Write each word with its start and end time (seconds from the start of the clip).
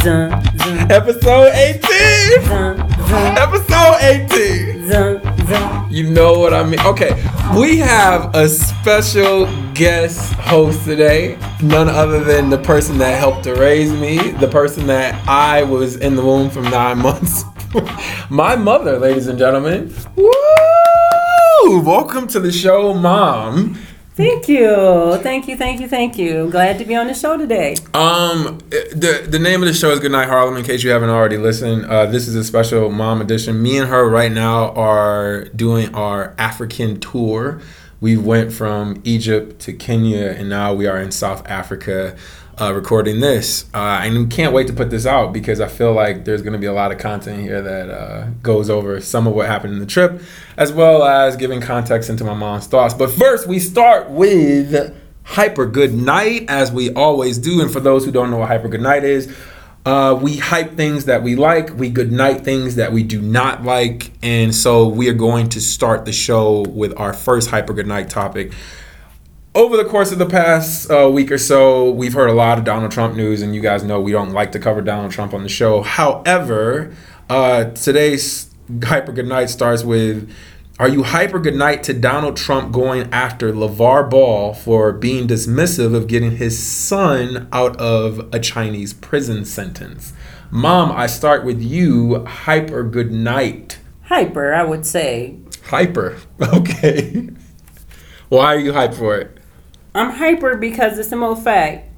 Zun, 0.00 0.30
zun, 0.56 0.90
Episode 0.90 1.52
18! 1.52 1.80
zun, 2.42 2.76
zun, 3.08 3.36
Episode 3.36 3.98
18! 4.00 4.88
zun, 4.88 5.20
zun. 5.46 5.92
You 5.92 6.10
know 6.10 6.38
what 6.38 6.54
I 6.54 6.62
mean? 6.64 6.80
Okay, 6.80 7.12
we 7.58 7.76
have 7.78 8.34
a 8.34 8.48
special 8.48 9.46
guest 9.74 10.32
host 10.34 10.84
today. 10.84 11.36
None 11.62 11.88
other 11.88 12.24
than 12.24 12.48
the 12.50 12.58
person 12.58 12.98
that 12.98 13.18
helped 13.18 13.44
to 13.44 13.54
raise 13.54 13.92
me, 13.92 14.30
the 14.32 14.48
person 14.48 14.86
that 14.86 15.26
I 15.28 15.62
was 15.64 15.96
in 15.96 16.16
the 16.16 16.24
womb 16.24 16.48
for 16.50 16.62
nine 16.62 16.98
months. 17.02 17.44
My 18.30 18.56
mother, 18.56 18.98
ladies 18.98 19.26
and 19.26 19.38
gentlemen. 19.38 19.94
Woo! 20.16 20.30
Welcome 21.62 22.26
to 22.28 22.40
the 22.40 22.50
show, 22.50 22.94
Mom. 22.94 23.74
Thank 24.14 24.48
you, 24.48 25.18
thank 25.22 25.46
you, 25.46 25.56
thank 25.56 25.80
you, 25.80 25.88
thank 25.88 26.16
you. 26.18 26.48
Glad 26.50 26.78
to 26.78 26.84
be 26.86 26.96
on 26.96 27.06
the 27.06 27.14
show 27.14 27.36
today. 27.36 27.76
Um, 27.92 28.58
the 28.70 29.26
the 29.28 29.38
name 29.38 29.62
of 29.62 29.68
the 29.68 29.74
show 29.74 29.90
is 29.90 30.00
Goodnight 30.00 30.28
Harlem. 30.28 30.56
In 30.56 30.64
case 30.64 30.82
you 30.82 30.90
haven't 30.90 31.10
already 31.10 31.36
listened, 31.36 31.84
uh, 31.84 32.06
this 32.06 32.26
is 32.26 32.34
a 32.34 32.44
special 32.44 32.90
mom 32.90 33.20
edition. 33.20 33.62
Me 33.62 33.76
and 33.76 33.88
her 33.88 34.08
right 34.08 34.32
now 34.32 34.72
are 34.72 35.44
doing 35.54 35.94
our 35.94 36.34
African 36.38 36.98
tour. 36.98 37.60
We 38.00 38.16
went 38.16 38.52
from 38.52 39.00
Egypt 39.04 39.60
to 39.60 39.74
Kenya, 39.74 40.30
and 40.30 40.48
now 40.48 40.72
we 40.72 40.86
are 40.86 40.98
in 40.98 41.12
South 41.12 41.46
Africa, 41.46 42.16
uh, 42.60 42.72
recording 42.74 43.20
this. 43.20 43.64
Uh, 43.72 44.00
and 44.02 44.30
can't 44.30 44.52
wait 44.52 44.66
to 44.66 44.72
put 44.72 44.90
this 44.90 45.06
out 45.06 45.32
because 45.32 45.60
I 45.60 45.68
feel 45.68 45.92
like 45.92 46.24
there's 46.24 46.42
going 46.42 46.52
to 46.52 46.58
be 46.58 46.66
a 46.66 46.72
lot 46.72 46.92
of 46.92 46.98
content 46.98 47.40
here 47.40 47.62
that 47.62 47.90
uh, 47.90 48.26
goes 48.42 48.68
over 48.68 49.00
some 49.00 49.26
of 49.26 49.34
what 49.34 49.46
happened 49.46 49.72
in 49.72 49.78
the 49.78 49.86
trip, 49.86 50.20
as 50.56 50.72
well 50.72 51.02
as 51.02 51.36
giving 51.36 51.60
context 51.60 52.10
into 52.10 52.24
my 52.24 52.34
mom's 52.34 52.66
thoughts. 52.66 52.92
But 52.92 53.10
first, 53.10 53.46
we 53.46 53.58
start 53.58 54.10
with 54.10 54.94
hyper 55.24 55.64
good 55.64 55.94
night 55.94 56.44
as 56.48 56.72
we 56.72 56.92
always 56.94 57.38
do 57.38 57.60
and 57.60 57.70
for 57.70 57.80
those 57.80 58.04
who 58.04 58.10
don't 58.10 58.30
know 58.30 58.38
what 58.38 58.48
hyper 58.48 58.68
good 58.68 58.80
night 58.80 59.04
is 59.04 59.32
uh, 59.86 60.18
we 60.20 60.36
hype 60.36 60.72
things 60.76 61.04
that 61.04 61.22
we 61.22 61.36
like 61.36 61.70
we 61.76 61.88
good 61.88 62.10
night 62.10 62.40
things 62.40 62.74
that 62.74 62.92
we 62.92 63.02
do 63.04 63.20
not 63.22 63.62
like 63.62 64.10
and 64.22 64.52
so 64.52 64.88
we 64.88 65.08
are 65.08 65.14
going 65.14 65.48
to 65.48 65.60
start 65.60 66.04
the 66.04 66.12
show 66.12 66.62
with 66.62 66.98
our 66.98 67.12
first 67.12 67.48
hyper 67.48 67.72
good 67.72 67.86
night 67.86 68.10
topic 68.10 68.52
over 69.54 69.76
the 69.76 69.84
course 69.84 70.12
of 70.12 70.18
the 70.18 70.26
past 70.26 70.90
uh, 70.90 71.10
week 71.12 71.30
or 71.32 71.38
so, 71.38 71.90
we've 71.90 72.12
heard 72.12 72.30
a 72.30 72.34
lot 72.34 72.58
of 72.58 72.64
Donald 72.64 72.92
Trump 72.92 73.16
news, 73.16 73.42
and 73.42 73.54
you 73.54 73.60
guys 73.60 73.82
know 73.82 74.00
we 74.00 74.12
don't 74.12 74.30
like 74.30 74.52
to 74.52 74.58
cover 74.58 74.80
Donald 74.80 75.10
Trump 75.12 75.34
on 75.34 75.42
the 75.42 75.48
show. 75.48 75.82
However, 75.82 76.94
uh, 77.28 77.64
today's 77.70 78.54
hyper 78.84 79.12
good 79.12 79.26
night 79.26 79.50
starts 79.50 79.82
with 79.82 80.32
Are 80.78 80.88
you 80.88 81.02
hyper 81.02 81.40
good 81.40 81.56
night 81.56 81.82
to 81.84 81.92
Donald 81.92 82.36
Trump 82.36 82.72
going 82.72 83.12
after 83.12 83.52
LeVar 83.52 84.08
Ball 84.08 84.54
for 84.54 84.92
being 84.92 85.26
dismissive 85.26 85.94
of 85.94 86.06
getting 86.06 86.36
his 86.36 86.56
son 86.58 87.48
out 87.52 87.76
of 87.80 88.32
a 88.32 88.38
Chinese 88.38 88.92
prison 88.94 89.44
sentence? 89.44 90.12
Mom, 90.52 90.92
I 90.92 91.06
start 91.06 91.44
with 91.44 91.60
you. 91.60 92.24
Hyper 92.24 92.84
good 92.84 93.12
night. 93.12 93.78
Hyper, 94.04 94.54
I 94.54 94.62
would 94.64 94.86
say. 94.86 95.38
Hyper. 95.66 96.18
Okay. 96.42 97.30
Why 98.28 98.54
are 98.54 98.58
you 98.58 98.72
hyped 98.72 98.94
for 98.94 99.16
it? 99.16 99.39
I'm 99.94 100.10
hyper 100.10 100.56
because 100.56 100.96
the 100.96 101.04
simple 101.04 101.36
fact 101.36 101.88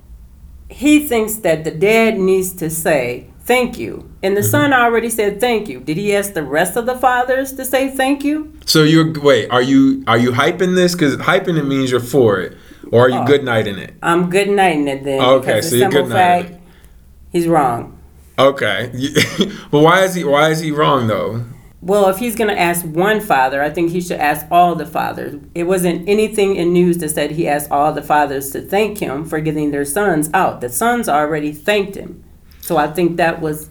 he 0.69 1.07
thinks 1.07 1.37
that 1.37 1.65
the 1.65 1.71
dad 1.71 2.19
needs 2.19 2.55
to 2.55 2.71
say 2.71 3.29
thank 3.41 3.79
you, 3.79 4.11
and 4.23 4.37
the 4.37 4.41
mm-hmm. 4.41 4.51
son 4.51 4.73
already 4.73 5.11
said 5.11 5.41
thank 5.41 5.69
you. 5.69 5.81
Did 5.81 5.97
he 5.97 6.15
ask 6.15 6.33
the 6.33 6.43
rest 6.43 6.77
of 6.77 6.87
the 6.87 6.97
fathers 6.97 7.53
to 7.55 7.65
say 7.65 7.91
thank 7.91 8.25
you? 8.25 8.53
So 8.67 8.83
you're 8.83 9.13
wait, 9.21 9.49
are 9.51 9.63
you 9.63 10.05
are 10.07 10.19
you 10.19 10.33
hyping 10.33 10.75
this? 10.75 10.95
Because 10.95 11.17
hyping 11.17 11.59
it 11.59 11.65
means 11.65 11.91
you're 11.91 12.01
for 12.01 12.41
it, 12.41 12.57
or 12.91 13.07
are 13.07 13.11
you 13.11 13.19
oh. 13.19 13.27
good 13.27 13.45
nighting 13.45 13.79
it? 13.79 13.95
I'm 14.03 14.31
good 14.31 14.49
nighting 14.49 14.89
it 14.89 15.05
then. 15.05 15.21
Okay, 15.21 15.61
so 15.61 15.77
you're 15.77 15.91
good 15.91 16.09
nighting 16.09 16.63
he's 17.33 17.49
wrong. 17.49 17.99
Okay, 18.39 18.91
but 19.71 19.81
why 19.81 20.05
is 20.05 20.15
he 20.15 20.25
why 20.25 20.51
is 20.51 20.61
he 20.61 20.71
wrong 20.71 21.07
though? 21.07 21.45
Well, 21.83 22.09
if 22.09 22.19
he's 22.19 22.37
going 22.37 22.49
to 22.49 22.59
ask 22.59 22.85
one 22.87 23.21
father, 23.21 23.61
I 23.61 23.69
think 23.69 23.91
he 23.91 24.01
should 24.01 24.21
ask 24.21 24.47
all 24.53 24.77
the 24.77 24.87
fathers. 24.87 25.43
It 25.53 25.65
wasn't 25.65 26.09
anything 26.09 26.55
in 26.55 26.73
news 26.73 26.99
that 26.99 27.09
said 27.09 27.33
he 27.33 27.49
asked 27.49 27.73
all 27.73 27.93
the 27.93 28.03
fathers 28.03 28.53
to 28.53 28.63
thank 28.63 28.99
him 28.99 29.25
for 29.25 29.41
getting 29.41 29.73
their 29.73 29.85
sons 29.85 30.31
out. 30.33 30.61
The 30.61 30.69
sons 30.69 31.09
already 31.09 31.53
thanked 31.53 31.97
him. 31.97 32.23
So 32.61 32.77
I 32.77 32.87
think 32.87 33.17
that 33.17 33.41
was 33.41 33.69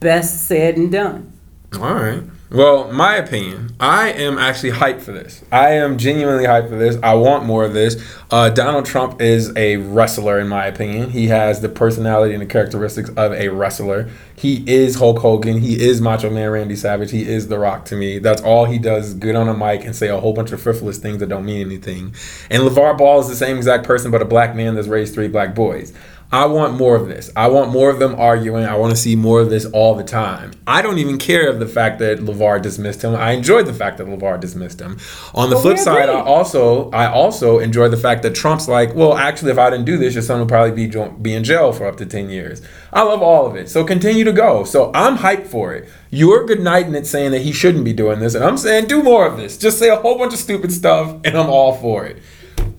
best 0.00 0.48
said 0.48 0.76
and 0.76 0.90
done. 0.90 1.32
All 1.74 1.94
right. 1.94 2.24
Well, 2.50 2.92
my 2.92 3.16
opinion, 3.16 3.74
I 3.80 4.12
am 4.12 4.36
actually 4.36 4.72
hyped 4.72 5.00
for 5.00 5.12
this. 5.12 5.42
I 5.50 5.70
am 5.70 5.96
genuinely 5.96 6.44
hyped 6.44 6.68
for 6.68 6.76
this. 6.76 6.96
I 7.02 7.14
want 7.14 7.44
more 7.44 7.64
of 7.64 7.72
this. 7.72 7.96
Uh, 8.30 8.50
Donald 8.50 8.84
Trump 8.84 9.20
is 9.20 9.50
a 9.56 9.78
wrestler, 9.78 10.38
in 10.38 10.48
my 10.48 10.66
opinion. 10.66 11.10
He 11.10 11.28
has 11.28 11.62
the 11.62 11.70
personality 11.70 12.34
and 12.34 12.42
the 12.42 12.46
characteristics 12.46 13.08
of 13.08 13.32
a 13.32 13.48
wrestler. 13.48 14.10
He 14.36 14.62
is 14.70 14.96
Hulk 14.96 15.20
Hogan. 15.20 15.58
He 15.58 15.82
is 15.82 16.02
Macho 16.02 16.28
Man 16.28 16.50
Randy 16.50 16.76
Savage. 16.76 17.10
He 17.10 17.26
is 17.26 17.48
The 17.48 17.58
Rock 17.58 17.86
to 17.86 17.96
me. 17.96 18.18
That's 18.18 18.42
all 18.42 18.66
he 18.66 18.78
does 18.78 19.08
is 19.08 19.14
good 19.14 19.34
on 19.34 19.48
a 19.48 19.54
mic 19.54 19.84
and 19.84 19.96
say 19.96 20.08
a 20.08 20.20
whole 20.20 20.34
bunch 20.34 20.52
of 20.52 20.60
frivolous 20.60 20.98
things 20.98 21.18
that 21.18 21.30
don't 21.30 21.46
mean 21.46 21.66
anything. 21.66 22.14
And 22.50 22.62
LeVar 22.62 22.98
Ball 22.98 23.20
is 23.20 23.28
the 23.28 23.36
same 23.36 23.56
exact 23.56 23.84
person, 23.84 24.10
but 24.10 24.20
a 24.20 24.26
black 24.26 24.54
man 24.54 24.74
that's 24.74 24.88
raised 24.88 25.14
three 25.14 25.28
black 25.28 25.54
boys. 25.54 25.94
I 26.34 26.46
want 26.46 26.74
more 26.74 26.96
of 26.96 27.06
this. 27.06 27.30
I 27.36 27.46
want 27.46 27.70
more 27.70 27.90
of 27.90 28.00
them 28.00 28.16
arguing. 28.16 28.64
I 28.64 28.74
want 28.74 28.90
to 28.90 28.96
see 28.96 29.14
more 29.14 29.40
of 29.40 29.50
this 29.50 29.66
all 29.66 29.94
the 29.94 30.02
time. 30.02 30.50
I 30.66 30.82
don't 30.82 30.98
even 30.98 31.16
care 31.16 31.48
of 31.48 31.60
the 31.60 31.66
fact 31.68 32.00
that 32.00 32.18
LeVar 32.18 32.60
dismissed 32.60 33.02
him. 33.02 33.14
I 33.14 33.30
enjoyed 33.30 33.66
the 33.66 33.72
fact 33.72 33.98
that 33.98 34.08
LeVar 34.08 34.40
dismissed 34.40 34.80
him. 34.80 34.98
On 35.32 35.48
the 35.48 35.54
But 35.54 35.62
flip 35.62 35.78
side, 35.78 36.08
I 36.08 36.20
also 36.20 36.90
I 36.90 37.06
also 37.06 37.60
enjoy 37.60 37.88
the 37.88 37.96
fact 37.96 38.24
that 38.24 38.34
Trump's 38.34 38.66
like, 38.66 38.96
well, 38.96 39.14
actually, 39.16 39.52
if 39.52 39.58
I 39.58 39.70
didn't 39.70 39.84
do 39.84 39.96
this, 39.96 40.14
your 40.14 40.24
son 40.24 40.40
would 40.40 40.48
probably 40.48 40.72
be 40.72 40.92
be 41.22 41.34
in 41.34 41.44
jail 41.44 41.70
for 41.70 41.86
up 41.86 41.98
to 41.98 42.06
ten 42.06 42.28
years. 42.28 42.62
I 42.92 43.02
love 43.02 43.22
all 43.22 43.46
of 43.46 43.54
it. 43.54 43.70
So 43.70 43.84
continue 43.84 44.24
to 44.24 44.32
go. 44.32 44.64
So 44.64 44.90
I'm 44.92 45.18
hyped 45.18 45.46
for 45.46 45.72
it. 45.72 45.88
You're 46.10 46.44
good 46.46 46.60
nighting 46.60 46.96
it 46.96 47.06
saying 47.06 47.30
that 47.30 47.42
he 47.42 47.52
shouldn't 47.52 47.84
be 47.84 47.92
doing 47.92 48.18
this, 48.18 48.34
and 48.34 48.42
I'm 48.42 48.58
saying 48.58 48.88
do 48.88 49.04
more 49.04 49.24
of 49.24 49.36
this. 49.36 49.56
Just 49.56 49.78
say 49.78 49.88
a 49.88 49.94
whole 49.96 50.18
bunch 50.18 50.32
of 50.32 50.40
stupid 50.40 50.72
stuff, 50.72 51.16
and 51.24 51.38
I'm 51.38 51.48
all 51.48 51.76
for 51.76 52.04
it. 52.04 52.20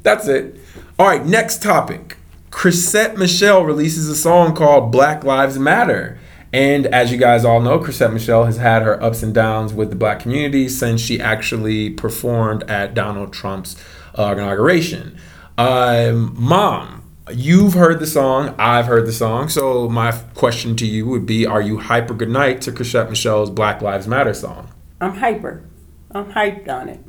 That's 0.03 0.27
it. 0.27 0.59
All 0.99 1.07
right, 1.07 1.25
next 1.25 1.63
topic. 1.63 2.17
Chrisette 2.55 3.17
Michelle 3.17 3.65
releases 3.65 4.07
a 4.07 4.15
song 4.15 4.55
called 4.55 4.89
Black 4.89 5.25
Lives 5.25 5.59
Matter. 5.59 6.17
And 6.53 6.87
as 6.87 7.11
you 7.11 7.17
guys 7.17 7.43
all 7.43 7.59
know, 7.59 7.79
Chrisette 7.79 8.13
Michelle 8.13 8.45
has 8.45 8.55
had 8.55 8.81
her 8.81 8.99
ups 9.03 9.21
and 9.21 9.33
downs 9.33 9.73
with 9.73 9.89
the 9.89 9.95
black 9.97 10.21
community 10.21 10.69
since 10.69 11.01
she 11.01 11.19
actually 11.19 11.89
performed 11.89 12.63
at 12.71 12.93
Donald 12.93 13.33
Trump's 13.33 13.75
uh, 14.17 14.31
inauguration. 14.37 15.19
Um, 15.57 16.33
Mom, 16.39 17.03
you've 17.29 17.73
heard 17.73 17.99
the 17.99 18.07
song, 18.07 18.55
I've 18.57 18.85
heard 18.85 19.05
the 19.05 19.13
song. 19.13 19.49
So 19.49 19.89
my 19.89 20.13
question 20.33 20.77
to 20.77 20.87
you 20.87 21.05
would 21.07 21.25
be 21.25 21.45
Are 21.45 21.61
you 21.61 21.79
hyper 21.79 22.13
good 22.13 22.29
night 22.29 22.61
to 22.61 22.71
Chrisette 22.71 23.09
Michelle's 23.09 23.49
Black 23.49 23.81
Lives 23.81 24.07
Matter 24.07 24.33
song? 24.33 24.69
I'm 25.01 25.15
hyper. 25.15 25.61
I'm 26.09 26.31
hyped 26.31 26.69
on 26.69 26.87
it. 26.87 27.01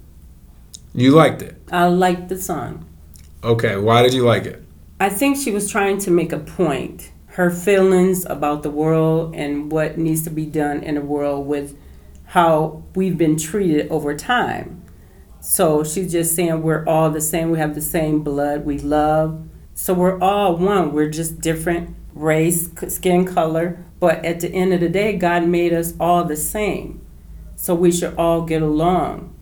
You 0.93 1.13
liked 1.13 1.41
it. 1.41 1.57
I 1.71 1.87
liked 1.87 2.28
the 2.31 2.37
song. 2.37 2.84
Okay, 3.45 3.77
why 3.77 4.03
did 4.03 4.13
you 4.13 4.25
like 4.25 4.45
it? 4.45 4.66
I 4.99 5.11
think 5.11 5.37
she 5.37 5.51
was 5.51 5.71
trying 5.71 5.99
to 5.99 6.11
make 6.11 6.33
a 6.33 6.39
point. 6.39 7.12
Her 7.27 7.51
feelings 7.51 8.25
about 8.25 8.62
the 8.62 8.71
world 8.71 9.34
and 9.34 9.71
what 9.71 9.99
needs 9.99 10.23
to 10.23 10.31
be 10.31 10.47
done 10.47 10.83
in 10.83 10.95
the 10.95 11.03
world 11.03 11.47
with 11.47 11.77
how 12.25 12.83
we've 12.95 13.19
been 13.19 13.37
treated 13.37 13.91
over 13.91 14.17
time. 14.17 14.83
So 15.41 15.84
she's 15.84 16.11
just 16.11 16.34
saying 16.34 16.62
we're 16.62 16.84
all 16.87 17.11
the 17.11 17.21
same. 17.21 17.51
We 17.51 17.59
have 17.59 17.75
the 17.75 17.83
same 17.83 18.23
blood. 18.23 18.65
We 18.65 18.79
love. 18.79 19.47
So 19.75 19.93
we're 19.93 20.19
all 20.19 20.57
one. 20.57 20.93
We're 20.93 21.11
just 21.11 21.43
different 21.43 21.95
race, 22.15 22.71
skin 22.89 23.27
color. 23.27 23.84
But 24.01 24.25
at 24.25 24.41
the 24.41 24.49
end 24.49 24.73
of 24.73 24.81
the 24.81 24.89
day, 24.89 25.17
God 25.19 25.47
made 25.47 25.75
us 25.75 25.93
all 26.01 26.25
the 26.25 26.37
same. 26.37 27.05
So 27.55 27.75
we 27.75 27.93
should 27.93 28.15
all 28.17 28.43
get 28.43 28.63
along. 28.63 29.34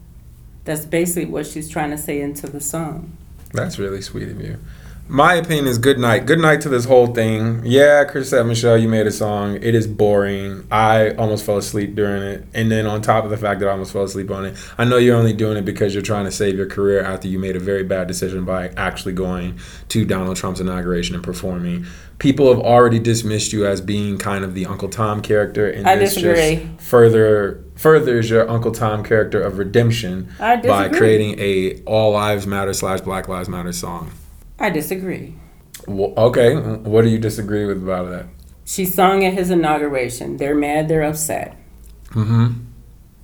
That's 0.65 0.84
basically 0.84 1.26
what 1.26 1.47
she's 1.47 1.69
trying 1.69 1.91
to 1.91 1.98
say 1.98 2.21
into 2.21 2.48
the 2.48 2.60
song. 2.60 3.16
That's 3.53 3.78
really 3.78 4.03
sweet 4.03 4.28
of 4.28 4.41
you. 4.41 4.59
My 5.06 5.34
opinion 5.34 5.66
is 5.66 5.77
good 5.77 5.98
night. 5.98 6.24
Good 6.24 6.39
night 6.39 6.62
to 6.62 6.71
this 6.71 6.86
whole 6.86 7.09
thing. 7.09 7.60
Yeah, 7.62 8.04
Chrisette 8.04 8.47
Michelle, 8.47 8.78
you 8.78 8.89
made 8.89 9.06
a 9.06 9.12
song. 9.12 9.56
It 9.56 9.74
is 9.74 9.86
boring. 9.86 10.66
I 10.71 11.10
almost 11.10 11.45
fell 11.45 11.59
asleep 11.59 11.95
during 11.95 12.22
it. 12.22 12.47
And 12.54 12.71
then 12.72 12.86
on 12.86 13.03
top 13.03 13.24
of 13.24 13.30
the 13.30 13.36
fact 13.36 13.60
that 13.60 13.68
I 13.68 13.72
almost 13.72 13.92
fell 13.92 14.04
asleep 14.04 14.30
on 14.30 14.47
it, 14.47 14.56
I 14.78 14.84
know 14.84 14.97
you're 14.97 15.16
only 15.16 15.34
doing 15.34 15.59
it 15.59 15.66
because 15.66 15.92
you're 15.92 16.03
trying 16.03 16.24
to 16.24 16.30
save 16.30 16.56
your 16.56 16.66
career 16.66 17.03
after 17.03 17.28
you 17.28 17.39
made 17.39 17.54
a 17.54 17.60
very 17.60 17.84
bad 17.84 18.09
decision 18.09 18.47
by 18.47 18.68
actually 18.78 19.12
going 19.12 19.59
to 19.91 20.06
Donald 20.06 20.39
Trump's 20.39 20.60
inauguration 20.60 21.15
and 21.15 21.22
performing. 21.22 21.84
People 22.18 22.48
have 22.48 22.62
already 22.62 22.98
dismissed 22.98 23.53
you 23.53 23.66
as 23.66 23.83
being 23.83 24.16
kind 24.16 24.42
of 24.42 24.54
the 24.54 24.65
Uncle 24.65 24.89
Tom 24.89 25.21
character, 25.21 25.68
and 25.68 25.86
I 25.86 25.97
this 25.97 26.15
disagree. 26.15 26.65
just 26.65 26.80
further 26.80 27.62
furthers 27.74 28.30
your 28.30 28.48
Uncle 28.48 28.72
Tom 28.72 29.04
character 29.04 29.42
of 29.42 29.59
redemption 29.59 30.33
by 30.39 30.89
creating 30.89 31.39
a 31.39 31.83
All 31.83 32.12
Lives 32.12 32.47
Matter 32.47 32.72
slash 32.72 33.01
Black 33.03 33.28
Lives 33.28 33.48
Matter 33.48 33.72
song. 33.72 34.10
I 34.65 34.71
disagree. 34.71 35.34
Well, 35.87 36.15
okay, 36.16 36.55
what 36.57 37.03
do 37.03 37.11
you 37.11 37.19
disagree 37.19 37.66
with 37.66 37.83
about 37.83 38.09
that? 38.09 38.27
She 38.65 38.87
sung 38.87 39.22
at 39.22 39.34
his 39.34 39.51
inauguration. 39.51 40.39
They're 40.39 40.55
mad, 40.55 40.89
they're 40.89 41.03
upset. 41.03 41.59
Mm-hmm. 42.13 42.65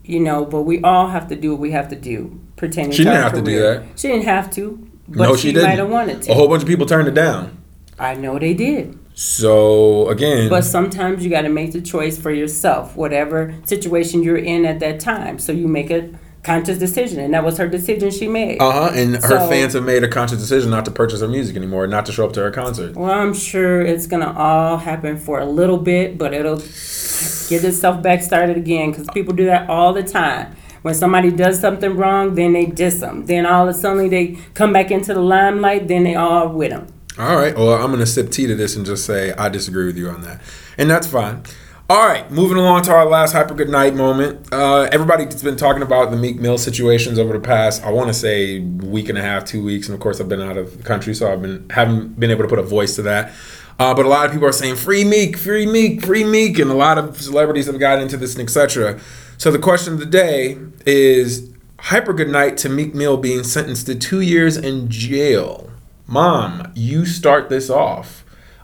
you 0.05 0.21
know, 0.21 0.45
but 0.45 0.63
we 0.63 0.83
all 0.83 1.09
have 1.09 1.29
to 1.29 1.37
do 1.37 1.53
what 1.53 1.61
we 1.61 1.71
have 1.71 1.89
to 1.91 1.97
do 1.97 2.41
Pretending 2.57 2.93
She 2.93 3.05
to 3.05 3.11
didn't 3.11 3.23
have 3.23 3.33
to 3.35 3.43
do 3.43 3.59
that. 3.61 3.85
She 3.97 4.09
didn't 4.09 4.25
have 4.25 4.51
to, 4.51 4.87
but 5.09 5.23
no, 5.23 5.37
she, 5.37 5.49
she, 5.49 5.53
didn't. 5.55 5.71
might 5.71 5.79
have 5.79 5.89
wanted 5.89 6.21
to. 6.23 6.33
A 6.33 6.35
whole 6.35 6.47
bunch 6.47 6.63
of 6.63 6.69
people 6.69 6.85
turned 6.85 7.09
it 7.09 7.15
down. 7.15 7.57
I 7.99 8.15
know 8.17 8.39
they 8.39 8.53
did. 8.53 8.99
So 9.15 10.09
again, 10.11 10.51
But 10.51 10.65
sometimes 10.65 11.25
you 11.25 11.31
got 11.31 11.43
to 11.43 11.49
make 11.49 11.73
the 11.73 11.81
choice 11.81 12.19
for 12.19 12.31
yourself, 12.31 12.97
whatever 12.97 13.55
situation 13.65 14.23
you're 14.23 14.37
in 14.37 14.67
at 14.67 14.81
that 14.81 15.01
time. 15.01 15.39
So 15.39 15.53
you 15.53 15.69
make 15.69 15.91
a 15.91 16.11
conscious 16.43 16.79
decision, 16.79 17.21
and 17.21 17.35
that 17.35 17.45
was 17.45 17.59
her 17.59 17.69
decision 17.69 18.11
she 18.11 18.27
made. 18.29 18.61
uh 18.61 18.71
huh, 18.71 18.91
and 18.95 19.17
her 19.17 19.21
So- 19.41 19.49
fans 19.49 19.75
have 19.75 19.85
made 19.85 20.03
a 20.05 20.09
conscious 20.09 20.39
decision 20.39 20.71
not 20.71 20.85
to 20.87 20.91
purchase 20.91 21.21
her 21.21 21.29
music 21.29 21.57
anymore, 21.57 21.87
not 21.87 22.07
to 22.07 22.13
show 22.13 22.25
up 22.25 22.33
to 22.35 22.41
her 22.41 22.51
concert. 22.51 22.97
Well, 22.97 23.11
I'm 23.11 23.35
sure 23.35 23.83
it's 23.83 24.07
gonna 24.07 24.33
all 24.37 24.79
happen 24.79 25.17
for 25.19 25.39
a 25.41 25.45
little 25.47 25.77
bit, 25.79 26.17
but 26.19 26.33
it'll 26.33 26.57
get 26.57 27.65
itself 27.65 28.03
back 28.03 28.23
started 28.23 28.57
again 28.57 28.91
because 28.91 29.07
people 29.13 29.35
do 29.35 29.45
that 29.47 29.69
all 29.69 29.93
the 29.93 30.03
time. 30.03 30.55
When 30.83 30.95
somebody 30.95 31.31
does 31.31 31.61
something 31.61 31.95
wrong, 31.95 32.35
then 32.37 32.55
they 32.55 32.65
diss 32.65 33.01
them. 33.01 33.27
Then 33.27 33.45
all 33.45 33.69
of 33.69 33.75
a 33.75 33.79
sudden 33.79 34.09
they 34.09 34.39
come 34.55 34.73
back 34.73 34.91
into 34.91 35.13
the 35.13 35.21
limelight. 35.21 35.89
Then 35.89 36.05
they 36.05 36.15
all 36.15 36.49
with 36.49 36.71
them. 36.71 36.87
All 37.19 37.37
right. 37.37 37.55
Well, 37.55 37.73
I'm 37.75 37.93
to 37.99 38.07
sip 38.07 38.31
tea 38.31 38.47
to 38.47 38.55
this 38.55 38.77
and 38.77 38.87
just 38.87 39.05
say 39.05 39.33
I 39.35 39.51
disagree 39.51 39.85
with 39.85 39.99
you 39.99 40.09
on 40.09 40.23
that. 40.23 40.41
And 40.79 40.89
that's 40.89 41.07
fine. 41.07 41.43
All 41.91 42.07
right. 42.07 42.31
Moving 42.31 42.57
along 42.57 42.83
to 42.83 42.93
our 42.93 43.05
last 43.05 43.33
hyper 43.33 43.53
good 43.53 43.69
night 43.69 43.97
moment. 43.97 44.47
Uh, 44.53 44.83
everybody's 44.93 45.43
been 45.43 45.57
talking 45.57 45.83
about 45.83 46.13
the 46.13 46.17
Meek 46.17 46.37
Mill 46.37 46.57
situations 46.57 47.19
over 47.19 47.33
the 47.33 47.41
past, 47.41 47.83
I 47.83 47.91
want 47.91 48.07
to 48.07 48.15
say, 48.15 48.61
week 48.61 49.09
and 49.09 49.19
a 49.19 49.23
half, 49.23 49.45
two 49.45 49.65
weeks. 49.65 49.89
And 49.89 49.95
of 49.97 50.01
course, 50.01 50.21
I've 50.21 50.29
been 50.29 50.41
out 50.41 50.57
of 50.57 50.79
the 50.79 50.85
country, 50.85 51.15
so 51.15 51.33
I've 51.33 51.43
been 51.43 51.69
haven't 51.71 52.21
been 52.21 52.31
able 52.31 52.45
to 52.45 52.49
put 52.49 52.61
a 52.61 52.63
voice 52.63 52.95
to 52.95 53.03
that. 53.03 53.33
Uh, 53.81 53.93
but 53.93 54.07
a 54.07 54.09
lot 54.09 54.25
of 54.25 54.31
people 54.31 54.47
are 54.47 54.53
saying 54.53 54.77
free 54.77 55.03
Meek, 55.03 55.37
free 55.37 55.67
Meek, 55.67 56.07
free 56.07 56.23
Meek, 56.23 56.61
and 56.61 56.71
a 56.71 56.75
lot 56.75 56.97
of 56.97 57.21
celebrities 57.21 57.67
have 57.67 57.81
gotten 57.81 58.05
into 58.05 58.17
this, 58.17 58.37
and 58.37 58.45
etc. 58.45 59.01
So 59.37 59.51
the 59.51 59.59
question 59.59 59.95
of 59.95 59.99
the 59.99 60.07
day 60.07 60.59
is 60.87 61.53
hyper 61.81 62.13
good 62.13 62.29
night 62.29 62.57
to 62.59 62.69
Meek 62.69 62.95
Mill 62.95 63.17
being 63.17 63.43
sentenced 63.43 63.87
to 63.87 63.97
two 63.97 64.21
years 64.21 64.57
in 64.57 64.89
jail. 64.91 65.69
Mom, 66.07 66.71
you 66.77 67.05
start 67.05 67.49
this 67.49 67.69
off. 67.69 68.20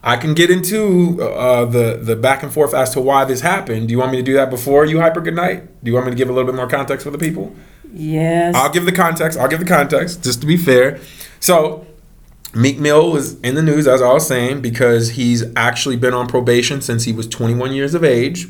I 0.06 0.16
can 0.16 0.34
get 0.34 0.50
into 0.50 1.20
uh, 1.20 1.64
the 1.64 1.98
the 2.00 2.14
back 2.14 2.44
and 2.44 2.52
forth 2.52 2.72
as 2.72 2.90
to 2.90 3.00
why 3.00 3.24
this 3.24 3.40
happened. 3.40 3.88
Do 3.88 3.92
you 3.92 3.98
want 3.98 4.12
me 4.12 4.18
to 4.18 4.22
do 4.22 4.34
that 4.34 4.50
before 4.50 4.84
you 4.84 5.00
hyper 5.00 5.20
good 5.20 5.34
night? 5.34 5.66
Do 5.82 5.90
you 5.90 5.94
want 5.94 6.06
me 6.06 6.12
to 6.12 6.16
give 6.16 6.30
a 6.30 6.32
little 6.32 6.46
bit 6.46 6.56
more 6.56 6.68
context 6.68 7.02
for 7.02 7.10
the 7.10 7.18
people? 7.18 7.52
Yes. 7.92 8.54
I'll 8.54 8.70
give 8.70 8.84
the 8.84 8.92
context. 8.92 9.36
I'll 9.36 9.48
give 9.48 9.58
the 9.58 9.66
context 9.66 10.22
just 10.22 10.40
to 10.42 10.46
be 10.46 10.56
fair. 10.56 11.00
So, 11.40 11.88
Meek 12.54 12.78
Mill 12.78 13.10
was 13.10 13.40
in 13.40 13.56
the 13.56 13.62
news 13.62 13.88
as 13.88 14.00
I 14.00 14.12
was 14.12 14.28
saying 14.28 14.60
because 14.62 15.10
he's 15.10 15.42
actually 15.56 15.96
been 15.96 16.14
on 16.14 16.28
probation 16.28 16.80
since 16.80 17.02
he 17.02 17.12
was 17.12 17.26
21 17.26 17.72
years 17.72 17.92
of 17.92 18.04
age, 18.04 18.46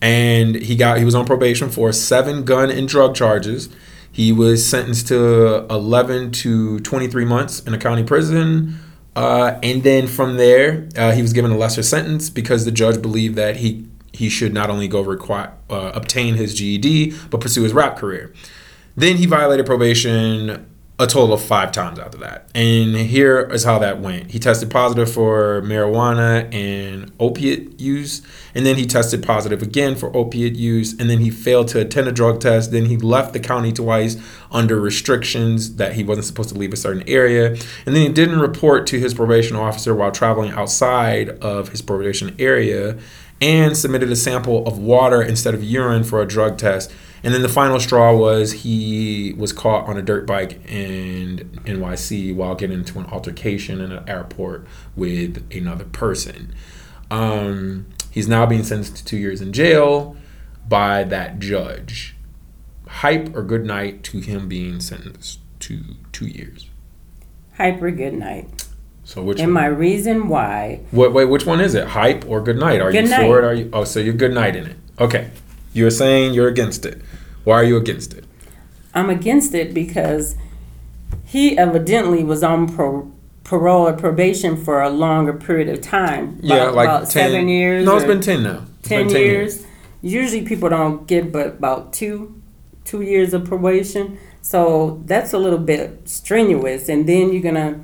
and 0.00 0.54
he 0.54 0.76
got 0.76 0.96
he 0.96 1.04
was 1.04 1.14
on 1.14 1.26
probation 1.26 1.68
for 1.68 1.92
seven 1.92 2.42
gun 2.42 2.70
and 2.70 2.88
drug 2.88 3.14
charges. 3.14 3.68
He 4.10 4.32
was 4.32 4.66
sentenced 4.66 5.08
to 5.08 5.66
11 5.68 6.30
to 6.32 6.80
23 6.80 7.26
months 7.26 7.60
in 7.60 7.74
a 7.74 7.78
county 7.78 8.02
prison. 8.02 8.78
Uh, 9.16 9.58
and 9.62 9.82
then 9.82 10.06
from 10.06 10.36
there, 10.36 10.86
uh, 10.94 11.12
he 11.12 11.22
was 11.22 11.32
given 11.32 11.50
a 11.50 11.56
lesser 11.56 11.82
sentence 11.82 12.28
because 12.28 12.66
the 12.66 12.70
judge 12.70 13.00
believed 13.00 13.34
that 13.34 13.56
he 13.56 13.88
he 14.12 14.28
should 14.30 14.52
not 14.52 14.70
only 14.70 14.88
go 14.88 15.00
require 15.00 15.52
uh, 15.68 15.92
obtain 15.94 16.34
his 16.36 16.54
GED 16.54 17.14
but 17.30 17.40
pursue 17.40 17.62
his 17.62 17.72
rap 17.72 17.96
career. 17.96 18.32
Then 18.94 19.16
he 19.16 19.26
violated 19.26 19.66
probation 19.66 20.66
a 20.98 21.06
total 21.06 21.34
of 21.34 21.42
five 21.42 21.72
times 21.72 21.98
after 21.98 22.16
that. 22.16 22.48
And 22.54 22.96
here 22.96 23.40
is 23.52 23.64
how 23.64 23.78
that 23.80 24.00
went. 24.00 24.30
He 24.30 24.38
tested 24.38 24.70
positive 24.70 25.12
for 25.12 25.60
marijuana 25.60 26.52
and 26.54 27.12
opiate 27.20 27.78
use, 27.78 28.22
and 28.54 28.64
then 28.64 28.76
he 28.76 28.86
tested 28.86 29.22
positive 29.22 29.60
again 29.60 29.94
for 29.94 30.16
opiate 30.16 30.54
use, 30.54 30.98
and 30.98 31.10
then 31.10 31.18
he 31.18 31.28
failed 31.30 31.68
to 31.68 31.80
attend 31.80 32.08
a 32.08 32.12
drug 32.12 32.40
test. 32.40 32.72
Then 32.72 32.86
he 32.86 32.96
left 32.96 33.34
the 33.34 33.40
county 33.40 33.72
twice 33.72 34.16
under 34.50 34.80
restrictions 34.80 35.76
that 35.76 35.92
he 35.92 36.02
wasn't 36.02 36.26
supposed 36.26 36.48
to 36.50 36.54
leave 36.54 36.72
a 36.72 36.76
certain 36.76 37.06
area. 37.06 37.48
And 37.48 37.94
then 37.94 37.96
he 37.96 38.08
didn't 38.08 38.40
report 38.40 38.86
to 38.86 38.98
his 38.98 39.12
probation 39.12 39.54
officer 39.56 39.94
while 39.94 40.12
traveling 40.12 40.52
outside 40.52 41.28
of 41.42 41.68
his 41.68 41.82
probation 41.82 42.34
area 42.38 42.98
and 43.42 43.76
submitted 43.76 44.10
a 44.10 44.16
sample 44.16 44.66
of 44.66 44.78
water 44.78 45.20
instead 45.20 45.52
of 45.52 45.62
urine 45.62 46.04
for 46.04 46.22
a 46.22 46.26
drug 46.26 46.56
test. 46.56 46.90
And 47.22 47.34
then 47.34 47.42
the 47.42 47.48
final 47.48 47.80
straw 47.80 48.14
was 48.14 48.52
he 48.52 49.34
was 49.36 49.52
caught 49.52 49.86
on 49.88 49.96
a 49.96 50.02
dirt 50.02 50.26
bike 50.26 50.60
in 50.70 51.60
NYC 51.64 52.34
while 52.34 52.54
getting 52.54 52.78
into 52.78 52.98
an 52.98 53.06
altercation 53.06 53.80
in 53.80 53.90
an 53.92 54.08
airport 54.08 54.66
with 54.94 55.44
another 55.52 55.84
person. 55.84 56.54
Um, 57.10 57.86
he's 58.10 58.28
now 58.28 58.46
being 58.46 58.62
sentenced 58.62 58.96
to 58.98 59.04
two 59.04 59.16
years 59.16 59.40
in 59.40 59.52
jail 59.52 60.16
by 60.68 61.04
that 61.04 61.38
judge. 61.38 62.14
Hype 62.88 63.34
or 63.34 63.42
good 63.42 63.64
night 63.64 64.02
to 64.04 64.20
him 64.20 64.48
being 64.48 64.80
sentenced 64.80 65.40
to 65.60 65.80
two 66.12 66.26
years. 66.26 66.68
Hype 67.56 67.80
or 67.82 67.90
good 67.90 68.14
night. 68.14 68.66
So 69.04 69.22
which 69.22 69.38
And 69.38 69.48
one? 69.48 69.62
my 69.62 69.66
reason 69.66 70.28
why 70.28 70.80
Wait, 70.92 71.12
wait, 71.12 71.24
which 71.26 71.46
one 71.46 71.60
is 71.60 71.74
it? 71.74 71.88
Hype 71.88 72.28
or 72.28 72.40
good 72.40 72.58
night? 72.58 72.80
Are 72.80 72.90
you 72.92 73.02
Good 73.02 73.10
for 73.10 73.38
it? 73.38 73.44
Are 73.44 73.54
you? 73.54 73.70
Oh, 73.72 73.84
so 73.84 74.00
you're 74.00 74.14
good 74.14 74.34
night 74.34 74.56
in 74.56 74.66
it. 74.66 74.76
Okay, 74.98 75.30
you're 75.76 75.90
saying 75.90 76.32
you're 76.34 76.48
against 76.48 76.86
it. 76.86 77.02
Why 77.44 77.54
are 77.56 77.64
you 77.64 77.76
against 77.76 78.14
it? 78.14 78.24
I'm 78.94 79.10
against 79.10 79.54
it 79.54 79.74
because 79.74 80.34
he 81.24 81.56
evidently 81.58 82.24
was 82.24 82.42
on 82.42 82.74
pro, 82.74 83.12
parole 83.44 83.86
or 83.88 83.92
probation 83.92 84.56
for 84.56 84.80
a 84.82 84.88
longer 84.88 85.34
period 85.34 85.68
of 85.68 85.82
time. 85.82 86.38
Yeah, 86.40 86.56
About- 86.56 86.74
like 86.74 86.88
about 86.88 87.00
10, 87.10 87.30
seven 87.30 87.48
years. 87.48 87.84
No, 87.84 87.96
it's 87.96 88.06
been 88.06 88.20
ten 88.22 88.42
now. 88.42 88.62
It's 88.80 88.88
ten 88.88 89.06
been 89.08 89.16
years. 89.16 89.66
Usually 90.00 90.42
people 90.42 90.68
don't 90.68 91.06
get 91.06 91.30
but 91.30 91.48
about 91.48 91.92
two 91.92 92.40
two 92.84 93.02
years 93.02 93.34
of 93.34 93.44
probation. 93.44 94.18
So 94.40 95.02
that's 95.06 95.32
a 95.32 95.38
little 95.38 95.58
bit 95.58 96.08
strenuous. 96.08 96.88
And 96.88 97.06
then 97.08 97.32
you're 97.32 97.42
gonna 97.42 97.80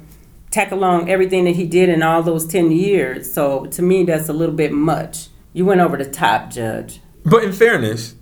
tack 0.50 0.70
along 0.70 1.10
everything 1.10 1.44
that 1.44 1.56
he 1.56 1.66
did 1.66 1.88
in 1.88 2.02
all 2.02 2.22
those 2.22 2.46
ten 2.46 2.70
years. 2.70 3.30
So 3.32 3.66
to 3.66 3.82
me 3.82 4.04
that's 4.04 4.28
a 4.28 4.32
little 4.32 4.54
bit 4.54 4.72
much. 4.72 5.28
You 5.52 5.66
went 5.66 5.80
over 5.82 5.96
the 5.98 6.08
top, 6.08 6.50
Judge. 6.50 7.00
But 7.24 7.44
in 7.44 7.52
fairness, 7.52 8.14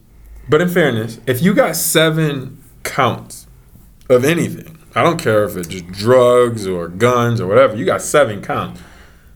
but 0.48 0.60
in 0.60 0.68
fairness, 0.68 1.20
if 1.26 1.42
you 1.42 1.54
got 1.54 1.76
seven 1.76 2.62
counts 2.82 3.46
of 4.08 4.24
anything, 4.24 4.78
I 4.94 5.02
don't 5.02 5.18
care 5.18 5.44
if 5.44 5.56
it's 5.56 5.80
drugs 5.82 6.66
or 6.66 6.88
guns 6.88 7.40
or 7.40 7.46
whatever, 7.46 7.76
you 7.76 7.84
got 7.84 8.02
seven 8.02 8.42
counts. 8.42 8.80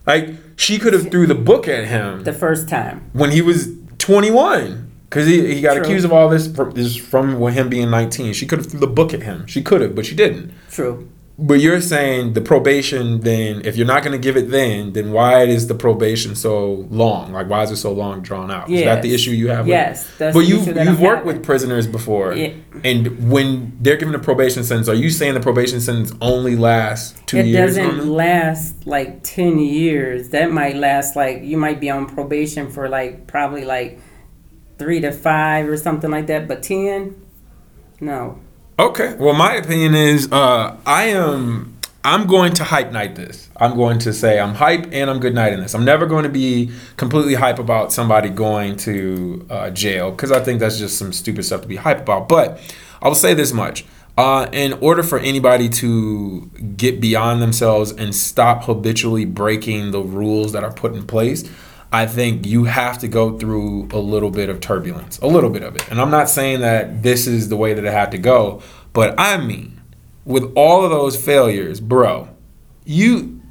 Like 0.05 0.29
she 0.55 0.77
could 0.77 0.93
have 0.93 1.09
threw 1.09 1.25
the 1.27 1.35
book 1.35 1.67
at 1.67 1.85
him 1.87 2.23
The 2.23 2.33
first 2.33 2.69
time. 2.69 3.09
when 3.13 3.31
he 3.31 3.41
was 3.41 3.69
21 3.97 4.91
because 5.09 5.27
he, 5.27 5.55
he 5.55 5.61
got 5.61 5.73
True. 5.75 5.83
accused 5.83 6.05
of 6.05 6.13
all 6.13 6.29
this 6.29 6.47
from, 6.53 6.71
this 6.71 6.95
from 6.95 7.41
him 7.47 7.69
being 7.69 7.89
19 7.89 8.33
she 8.33 8.45
could 8.45 8.59
have 8.59 8.69
threw 8.69 8.79
the 8.79 8.87
book 8.87 9.13
at 9.13 9.23
him 9.23 9.45
she 9.47 9.61
could 9.61 9.81
have 9.81 9.95
but 9.95 10.05
she 10.05 10.15
didn't 10.15 10.53
True. 10.69 11.09
But 11.37 11.55
you're 11.55 11.81
saying 11.81 12.31
the 12.31 12.39
probation 12.39 13.19
then 13.21 13.61
if 13.65 13.75
you're 13.75 13.85
not 13.85 14.03
going 14.03 14.13
to 14.13 14.17
give 14.17 14.37
it 14.37 14.49
then 14.51 14.93
then 14.93 15.11
why 15.11 15.43
is 15.43 15.67
the 15.67 15.75
probation 15.75 16.33
so 16.33 16.87
long? 16.89 17.33
Like 17.33 17.49
why 17.49 17.63
is 17.63 17.71
it 17.71 17.75
so 17.77 17.91
long 17.91 18.21
drawn 18.21 18.49
out? 18.49 18.69
Is 18.69 18.83
that 18.85 19.01
the 19.01 19.13
issue 19.13 19.31
you 19.31 19.49
have 19.49 19.65
with 19.65 19.73
Yes, 19.73 20.09
that's 20.17 20.33
but 20.35 20.45
you 20.45 20.63
that 20.73 20.85
you've 20.85 21.01
worked 21.01 21.25
with 21.25 21.43
prisoners 21.43 21.87
before 21.87 22.33
Yeah. 22.33 22.53
and 22.83 23.29
when 23.31 23.77
they're 23.81 23.97
given 23.97 24.15
a 24.15 24.19
probation 24.19 24.63
sentence 24.63 24.87
are 24.87 24.95
you 24.95 25.09
saying 25.09 25.33
the 25.33 25.39
probation 25.41 25.81
sentence 25.81 26.13
only 26.21 26.55
lasts 26.55 27.19
two 27.25 27.37
it 27.37 27.47
years 27.47 27.75
doesn't 27.75 27.99
on 27.99 28.09
last 28.09 28.87
like 28.87 29.21
10 29.23 29.59
years. 29.59 30.29
That 30.29 30.51
might 30.51 30.75
last 30.77 31.15
like 31.15 31.43
you 31.43 31.57
might 31.57 31.79
be 31.81 31.89
on 31.89 32.05
probation 32.07 32.69
for 32.71 32.87
like 32.87 33.27
probably 33.27 33.65
like 33.65 33.99
three 34.77 35.01
to 35.01 35.11
five 35.11 35.67
or 35.67 35.77
something 35.77 36.11
like 36.11 36.27
that 36.27 36.47
but 36.47 36.61
10 36.63 37.15
no 38.01 38.39
Okay. 38.77 39.15
Well, 39.17 39.33
my 39.33 39.53
opinion 39.55 39.95
is 39.95 40.29
uh, 40.31 40.77
I 40.85 41.05
am. 41.05 41.77
I'm 42.03 42.27
going 42.27 42.53
to 42.55 42.63
hype 42.63 42.91
night 42.91 43.15
this. 43.15 43.49
I'm 43.57 43.75
going 43.75 43.97
to 43.99 44.13
say 44.13 44.39
I'm 44.39 44.53
hype 44.53 44.89
and 44.91 45.09
I'm 45.09 45.19
good 45.19 45.33
night 45.33 45.53
in 45.53 45.59
this. 45.61 45.73
I'm 45.73 45.85
never 45.85 46.05
going 46.05 46.23
to 46.23 46.29
be 46.29 46.71
completely 46.97 47.33
hype 47.33 47.57
about 47.57 47.91
somebody 47.91 48.29
going 48.29 48.75
to 48.77 49.47
uh, 49.49 49.69
jail 49.71 50.11
because 50.11 50.31
I 50.31 50.43
think 50.43 50.59
that's 50.59 50.77
just 50.77 50.99
some 50.99 51.11
stupid 51.13 51.45
stuff 51.45 51.61
to 51.61 51.67
be 51.67 51.77
hype 51.77 52.01
about. 52.01 52.29
But 52.29 52.59
I 53.01 53.07
will 53.07 53.15
say 53.15 53.33
this 53.33 53.53
much. 53.53 53.85
Uh, 54.17 54.47
in 54.51 54.73
order 54.73 55.03
for 55.03 55.19
anybody 55.19 55.67
to 55.67 56.41
get 56.77 57.01
beyond 57.01 57.41
themselves 57.41 57.91
and 57.91 58.15
stop 58.15 58.63
habitually 58.63 59.25
breaking 59.25 59.91
the 59.91 60.01
rules 60.01 60.51
that 60.53 60.63
are 60.63 60.71
put 60.71 60.93
in 60.93 61.05
place, 61.05 61.49
I 61.91 62.05
think 62.05 62.45
you 62.45 62.65
have 62.65 62.99
to 62.99 63.07
go 63.07 63.37
through 63.37 63.89
a 63.91 63.99
little 63.99 64.31
bit 64.31 64.49
of 64.49 64.59
turbulence, 64.59 65.17
a 65.19 65.27
little 65.27 65.49
bit 65.49 65.63
of 65.63 65.75
it. 65.75 65.89
And 65.89 66.01
I'm 66.01 66.11
not 66.11 66.29
saying 66.29 66.61
that 66.61 67.03
this 67.03 67.27
is 67.27 67.49
the 67.49 67.55
way 67.55 67.73
that 67.73 67.83
it 67.83 67.91
had 67.91 68.11
to 68.11 68.17
go, 68.17 68.61
but 68.93 69.15
I 69.17 69.37
mean, 69.37 69.81
with 70.25 70.51
all 70.55 70.83
of 70.83 70.91
those 70.91 71.15
failures, 71.15 71.79
bro, 71.79 72.29
you 72.83 73.41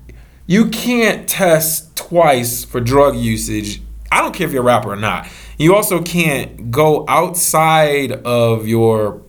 you 0.46 0.68
can't 0.68 1.28
test 1.28 1.96
twice 1.96 2.64
for 2.64 2.80
drug 2.80 3.16
usage. 3.16 3.80
I 4.12 4.20
don't 4.20 4.34
care 4.34 4.46
if 4.46 4.52
you're 4.52 4.62
a 4.62 4.66
rapper 4.66 4.92
or 4.92 4.96
not. 4.96 5.28
You 5.56 5.74
also 5.74 6.02
can't 6.02 6.70
go 6.70 7.04
outside 7.08 8.12
of 8.12 8.68
your 8.68 9.22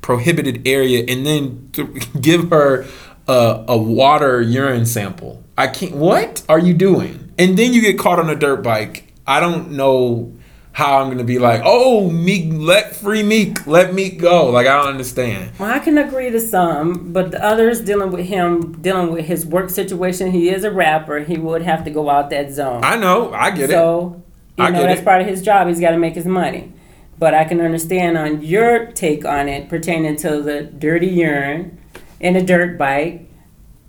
prohibited 0.00 0.66
area 0.66 1.04
and 1.08 1.26
then 1.26 1.70
give 2.20 2.50
her 2.50 2.86
a, 3.28 3.64
a 3.68 3.76
water 3.76 4.40
urine 4.40 4.86
sample. 4.86 5.42
I 5.56 5.66
can't. 5.66 5.94
What 5.94 6.42
are 6.48 6.58
you 6.58 6.74
doing? 6.74 7.21
And 7.42 7.58
then 7.58 7.72
you 7.72 7.80
get 7.80 7.98
caught 7.98 8.20
on 8.20 8.30
a 8.30 8.36
dirt 8.36 8.62
bike. 8.62 9.12
I 9.26 9.40
don't 9.40 9.72
know 9.72 10.32
how 10.70 10.98
I'm 11.00 11.10
gonna 11.10 11.24
be 11.24 11.40
like, 11.40 11.60
oh, 11.64 12.08
Meek, 12.08 12.52
let 12.52 12.94
free 12.94 13.24
Meek, 13.24 13.66
let 13.66 13.92
Meek 13.92 14.20
go. 14.20 14.48
Like 14.50 14.68
I 14.68 14.76
don't 14.76 14.86
understand. 14.86 15.50
Well, 15.58 15.68
I 15.68 15.80
can 15.80 15.98
agree 15.98 16.30
to 16.30 16.38
some, 16.40 17.12
but 17.12 17.32
the 17.32 17.44
others 17.44 17.80
dealing 17.80 18.12
with 18.12 18.26
him, 18.26 18.80
dealing 18.80 19.10
with 19.10 19.24
his 19.24 19.44
work 19.44 19.70
situation, 19.70 20.30
he 20.30 20.50
is 20.50 20.62
a 20.62 20.70
rapper. 20.70 21.18
He 21.18 21.36
would 21.36 21.62
have 21.62 21.82
to 21.84 21.90
go 21.90 22.08
out 22.08 22.30
that 22.30 22.52
zone. 22.52 22.84
I 22.84 22.96
know, 22.96 23.32
I 23.32 23.50
get 23.50 23.70
it. 23.70 23.72
so, 23.72 24.22
you 24.56 24.64
I 24.64 24.70
know, 24.70 24.84
that's 24.84 25.00
it. 25.00 25.04
part 25.04 25.20
of 25.20 25.26
his 25.26 25.42
job. 25.42 25.66
He's 25.66 25.80
got 25.80 25.90
to 25.90 25.98
make 25.98 26.14
his 26.14 26.26
money. 26.26 26.72
But 27.18 27.34
I 27.34 27.42
can 27.42 27.60
understand 27.60 28.16
on 28.16 28.42
your 28.42 28.86
take 28.86 29.24
on 29.24 29.48
it 29.48 29.68
pertaining 29.68 30.14
to 30.18 30.40
the 30.42 30.62
dirty 30.62 31.08
urine 31.08 31.76
and 32.20 32.36
the 32.36 32.42
dirt 32.42 32.78
bike. 32.78 33.28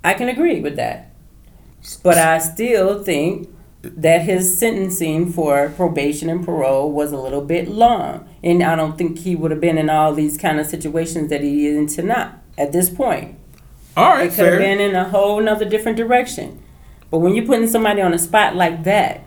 I 0.04 0.16
can 0.16 0.28
agree 0.28 0.60
with 0.60 0.76
that. 0.78 1.13
But 2.02 2.18
I 2.18 2.40
still 2.40 3.04
think 3.04 3.50
that 3.82 4.22
his 4.22 4.58
sentencing 4.58 5.34
for 5.34 5.70
probation 5.70 6.30
and 6.30 6.44
parole 6.44 6.92
was 6.92 7.12
a 7.12 7.18
little 7.18 7.42
bit 7.42 7.68
long. 7.68 8.28
And 8.42 8.64
I 8.64 8.76
don't 8.76 8.98
think 8.98 9.20
he 9.20 9.36
would 9.36 9.52
have 9.52 9.60
been 9.60 9.78
in 9.78 9.90
all 9.90 10.14
these 10.14 10.38
kind 10.38 10.60
of 10.60 10.66
situations 10.66 11.30
that 11.30 11.42
he 11.42 11.68
is 11.68 11.76
in 11.76 11.88
tonight 11.88 12.34
at 12.58 12.72
this 12.72 12.90
point. 12.90 13.38
All 13.98 14.10
right, 14.10 14.32
It 14.32 14.36
could 14.36 14.46
have 14.46 14.60
been 14.60 14.80
in 14.80 14.96
a 14.96 15.10
whole 15.10 15.42
nother 15.42 15.66
different 15.66 15.98
direction. 15.98 16.64
But 17.12 17.20
when 17.20 17.36
you're 17.36 17.46
putting 17.46 17.68
somebody 17.68 18.02
on 18.02 18.14
a 18.14 18.18
spot 18.18 18.56
like 18.56 18.86
that, 18.86 19.22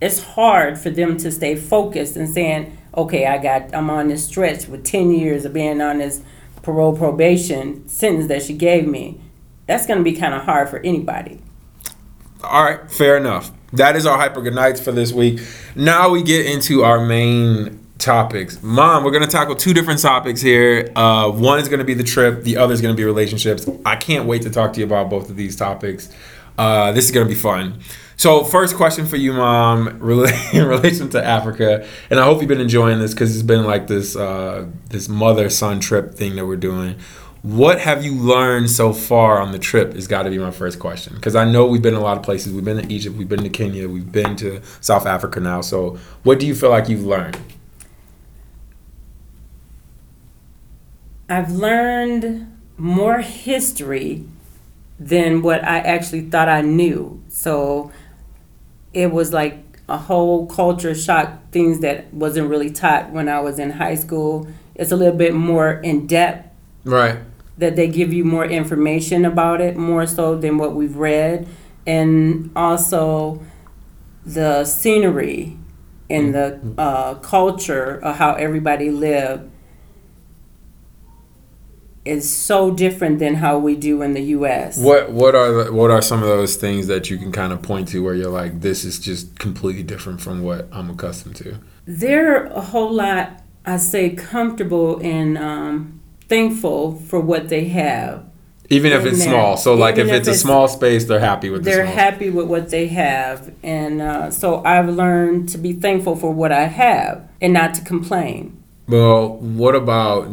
it's 0.00 0.22
hard 0.22 0.78
for 0.78 0.90
them 0.90 1.16
to 1.18 1.32
stay 1.32 1.56
focused 1.56 2.16
and 2.16 2.28
saying, 2.28 2.76
okay, 2.96 3.26
I 3.26 3.38
got, 3.38 3.74
I'm 3.74 3.88
on 3.90 4.08
this 4.08 4.26
stretch 4.26 4.68
with 4.68 4.84
10 4.84 5.12
years 5.12 5.44
of 5.44 5.52
being 5.52 5.80
on 5.80 5.98
this 5.98 6.22
parole 6.62 6.96
probation 6.96 7.88
sentence 7.88 8.28
that 8.28 8.42
she 8.42 8.52
gave 8.52 8.86
me. 8.86 9.20
That's 9.66 9.86
going 9.86 9.98
to 9.98 10.04
be 10.04 10.12
kind 10.12 10.34
of 10.34 10.42
hard 10.42 10.68
for 10.68 10.78
anybody. 10.80 11.40
All 12.42 12.64
right, 12.64 12.90
fair 12.90 13.16
enough. 13.16 13.52
That 13.72 13.94
is 13.94 14.04
our 14.04 14.18
hyper 14.18 14.42
good 14.42 14.54
nights 14.54 14.80
for 14.80 14.92
this 14.92 15.12
week. 15.12 15.40
Now 15.76 16.10
we 16.10 16.22
get 16.22 16.44
into 16.44 16.82
our 16.82 17.04
main 17.04 17.78
topics. 17.98 18.60
Mom, 18.62 19.04
we're 19.04 19.12
gonna 19.12 19.28
tackle 19.28 19.54
two 19.54 19.72
different 19.72 20.00
topics 20.00 20.40
here. 20.40 20.90
Uh, 20.96 21.30
one 21.30 21.60
is 21.60 21.68
gonna 21.68 21.84
be 21.84 21.94
the 21.94 22.02
trip. 22.02 22.42
The 22.42 22.56
other 22.56 22.74
is 22.74 22.80
gonna 22.80 22.94
be 22.94 23.04
relationships. 23.04 23.68
I 23.86 23.96
can't 23.96 24.26
wait 24.26 24.42
to 24.42 24.50
talk 24.50 24.72
to 24.74 24.80
you 24.80 24.86
about 24.86 25.08
both 25.08 25.30
of 25.30 25.36
these 25.36 25.54
topics. 25.54 26.10
Uh, 26.58 26.92
this 26.92 27.04
is 27.04 27.12
gonna 27.12 27.28
be 27.28 27.34
fun. 27.36 27.80
So, 28.16 28.44
first 28.44 28.76
question 28.76 29.06
for 29.06 29.16
you, 29.16 29.32
Mom, 29.32 29.88
in 30.52 30.66
relation 30.66 31.08
to 31.10 31.24
Africa, 31.24 31.86
and 32.10 32.20
I 32.20 32.24
hope 32.24 32.40
you've 32.40 32.48
been 32.48 32.60
enjoying 32.60 32.98
this 32.98 33.14
because 33.14 33.34
it's 33.34 33.42
been 33.42 33.64
like 33.64 33.86
this 33.86 34.16
uh, 34.16 34.66
this 34.90 35.08
mother 35.08 35.48
son 35.48 35.80
trip 35.80 36.14
thing 36.14 36.36
that 36.36 36.46
we're 36.46 36.56
doing. 36.56 36.96
What 37.42 37.80
have 37.80 38.04
you 38.04 38.14
learned 38.14 38.70
so 38.70 38.92
far 38.92 39.40
on 39.40 39.50
the 39.50 39.58
trip? 39.58 39.94
Has 39.94 40.06
got 40.06 40.22
to 40.22 40.30
be 40.30 40.38
my 40.38 40.52
first 40.52 40.78
question 40.78 41.16
because 41.16 41.34
I 41.34 41.44
know 41.44 41.66
we've 41.66 41.82
been 41.82 41.94
in 41.94 42.00
a 42.00 42.02
lot 42.02 42.16
of 42.16 42.22
places. 42.22 42.52
We've 42.52 42.64
been 42.64 42.80
to 42.80 42.92
Egypt, 42.92 43.16
we've 43.16 43.28
been 43.28 43.42
to 43.42 43.48
Kenya, 43.48 43.88
we've 43.88 44.10
been 44.10 44.36
to 44.36 44.62
South 44.80 45.06
Africa 45.06 45.40
now. 45.40 45.60
So, 45.60 45.98
what 46.22 46.38
do 46.38 46.46
you 46.46 46.54
feel 46.54 46.70
like 46.70 46.88
you've 46.88 47.04
learned? 47.04 47.36
I've 51.28 51.50
learned 51.50 52.46
more 52.76 53.18
history 53.18 54.24
than 55.00 55.42
what 55.42 55.64
I 55.64 55.78
actually 55.78 56.30
thought 56.30 56.48
I 56.48 56.60
knew. 56.60 57.24
So 57.26 57.90
it 58.92 59.10
was 59.10 59.32
like 59.32 59.80
a 59.88 59.98
whole 59.98 60.46
culture 60.46 60.94
shock, 60.94 61.50
things 61.50 61.80
that 61.80 62.14
wasn't 62.14 62.48
really 62.48 62.70
taught 62.70 63.10
when 63.10 63.28
I 63.28 63.40
was 63.40 63.58
in 63.58 63.70
high 63.70 63.96
school. 63.96 64.46
It's 64.76 64.92
a 64.92 64.96
little 64.96 65.16
bit 65.16 65.34
more 65.34 65.72
in 65.72 66.06
depth 66.06 66.50
Right. 66.84 67.18
That 67.58 67.76
they 67.76 67.88
give 67.88 68.12
you 68.12 68.24
more 68.24 68.44
information 68.44 69.24
about 69.24 69.60
it, 69.60 69.76
more 69.76 70.06
so 70.06 70.36
than 70.36 70.58
what 70.58 70.74
we've 70.74 70.96
read. 70.96 71.46
And 71.86 72.50
also 72.56 73.42
the 74.24 74.64
scenery 74.64 75.58
and 76.08 76.34
the 76.34 76.60
uh, 76.78 77.14
culture 77.16 77.94
of 78.02 78.16
how 78.16 78.34
everybody 78.34 78.90
lived 78.90 79.50
is 82.04 82.28
so 82.28 82.70
different 82.70 83.20
than 83.20 83.36
how 83.36 83.58
we 83.58 83.76
do 83.76 84.02
in 84.02 84.12
the 84.12 84.22
U.S. 84.22 84.76
What 84.78 85.12
what 85.12 85.34
are 85.34 85.64
the, 85.64 85.72
what 85.72 85.90
are 85.90 86.02
some 86.02 86.22
of 86.22 86.28
those 86.28 86.56
things 86.56 86.88
that 86.88 87.10
you 87.10 87.16
can 87.16 87.30
kind 87.30 87.52
of 87.52 87.62
point 87.62 87.88
to 87.88 88.02
where 88.02 88.14
you're 88.14 88.30
like, 88.30 88.60
this 88.60 88.84
is 88.84 88.98
just 88.98 89.38
completely 89.38 89.84
different 89.84 90.20
from 90.20 90.42
what 90.42 90.68
I'm 90.72 90.90
accustomed 90.90 91.36
to? 91.36 91.58
They're 91.86 92.46
a 92.46 92.60
whole 92.60 92.92
lot, 92.92 93.42
I 93.64 93.76
say, 93.76 94.10
comfortable 94.10 94.98
in 94.98 95.36
um, 95.36 96.01
thankful 96.32 96.94
for 96.94 97.20
what 97.20 97.50
they 97.50 97.66
have. 97.66 98.24
Even 98.70 98.92
if 98.92 99.04
it's 99.04 99.18
there. 99.18 99.28
small. 99.28 99.56
So 99.58 99.74
like 99.74 99.98
if 99.98 100.06
if 100.06 100.12
it's 100.14 100.28
a 100.28 100.34
small 100.34 100.66
space, 100.66 101.04
they're 101.04 101.20
happy 101.20 101.50
with 101.50 101.62
the 101.62 101.70
They're 101.70 101.84
small. 101.84 101.94
happy 101.94 102.30
with 102.30 102.46
what 102.46 102.70
they 102.70 102.86
have, 102.88 103.52
and 103.62 104.00
uh, 104.00 104.30
so 104.30 104.64
I've 104.64 104.88
learned 104.88 105.50
to 105.50 105.58
be 105.58 105.74
thankful 105.74 106.16
for 106.16 106.32
what 106.32 106.52
I 106.52 106.64
have 106.64 107.28
and 107.42 107.52
not 107.52 107.74
to 107.74 107.82
complain. 107.82 108.62
Well, 108.88 109.36
what 109.36 109.74
about 109.74 110.30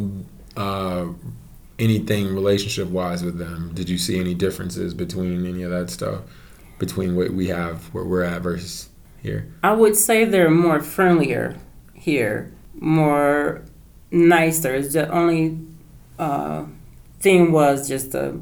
uh, 0.56 1.08
anything 1.77 2.34
relationship 2.34 2.88
wise 2.88 3.24
with 3.24 3.38
them? 3.38 3.72
Did 3.74 3.89
you 3.89 3.98
see 3.98 4.18
any 4.22 4.34
differences 4.34 4.94
between 4.94 5.46
any 5.46 5.63
of 5.63 5.72
that 5.72 5.89
stuff 5.89 6.22
between 6.77 7.18
what 7.18 7.32
we 7.32 7.48
have 7.48 7.94
where 7.94 8.06
we're 8.06 8.24
at 8.24 8.41
versus 8.41 8.88
here? 9.22 9.51
I 9.63 9.74
would 9.74 9.98
say 9.98 10.24
they're 10.24 10.50
more 10.50 10.79
friendlier 10.79 11.58
here, 11.94 12.53
more 12.79 13.65
nicer. 14.12 14.75
It's 14.75 14.94
the 14.94 15.10
only 15.10 15.58
uh, 16.20 16.66
thing 17.20 17.52
was 17.52 17.88
just 17.88 18.14
a. 18.16 18.38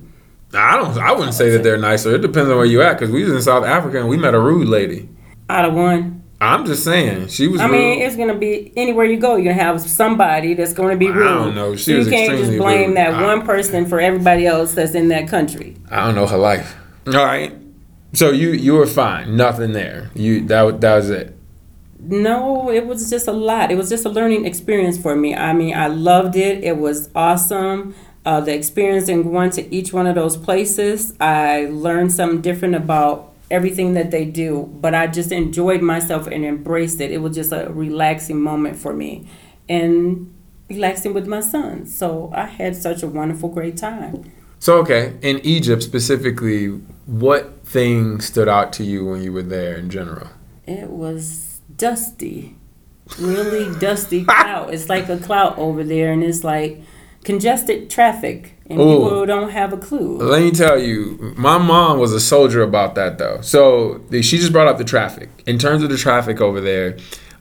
I 0.54 0.78
don't. 0.78 0.98
I 0.98 1.12
wouldn't 1.12 1.34
say 1.34 1.50
that 1.52 1.64
they're 1.64 1.78
nicer. 1.78 2.16
It 2.16 2.22
depends 2.22 2.50
on 2.50 2.58
where 2.58 2.66
you 2.66 2.82
at. 2.82 2.94
Because 2.94 3.12
we 3.12 3.24
was 3.24 3.34
in 3.34 3.42
South 3.42 3.66
Africa 3.66 4.00
and 4.00 4.08
we 4.10 4.18
met 4.18 4.34
a 4.34 4.40
rude 4.40 4.68
lady. 4.68 5.10
out 5.50 5.66
of 5.66 5.74
one. 5.74 6.24
I'm 6.40 6.66
just 6.66 6.84
saying 6.84 7.30
she 7.30 7.48
was. 7.48 7.60
I 7.62 7.66
rude. 7.66 7.72
mean, 7.72 8.02
it's 8.02 8.16
gonna 8.16 8.36
be 8.38 8.72
anywhere 8.78 9.06
you 9.06 9.18
go. 9.18 9.36
You're 9.38 9.54
gonna 9.54 9.64
have 9.64 9.82
somebody 9.82 10.54
that's 10.54 10.72
gonna 10.74 10.96
be 10.96 11.10
rude. 11.10 11.26
I 11.28 11.34
don't 11.34 11.56
know. 11.56 11.76
She 11.76 11.92
So 11.92 11.98
was 11.98 12.08
you 12.08 12.14
can't 12.14 12.38
just 12.38 12.58
blame 12.58 12.90
rude. 12.90 12.98
that 12.98 13.14
I- 13.16 13.24
one 13.24 13.46
person 13.46 13.86
for 13.88 14.00
everybody 14.00 14.46
else 14.46 14.74
that's 14.74 14.94
in 14.96 15.08
that 15.10 15.28
country. 15.28 15.76
I 15.90 16.06
don't 16.06 16.16
know 16.16 16.28
her 16.28 16.38
life. 16.38 16.76
All 17.08 17.14
right. 17.14 17.54
So 18.14 18.32
you 18.32 18.50
you 18.52 18.74
were 18.74 18.86
fine. 18.86 19.36
Nothing 19.36 19.74
there. 19.74 20.10
You 20.14 20.46
that 20.48 20.80
that 20.82 20.96
was 20.96 21.10
it. 21.10 21.37
No, 22.00 22.70
it 22.70 22.86
was 22.86 23.10
just 23.10 23.28
a 23.28 23.32
lot. 23.32 23.72
It 23.72 23.76
was 23.76 23.90
just 23.90 24.06
a 24.06 24.10
learning 24.10 24.46
experience 24.46 24.98
for 24.98 25.16
me. 25.16 25.36
I 25.36 25.54
mean, 25.54 25.76
I 25.76 25.88
loved 25.88 26.36
it. 26.36 26.64
It 26.64 26.78
was 26.78 27.10
awesome. 27.16 27.96
Uh, 28.26 28.42
the 28.42 28.54
experience 28.54 29.10
in 29.10 29.24
going 29.24 29.52
to 29.52 29.74
each 29.74 29.94
one 29.94 30.06
of 30.06 30.16
those 30.16 30.38
places, 30.38 31.14
I 31.20 31.68
learned 31.72 32.12
something 32.12 32.42
different 32.42 32.76
about 32.76 33.34
everything 33.50 33.94
that 33.94 34.12
they 34.12 34.26
do. 34.26 34.70
But 34.82 34.94
I 34.94 35.08
just 35.08 35.32
enjoyed 35.32 35.82
myself 35.82 36.28
and 36.28 36.46
embraced 36.46 37.02
it. 37.02 37.12
It 37.12 37.20
was 37.20 37.36
just 37.36 37.52
a 37.52 37.68
relaxing 37.72 38.42
moment 38.42 38.76
for 38.76 38.94
me, 38.94 39.28
and 39.70 40.34
relaxing 40.70 41.14
with 41.14 41.28
my 41.28 41.40
son. 41.40 41.86
So 41.86 42.32
I 42.36 42.46
had 42.46 42.76
such 42.76 43.02
a 43.02 43.08
wonderful, 43.08 43.50
great 43.50 43.78
time. 43.78 44.32
So 44.60 44.78
okay, 44.80 45.14
in 45.22 45.40
Egypt 45.40 45.84
specifically, 45.84 46.68
what 47.06 47.66
thing 47.66 48.20
stood 48.22 48.50
out 48.50 48.74
to 48.74 48.84
you 48.84 49.06
when 49.06 49.22
you 49.22 49.32
were 49.32 49.44
there 49.44 49.76
in 49.76 49.90
general? 49.90 50.28
It 50.66 50.90
was 50.90 51.47
dusty, 51.78 52.56
really 53.20 53.74
dusty 53.80 54.24
cloud. 54.26 54.74
It's 54.74 54.90
like 54.90 55.10
a 55.10 55.18
cloud 55.18 55.58
over 55.58 55.84
there, 55.84 56.12
and 56.12 56.24
it's 56.24 56.44
like 56.44 56.82
congested 57.24 57.90
traffic, 57.90 58.54
and 58.70 58.80
Ooh. 58.80 59.00
people 59.00 59.26
don't 59.26 59.50
have 59.50 59.74
a 59.74 59.78
clue. 59.78 60.18
Let 60.18 60.42
me 60.42 60.52
tell 60.52 60.80
you, 60.80 61.34
my 61.38 61.58
mom 61.58 62.00
was 62.00 62.14
a 62.14 62.20
soldier 62.20 62.62
about 62.62 62.96
that 62.96 63.18
though. 63.18 63.42
So 63.42 64.02
she 64.12 64.38
just 64.38 64.52
brought 64.52 64.68
up 64.68 64.78
the 64.78 64.84
traffic. 64.84 65.30
In 65.46 65.58
terms 65.58 65.84
of 65.84 65.90
the 65.90 65.98
traffic 65.98 66.42
over 66.42 66.62
there, 66.62 66.98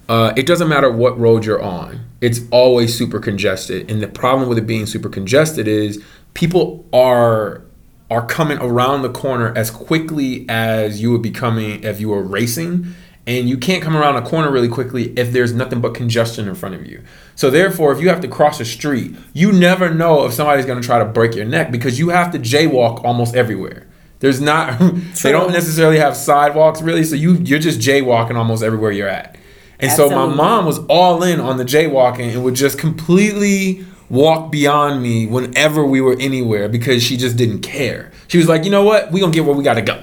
uh, 0.09 0.33
it 0.37 0.47
doesn't 0.47 0.69
matter 0.69 0.90
what 0.90 1.19
road 1.19 1.45
you're 1.45 1.62
on. 1.62 2.05
It's 2.21 2.40
always 2.50 2.97
super 2.97 3.21
congested, 3.21 3.90
and 3.90 4.02
the 4.02 4.09
problem 4.09 4.49
with 4.49 4.59
it 4.59 4.66
being 4.66 4.87
super 4.87 5.09
congested 5.09 5.69
is 5.69 6.02
people 6.35 6.87
are 6.93 7.62
are 8.09 8.25
coming 8.25 8.59
around 8.59 9.02
the 9.02 9.11
corner 9.11 9.52
as 9.57 9.71
quickly 9.71 10.47
as 10.49 11.02
you 11.02 11.11
would 11.11 11.23
be 11.23 11.31
coming 11.31 11.83
if 11.83 12.00
you 12.00 12.09
were 12.09 12.23
racing. 12.23 12.95
And 13.26 13.49
you 13.49 13.59
can't 13.59 13.83
come 13.83 13.97
around 13.97 14.16
a 14.16 14.23
corner 14.23 14.52
really 14.52 14.68
quickly 14.68 15.12
if 15.18 15.33
there's 15.33 15.52
nothing 15.52 15.80
but 15.80 15.95
congestion 15.95 16.47
in 16.47 16.54
front 16.54 16.76
of 16.76 16.87
you. 16.87 17.02
So 17.35 17.50
therefore, 17.50 17.92
if 17.92 18.00
you 18.00 18.09
have 18.09 18.21
to 18.21 18.28
cross 18.28 18.61
a 18.61 18.64
street, 18.64 19.16
you 19.33 19.50
never 19.50 19.92
know 19.92 20.26
if 20.26 20.33
somebody's 20.33 20.64
going 20.64 20.80
to 20.80 20.87
try 20.87 21.00
to 21.00 21.04
break 21.04 21.35
your 21.35 21.45
neck 21.45 21.73
because 21.73 21.99
you 21.99 22.11
have 22.11 22.30
to 22.33 22.38
jaywalk 22.38 23.04
almost 23.04 23.35
everywhere. 23.35 23.87
There's 24.21 24.40
not 24.40 24.78
they 25.23 25.33
don't 25.33 25.52
necessarily 25.52 25.99
have 25.99 26.16
sidewalks 26.16 26.80
really, 26.80 27.04
so 27.04 27.16
you 27.16 27.35
you're 27.35 27.59
just 27.59 27.80
jaywalking 27.80 28.37
almost 28.37 28.62
everywhere 28.62 28.92
you're 28.92 29.09
at. 29.09 29.37
And 29.78 29.92
so 29.92 30.09
my 30.09 30.26
mom 30.26 30.64
was 30.64 30.78
all 30.87 31.23
in 31.23 31.38
on 31.38 31.59
the 31.59 31.64
jaywalking 31.64 32.33
and 32.33 32.42
would 32.45 32.54
just 32.54 32.78
completely 32.78 33.85
walk 34.09 34.50
beyond 34.50 35.02
me 35.02 35.26
whenever 35.26 35.85
we 35.85 36.00
were 36.00 36.16
anywhere 36.18 36.68
because 36.68 37.02
she 37.02 37.16
just 37.16 37.37
didn't 37.37 37.61
care. 37.61 38.11
She 38.28 38.38
was 38.38 38.49
like, 38.49 38.64
you 38.64 38.71
know 38.71 38.85
what, 38.85 39.12
we 39.12 39.21
gonna 39.21 39.33
get 39.33 39.45
where 39.45 39.54
we 39.54 39.64
gotta 39.64 39.83
go 39.83 40.02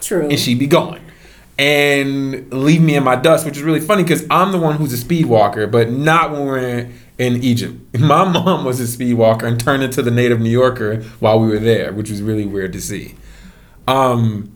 True. 0.00 0.28
and 0.28 0.38
she'd 0.38 0.58
be 0.58 0.66
going 0.66 1.05
and 1.58 2.52
leave 2.52 2.82
me 2.82 2.96
in 2.96 3.04
my 3.04 3.16
dust, 3.16 3.46
which 3.46 3.56
is 3.56 3.62
really 3.62 3.80
funny 3.80 4.02
because 4.02 4.26
I'm 4.30 4.52
the 4.52 4.58
one 4.58 4.76
who's 4.76 4.92
a 4.92 4.98
speed 4.98 5.26
walker, 5.26 5.66
but 5.66 5.90
not 5.90 6.30
when 6.30 6.44
we're 6.44 6.58
in, 6.58 6.94
in 7.18 7.42
Egypt. 7.42 7.74
My 7.98 8.24
mom 8.24 8.64
was 8.64 8.78
a 8.78 8.86
speed 8.86 9.14
walker 9.14 9.46
and 9.46 9.58
turned 9.58 9.82
into 9.82 10.02
the 10.02 10.10
native 10.10 10.38
New 10.40 10.50
Yorker 10.50 11.02
while 11.20 11.40
we 11.40 11.48
were 11.48 11.58
there, 11.58 11.92
which 11.92 12.10
was 12.10 12.20
really 12.20 12.44
weird 12.44 12.72
to 12.74 12.80
see. 12.80 13.14
Um, 13.88 14.52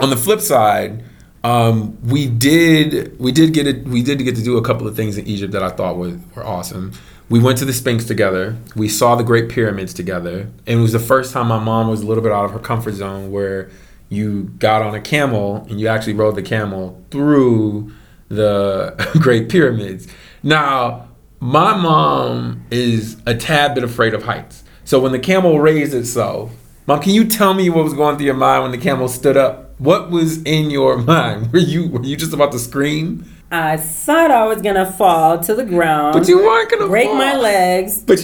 on 0.00 0.10
the 0.10 0.16
flip 0.16 0.40
side, 0.40 1.04
Um, 1.44 1.98
we 2.04 2.28
did 2.28 3.18
we 3.18 3.32
did 3.32 3.52
get 3.52 3.66
it 3.66 3.84
we 3.84 4.00
did 4.00 4.18
get 4.22 4.36
to 4.36 4.44
do 4.44 4.56
a 4.58 4.62
couple 4.62 4.86
of 4.86 4.94
things 4.94 5.18
in 5.18 5.26
Egypt 5.26 5.52
that 5.52 5.62
I 5.64 5.70
thought 5.70 5.96
were, 5.96 6.16
were 6.36 6.44
awesome. 6.46 6.92
We 7.28 7.40
went 7.40 7.58
to 7.58 7.64
the 7.64 7.72
Sphinx 7.72 8.04
together. 8.04 8.56
We 8.76 8.88
saw 8.88 9.16
the 9.16 9.24
Great 9.24 9.48
Pyramids 9.48 9.92
together, 9.92 10.48
and 10.68 10.78
it 10.78 10.82
was 10.82 10.92
the 10.92 11.00
first 11.00 11.32
time 11.32 11.48
my 11.48 11.58
mom 11.58 11.88
was 11.88 12.02
a 12.02 12.06
little 12.06 12.22
bit 12.22 12.30
out 12.30 12.44
of 12.44 12.52
her 12.52 12.60
comfort 12.60 12.94
zone 12.94 13.32
where 13.32 13.70
you 14.12 14.44
got 14.58 14.82
on 14.82 14.94
a 14.94 15.00
camel 15.00 15.66
and 15.70 15.80
you 15.80 15.88
actually 15.88 16.12
rode 16.14 16.36
the 16.36 16.42
camel 16.42 17.02
through 17.10 17.92
the 18.28 18.94
Great 19.20 19.48
Pyramids. 19.48 20.06
Now, 20.42 21.08
my 21.40 21.76
mom 21.76 22.64
is 22.70 23.20
a 23.26 23.34
tad 23.34 23.74
bit 23.74 23.84
afraid 23.84 24.14
of 24.14 24.24
heights. 24.24 24.64
So 24.84 25.00
when 25.00 25.12
the 25.12 25.18
camel 25.18 25.60
raised 25.60 25.94
itself, 25.94 26.52
mom, 26.86 27.00
can 27.00 27.14
you 27.14 27.24
tell 27.24 27.54
me 27.54 27.70
what 27.70 27.84
was 27.84 27.94
going 27.94 28.16
through 28.16 28.26
your 28.26 28.34
mind 28.34 28.62
when 28.62 28.72
the 28.72 28.78
camel 28.78 29.08
stood 29.08 29.36
up? 29.36 29.78
What 29.80 30.10
was 30.10 30.42
in 30.42 30.70
your 30.70 30.96
mind? 31.14 31.52
Were 31.52 31.58
you 31.58 31.88
were 31.88 32.02
you 32.02 32.16
just 32.16 32.32
about 32.32 32.52
to 32.52 32.58
scream? 32.58 33.26
I 33.50 33.76
thought 33.76 34.30
I 34.30 34.46
was 34.46 34.62
gonna 34.62 34.90
fall 34.90 35.38
to 35.40 35.54
the 35.54 35.64
ground. 35.64 36.14
But 36.14 36.28
you 36.28 36.38
weren't 36.38 36.70
gonna 36.70 36.86
break 36.86 37.08
fall. 37.08 37.16
my 37.16 37.36
legs. 37.36 37.98
But, 37.98 38.18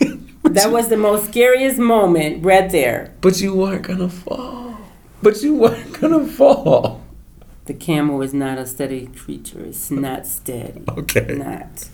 but 0.42 0.54
that 0.54 0.66
you, 0.66 0.72
was 0.72 0.88
the 0.88 0.96
most 0.96 1.28
scariest 1.28 1.78
moment 1.78 2.44
right 2.44 2.70
there. 2.70 3.14
But 3.20 3.40
you 3.40 3.54
weren't 3.54 3.82
gonna 3.82 4.10
fall. 4.10 4.73
But 5.24 5.42
you 5.42 5.54
weren't 5.54 5.98
gonna 5.98 6.26
fall. 6.26 7.00
The 7.64 7.72
camel 7.72 8.20
is 8.20 8.34
not 8.34 8.58
a 8.58 8.66
steady 8.66 9.06
creature. 9.06 9.64
It's 9.64 9.90
not 9.90 10.26
steady. 10.26 10.84
Okay. 10.86 11.36
Not. 11.38 11.88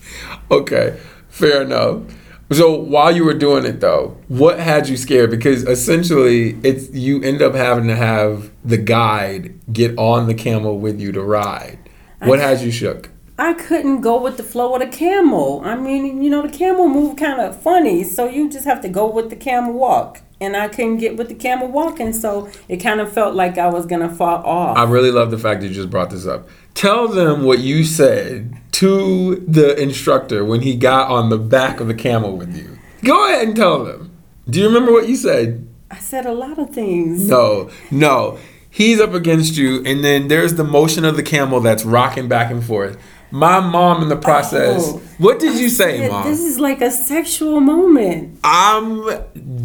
Okay. 0.50 0.98
Fair 1.28 1.62
enough. 1.62 2.02
So 2.50 2.74
while 2.74 3.14
you 3.14 3.24
were 3.24 3.34
doing 3.34 3.64
it 3.64 3.78
though, 3.80 4.16
what 4.26 4.58
had 4.58 4.88
you 4.88 4.96
scared? 4.96 5.30
Because 5.30 5.62
essentially, 5.62 6.58
it's 6.64 6.90
you 6.90 7.22
end 7.22 7.40
up 7.40 7.54
having 7.54 7.86
to 7.86 7.94
have 7.94 8.50
the 8.64 8.78
guide 8.78 9.60
get 9.72 9.96
on 9.96 10.26
the 10.26 10.34
camel 10.34 10.80
with 10.80 11.00
you 11.00 11.12
to 11.12 11.22
ride. 11.22 11.78
What 12.18 12.40
had 12.40 12.60
you 12.60 12.72
shook? 12.72 13.10
I 13.38 13.52
couldn't 13.54 14.00
go 14.00 14.20
with 14.20 14.38
the 14.38 14.42
flow 14.42 14.74
of 14.74 14.80
the 14.80 14.88
camel. 14.88 15.62
I 15.64 15.76
mean, 15.76 16.20
you 16.20 16.28
know, 16.30 16.42
the 16.42 16.48
camel 16.52 16.88
move 16.88 17.16
kind 17.16 17.40
of 17.40 17.62
funny, 17.62 18.02
so 18.02 18.28
you 18.28 18.50
just 18.50 18.64
have 18.64 18.80
to 18.82 18.88
go 18.88 19.08
with 19.08 19.30
the 19.30 19.36
camel 19.36 19.72
walk. 19.74 20.20
And 20.40 20.56
I 20.56 20.68
couldn't 20.68 20.96
get 20.96 21.16
with 21.16 21.28
the 21.28 21.34
camel 21.34 21.68
walking, 21.68 22.14
so 22.14 22.50
it 22.66 22.78
kind 22.78 23.00
of 23.00 23.12
felt 23.12 23.34
like 23.34 23.58
I 23.58 23.68
was 23.68 23.84
gonna 23.84 24.08
fall 24.08 24.42
off. 24.44 24.76
I 24.76 24.84
really 24.84 25.10
love 25.10 25.30
the 25.30 25.38
fact 25.38 25.60
that 25.60 25.68
you 25.68 25.74
just 25.74 25.90
brought 25.90 26.10
this 26.10 26.26
up. 26.26 26.48
Tell 26.74 27.08
them 27.08 27.44
what 27.44 27.58
you 27.58 27.84
said 27.84 28.56
to 28.72 29.36
the 29.46 29.78
instructor 29.78 30.44
when 30.44 30.62
he 30.62 30.74
got 30.76 31.10
on 31.10 31.28
the 31.28 31.36
back 31.36 31.80
of 31.80 31.88
the 31.88 31.94
camel 31.94 32.36
with 32.36 32.56
you. 32.56 32.78
Go 33.04 33.28
ahead 33.28 33.48
and 33.48 33.56
tell 33.56 33.84
them. 33.84 34.10
Do 34.48 34.60
you 34.60 34.66
remember 34.66 34.92
what 34.92 35.08
you 35.08 35.16
said? 35.16 35.68
I 35.90 35.98
said 35.98 36.24
a 36.24 36.32
lot 36.32 36.58
of 36.58 36.70
things. 36.70 37.28
No, 37.28 37.70
no. 37.90 38.38
He's 38.70 39.00
up 39.00 39.12
against 39.12 39.56
you, 39.56 39.82
and 39.84 40.04
then 40.04 40.28
there's 40.28 40.54
the 40.54 40.64
motion 40.64 41.04
of 41.04 41.16
the 41.16 41.22
camel 41.22 41.60
that's 41.60 41.84
rocking 41.84 42.28
back 42.28 42.50
and 42.50 42.64
forth. 42.64 42.96
My 43.32 43.60
mom, 43.60 44.02
in 44.02 44.08
the 44.08 44.16
process, 44.16 44.82
Oh, 44.88 44.98
what 45.18 45.38
did 45.38 45.58
you 45.58 45.68
say, 45.68 46.08
mom? 46.08 46.24
This 46.28 46.40
is 46.40 46.58
like 46.58 46.80
a 46.80 46.90
sexual 46.90 47.60
moment. 47.60 48.38
I'm 48.42 49.04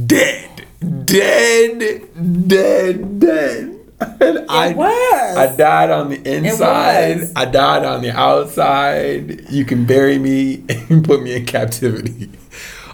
dead, 0.06 0.66
dead, 1.06 2.48
dead, 2.48 3.20
dead. 3.20 3.72
And 4.20 4.46
I, 4.50 4.74
was. 4.74 5.38
I 5.38 5.56
died 5.56 5.90
on 5.90 6.10
the 6.10 6.22
inside. 6.30 7.30
I 7.36 7.46
died 7.46 7.86
on 7.86 8.02
the 8.02 8.12
outside. 8.12 9.50
You 9.50 9.66
can 9.66 9.86
bury 9.86 10.20
me 10.20 10.64
and 10.90 11.04
put 11.04 11.24
me 11.24 11.36
in 11.36 11.46
captivity. 11.46 12.30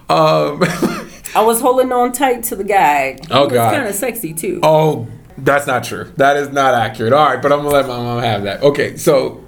Um, 0.10 0.62
I 1.36 1.42
was 1.44 1.60
holding 1.60 1.92
on 1.92 2.12
tight 2.12 2.44
to 2.46 2.56
the 2.56 2.64
guy. 2.64 3.18
Oh, 3.30 3.40
He 3.40 3.44
was 3.46 3.54
God. 3.54 3.74
kind 3.74 3.88
of 3.90 3.96
sexy 3.96 4.34
too. 4.34 4.60
oh, 4.64 5.08
that's 5.38 5.66
not 5.66 5.84
true. 5.84 6.12
That 6.18 6.38
is 6.38 6.50
not 6.50 6.76
accurate. 6.76 7.14
All 7.14 7.26
right, 7.26 7.42
but 7.42 7.52
I'm 7.52 7.60
gonna 7.60 7.70
let 7.70 7.88
my 7.88 7.98
mom 7.98 8.22
have 8.22 8.44
that. 8.44 8.62
Okay, 8.62 8.96
so. 8.98 9.44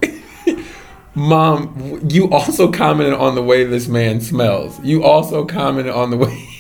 Mom, 1.16 2.00
you 2.10 2.30
also 2.32 2.72
commented 2.72 3.14
on 3.14 3.36
the 3.36 3.44
way 3.44 3.64
this 3.64 3.88
man 3.88 4.20
smells. 4.20 4.80
You 4.84 5.04
also 5.04 5.46
commented 5.46 5.94
on 5.94 6.10
the 6.10 6.18
way 6.18 6.50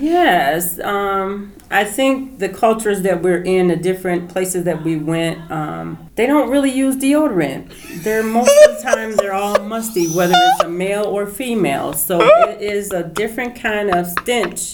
Yes, 0.00 0.80
um, 0.80 1.52
I 1.70 1.84
think 1.84 2.38
the 2.38 2.48
cultures 2.48 3.02
that 3.02 3.20
we're 3.22 3.42
in, 3.42 3.68
the 3.68 3.76
different 3.76 4.30
places 4.30 4.64
that 4.64 4.82
we 4.82 4.96
went, 4.96 5.50
um, 5.50 6.08
they 6.14 6.26
don't 6.26 6.50
really 6.50 6.70
use 6.72 6.96
deodorant. 6.96 8.02
They're 8.02 8.22
most 8.22 8.50
of 8.68 8.76
the 8.78 8.82
time 8.82 9.14
they're 9.16 9.34
all 9.34 9.58
musty, 9.62 10.06
whether 10.14 10.32
it's 10.34 10.64
a 10.64 10.68
male 10.68 11.04
or 11.04 11.26
female. 11.26 11.92
So 11.92 12.20
it 12.22 12.62
is 12.62 12.90
a 12.92 13.02
different 13.02 13.54
kind 13.60 13.90
of 13.90 14.06
stench 14.06 14.72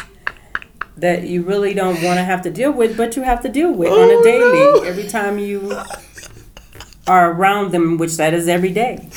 that 0.96 1.24
you 1.24 1.42
really 1.42 1.74
don't 1.74 2.00
want 2.02 2.18
to 2.18 2.24
have 2.24 2.42
to 2.42 2.50
deal 2.50 2.70
with, 2.72 2.96
but 2.96 3.16
you 3.16 3.22
have 3.22 3.42
to 3.42 3.48
deal 3.48 3.72
with 3.72 3.90
on 3.90 3.98
Oh, 3.98 4.20
a 4.20 4.22
daily 4.22 4.52
no. 4.80 4.82
every 4.82 5.08
time 5.08 5.38
you 5.40 5.76
are 7.08 7.32
around 7.32 7.72
them, 7.72 7.96
which 7.96 8.16
that 8.16 8.34
is 8.34 8.48
every 8.48 8.72
day. 8.72 8.98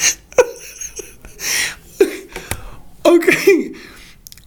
okay. 3.05 3.75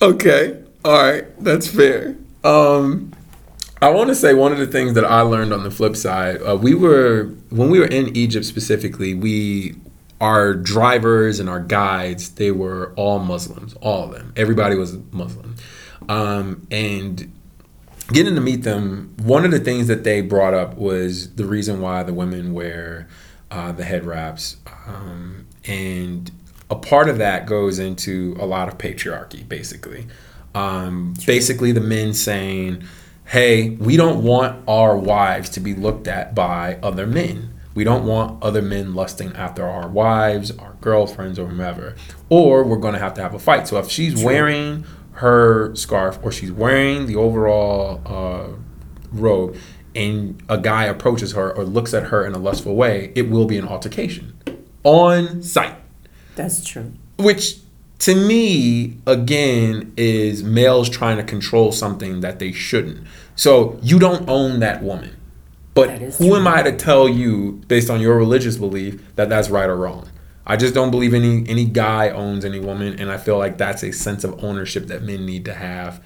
Okay. 0.03 0.63
All 0.85 0.93
right. 0.93 1.25
That's 1.43 1.69
fair. 1.69 2.17
Um 2.43 3.13
i 3.83 3.91
want 3.91 4.09
to 4.09 4.15
say 4.15 4.33
one 4.33 4.53
of 4.53 4.59
the 4.59 4.69
things 4.69 4.95
that 4.95 5.05
i 5.05 5.21
learned 5.21 5.53
on 5.53 5.65
the 5.65 5.71
flip 5.71 5.97
side 5.97 6.41
uh, 6.43 6.57
we 6.57 6.75
were 6.75 7.25
when 7.51 7.69
we 7.69 7.79
were 7.81 7.87
in 7.87 8.17
egypt 8.17 8.47
specifically 8.47 9.13
we 9.15 9.75
our 10.21 10.55
drivers 10.55 11.41
and 11.41 11.51
our 11.51 11.61
guides 11.61 12.31
they 12.37 12.51
were 12.51 12.95
all 12.97 13.19
muslims 13.19 13.75
all 13.83 14.05
of 14.05 14.13
them. 14.13 14.33
Everybody 14.37 14.77
was 14.77 14.97
muslim. 15.13 15.57
Um, 16.09 16.67
and 16.71 17.33
getting 18.13 18.35
to 18.35 18.41
meet 18.41 18.63
them, 18.63 19.15
one 19.23 19.45
of 19.45 19.51
the 19.51 19.61
things 19.61 19.87
that 19.89 20.05
they 20.05 20.21
brought 20.21 20.55
up 20.55 20.77
was 20.77 21.35
the 21.35 21.47
reason 21.47 21.81
why 21.81 22.03
the 22.03 22.13
women 22.13 22.53
wear 22.53 23.09
uh, 23.55 23.71
the 23.71 23.85
head 23.85 24.05
wraps. 24.05 24.57
Um, 24.87 25.47
and 25.65 26.31
a 26.69 26.75
part 26.75 27.09
of 27.09 27.19
that 27.19 27.47
goes 27.47 27.79
into 27.79 28.37
a 28.41 28.47
lot 28.47 28.67
of 28.67 28.79
patriarchy, 28.79 29.49
basically. 29.49 30.09
Um, 30.57 31.15
basically, 31.25 31.71
the 31.71 31.81
men 31.81 32.15
saying, 32.15 32.83
hey, 33.27 33.71
we 33.71 33.97
don't 33.97 34.25
want 34.25 34.69
our 34.69 34.97
wives 34.97 35.51
to 35.51 35.61
be 35.61 35.73
looked 35.73 36.09
at 36.09 36.35
by 36.35 36.79
other 36.83 37.07
men. 37.07 37.55
We 37.75 37.85
don't 37.85 38.05
want 38.07 38.43
other 38.43 38.63
men 38.63 38.95
lusting 38.95 39.33
after 39.35 39.65
our 39.65 39.89
wives, 39.89 40.51
our 40.59 40.75
girlfriends, 40.81 41.39
or 41.39 41.47
whomever. 41.47 41.95
Or 42.29 42.65
we're 42.65 42.79
going 42.79 42.95
to 42.95 43.01
have 43.01 43.15
to 43.15 43.23
have 43.23 43.35
a 43.35 43.39
fight. 43.39 43.69
So 43.69 43.79
if 43.79 43.89
she's 43.89 44.23
wearing 44.23 44.85
her 45.13 45.75
scarf 45.77 46.19
or 46.25 46.33
she's 46.33 46.51
wearing 46.51 47.07
the 47.07 47.15
overall 47.15 48.03
uh, 48.05 48.57
robe 49.13 49.57
and 49.95 50.43
a 50.49 50.59
guy 50.59 50.85
approaches 50.85 51.33
her 51.33 51.53
or 51.53 51.65
looks 51.65 51.95
at 51.95 52.05
her 52.05 52.27
in 52.27 52.35
a 52.35 52.39
lustful 52.39 52.75
way, 52.75 53.13
it 53.15 53.31
will 53.31 53.47
be 53.47 53.59
an 53.59 53.67
altercation 53.67 54.37
on 54.83 55.43
site. 55.43 55.77
That's 56.37 56.65
true. 56.65 56.93
Which 57.17 57.59
to 58.01 58.15
me, 58.15 58.99
again, 59.07 59.93
is 59.97 60.43
males 60.43 60.89
trying 60.89 61.17
to 61.17 61.23
control 61.23 61.73
something 61.73 62.21
that 62.21 62.39
they 62.39 62.53
shouldn't. 62.53 63.07
So 63.37 63.79
you 63.83 63.99
don't 63.99 64.29
own 64.29 64.61
that 64.61 64.83
woman. 64.83 65.17
But 65.75 65.89
That 65.89 66.01
who 66.01 66.29
true. 66.29 66.37
am 66.37 66.47
I 66.47 66.63
to 66.63 66.73
tell 66.77 67.09
you, 67.09 67.63
based 67.67 67.91
on 67.91 68.01
your 68.01 68.17
religious 68.17 68.57
belief, 68.57 69.03
that 69.17 69.29
that's 69.29 69.51
right 69.51 69.69
or 69.69 69.77
wrong? 69.77 70.09
I 70.47 70.57
just 70.57 70.75
don't 70.75 70.91
believe 70.91 71.15
any 71.15 71.49
any 71.49 71.65
guy 71.65 72.11
owns 72.11 72.45
any 72.45 72.61
woman, 72.61 73.01
and 73.01 73.11
I 73.11 73.17
feel 73.17 73.39
like 73.39 73.57
that's 73.57 73.83
a 73.83 73.93
sense 73.93 74.25
of 74.25 74.45
ownership 74.45 74.87
that 74.89 75.03
men 75.03 75.25
need 75.25 75.45
to 75.47 75.55
have 75.55 76.05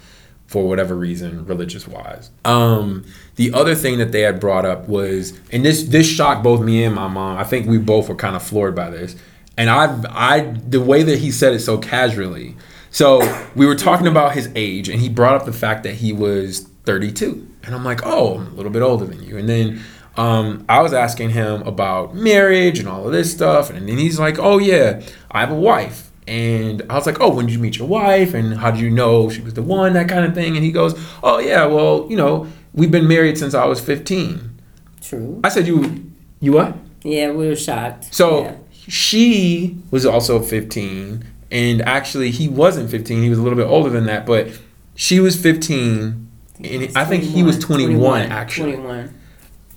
for 0.49 0.67
whatever 0.67 0.97
reason, 0.97 1.45
religious 1.45 1.87
wise. 1.87 2.31
Um, 2.45 3.05
the 3.37 3.53
other 3.53 3.75
thing 3.75 3.99
that 3.99 4.13
they 4.13 4.23
had 4.23 4.41
brought 4.41 4.65
up 4.65 4.89
was, 4.89 5.39
and 5.53 5.65
this 5.65 5.85
this 5.85 6.09
shocked 6.09 6.43
both 6.43 6.61
me 6.61 6.83
and 6.83 6.95
my 6.95 7.07
mom. 7.07 7.37
I 7.37 7.45
think 7.45 7.69
we 7.69 7.79
both 7.79 8.09
were 8.09 8.15
kind 8.17 8.35
of 8.35 8.43
floored 8.43 8.75
by 8.75 8.91
this, 8.91 9.15
and 9.59 9.71
I 9.71 10.03
I 10.09 10.41
the 10.41 10.81
way 10.81 11.03
that 11.03 11.19
he 11.19 11.31
said 11.31 11.53
it 11.53 11.61
so 11.61 11.77
casually. 11.79 12.57
So 12.91 13.21
we 13.55 13.67
were 13.67 13.75
talking 13.75 14.07
about 14.07 14.33
his 14.33 14.51
age, 14.57 14.89
and 14.89 15.01
he 15.01 15.11
brought 15.11 15.35
up 15.35 15.45
the 15.45 15.53
fact 15.53 15.83
that 15.83 15.97
he 15.97 16.15
was 16.15 16.61
32, 16.87 17.47
and 17.65 17.75
I'm 17.75 17.85
like, 17.85 18.01
oh, 18.03 18.39
I'm 18.39 18.47
a 18.47 18.55
little 18.55 18.73
bit 18.73 18.83
older 18.83 19.05
than 19.05 19.23
you, 19.23 19.37
and 19.39 19.49
then. 19.49 19.81
Um, 20.17 20.65
I 20.69 20.83
was 20.83 20.93
asking 20.93 21.31
him 21.31 21.63
about 21.63 22.13
marriage 22.13 22.81
and 22.81 22.89
all 22.89 23.07
of 23.07 23.13
this 23.13 23.31
stuff, 23.31 23.71
and 23.71 23.89
then 23.89 23.99
he's 23.99 24.19
like, 24.19 24.37
"Oh 24.37 24.59
yeah, 24.59 25.01
I 25.31 25.39
have 25.39 25.53
a 25.53 25.55
wife." 25.55 26.08
And 26.29 26.83
I 26.91 26.95
was 26.95 27.07
like, 27.07 27.21
"Oh, 27.21 27.35
when 27.35 27.47
did 27.47 27.55
you 27.55 27.59
meet 27.59 27.79
your 27.79 27.88
wife? 27.88 28.35
And 28.35 28.59
how 28.59 28.71
did 28.71 28.81
you 28.81 28.91
know 28.91 29.31
she 29.31 29.41
was 29.41 29.55
the 29.55 29.62
one?" 29.62 29.95
That 29.95 30.09
kind 30.09 30.27
of 30.27 30.35
thing. 30.35 30.57
And 30.57 30.64
he 30.64 30.71
goes, 30.71 30.95
"Oh 31.23 31.38
yeah, 31.38 31.64
well, 31.64 32.07
you 32.11 32.17
know, 32.17 32.47
we've 32.75 32.91
been 32.91 33.09
married 33.09 33.38
since 33.38 33.55
I 33.55 33.64
was 33.64 33.81
15." 33.81 34.61
True. 35.01 35.41
I 35.43 35.49
said, 35.49 35.67
"You, 35.67 36.11
you 36.41 36.53
what?" 36.53 36.77
Yeah, 37.03 37.31
we 37.31 37.49
were 37.49 37.57
shocked. 37.57 38.12
So 38.14 38.43
Yeah. 38.43 38.53
she 38.73 39.77
was 39.91 40.05
also 40.05 40.41
15, 40.41 41.25
and 41.51 41.81
actually 41.83 42.31
he 42.31 42.47
wasn't 42.47 42.91
15. 42.91 43.23
He 43.23 43.31
was 43.31 43.38
a 43.38 43.43
little 43.43 43.57
bit 43.57 43.67
older 43.67 43.88
than 43.88 44.05
that, 44.07 44.27
but 44.27 44.49
she 44.95 45.21
was 45.21 45.35
15, 45.37 46.29
and 46.62 46.91
I 46.95 47.05
think 47.07 47.23
he 47.23 47.43
was 47.43 47.59
21, 47.59 48.23
actually. 48.23 48.73
21. 48.73 49.14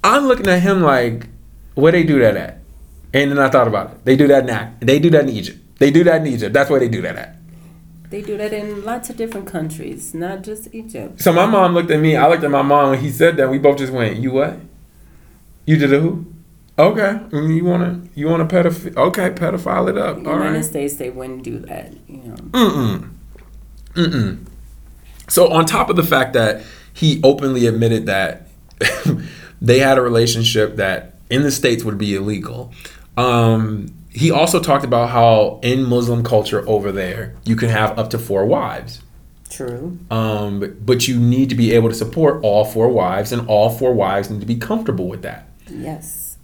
I'm 0.03 0.25
looking 0.27 0.47
at 0.47 0.61
him 0.61 0.81
like, 0.81 1.27
where 1.75 1.91
they 1.93 2.03
do 2.03 2.19
that 2.19 2.35
at? 2.35 2.57
And 3.13 3.31
then 3.31 3.39
I 3.39 3.49
thought 3.49 3.67
about 3.67 3.91
it. 3.91 4.05
They 4.05 4.15
do 4.15 4.27
that 4.27 4.49
in 4.49 4.85
they 4.85 4.99
do 4.99 5.09
that 5.11 5.23
in 5.23 5.29
Egypt. 5.29 5.59
They 5.81 5.89
do 5.89 6.03
that 6.03 6.21
in 6.21 6.27
Egypt. 6.27 6.53
That's 6.53 6.69
where 6.69 6.79
they 6.79 6.89
do 6.89 7.01
that 7.01 7.15
at. 7.15 7.35
They 8.11 8.21
do 8.21 8.37
that 8.37 8.53
in 8.53 8.85
lots 8.85 9.09
of 9.09 9.17
different 9.17 9.47
countries, 9.47 10.13
not 10.13 10.43
just 10.43 10.67
Egypt. 10.75 11.19
So 11.19 11.33
my 11.33 11.47
mom 11.47 11.73
looked 11.73 11.89
at 11.89 11.99
me. 11.99 12.15
I 12.15 12.29
looked 12.29 12.43
at 12.43 12.51
my 12.51 12.61
mom 12.61 12.91
when 12.91 12.99
he 12.99 13.09
said 13.09 13.35
that. 13.37 13.49
We 13.49 13.57
both 13.57 13.79
just 13.79 13.91
went, 13.91 14.17
"You 14.17 14.31
what? 14.31 14.59
You 15.65 15.77
did 15.77 15.91
a 15.91 15.99
who? 15.99 16.27
Okay, 16.77 17.19
Mm, 17.31 17.55
you 17.55 17.65
wanna 17.65 18.01
you 18.13 18.27
wanna 18.27 18.45
pedophile? 18.45 18.95
Okay, 18.95 19.31
pedophile 19.31 19.89
it 19.89 19.97
up. 19.97 20.17
In 20.17 20.23
the 20.23 20.29
United 20.29 20.53
right. 20.53 20.65
States, 20.65 20.93
they 20.97 21.09
wouldn't 21.09 21.41
do 21.41 21.57
that. 21.57 21.93
You 22.07 22.17
know. 22.17 22.35
Mm-mm. 22.35 23.09
Mm-mm. 23.95 24.37
So 25.29 25.51
on 25.51 25.65
top 25.65 25.89
of 25.89 25.95
the 25.95 26.03
fact 26.03 26.33
that 26.33 26.61
he 26.93 27.19
openly 27.23 27.65
admitted 27.65 28.05
that 28.05 28.47
they 29.61 29.79
had 29.79 29.97
a 29.97 30.01
relationship 30.01 30.75
that 30.75 31.15
in 31.31 31.41
the 31.41 31.51
states 31.51 31.83
would 31.83 31.97
be 31.97 32.13
illegal, 32.13 32.71
um, 33.17 33.87
he 34.13 34.29
also 34.29 34.59
talked 34.59 34.83
about 34.83 35.09
how 35.09 35.59
in 35.63 35.83
Muslim 35.83 36.23
culture 36.23 36.67
over 36.67 36.91
there 36.91 37.35
you 37.45 37.55
can 37.55 37.69
have 37.69 37.97
up 37.97 38.09
to 38.11 38.19
four 38.19 38.45
wives. 38.45 39.01
True. 39.49 39.99
Um, 40.09 40.77
but 40.81 41.07
you 41.07 41.19
need 41.19 41.49
to 41.49 41.55
be 41.55 41.73
able 41.73 41.89
to 41.89 41.95
support 41.95 42.41
all 42.43 42.63
four 42.63 42.89
wives, 42.89 43.31
and 43.31 43.47
all 43.47 43.69
four 43.69 43.93
wives 43.93 44.29
need 44.29 44.39
to 44.39 44.45
be 44.45 44.55
comfortable 44.55 45.07
with 45.07 45.23
that. 45.23 45.47
Yes. 45.69 46.37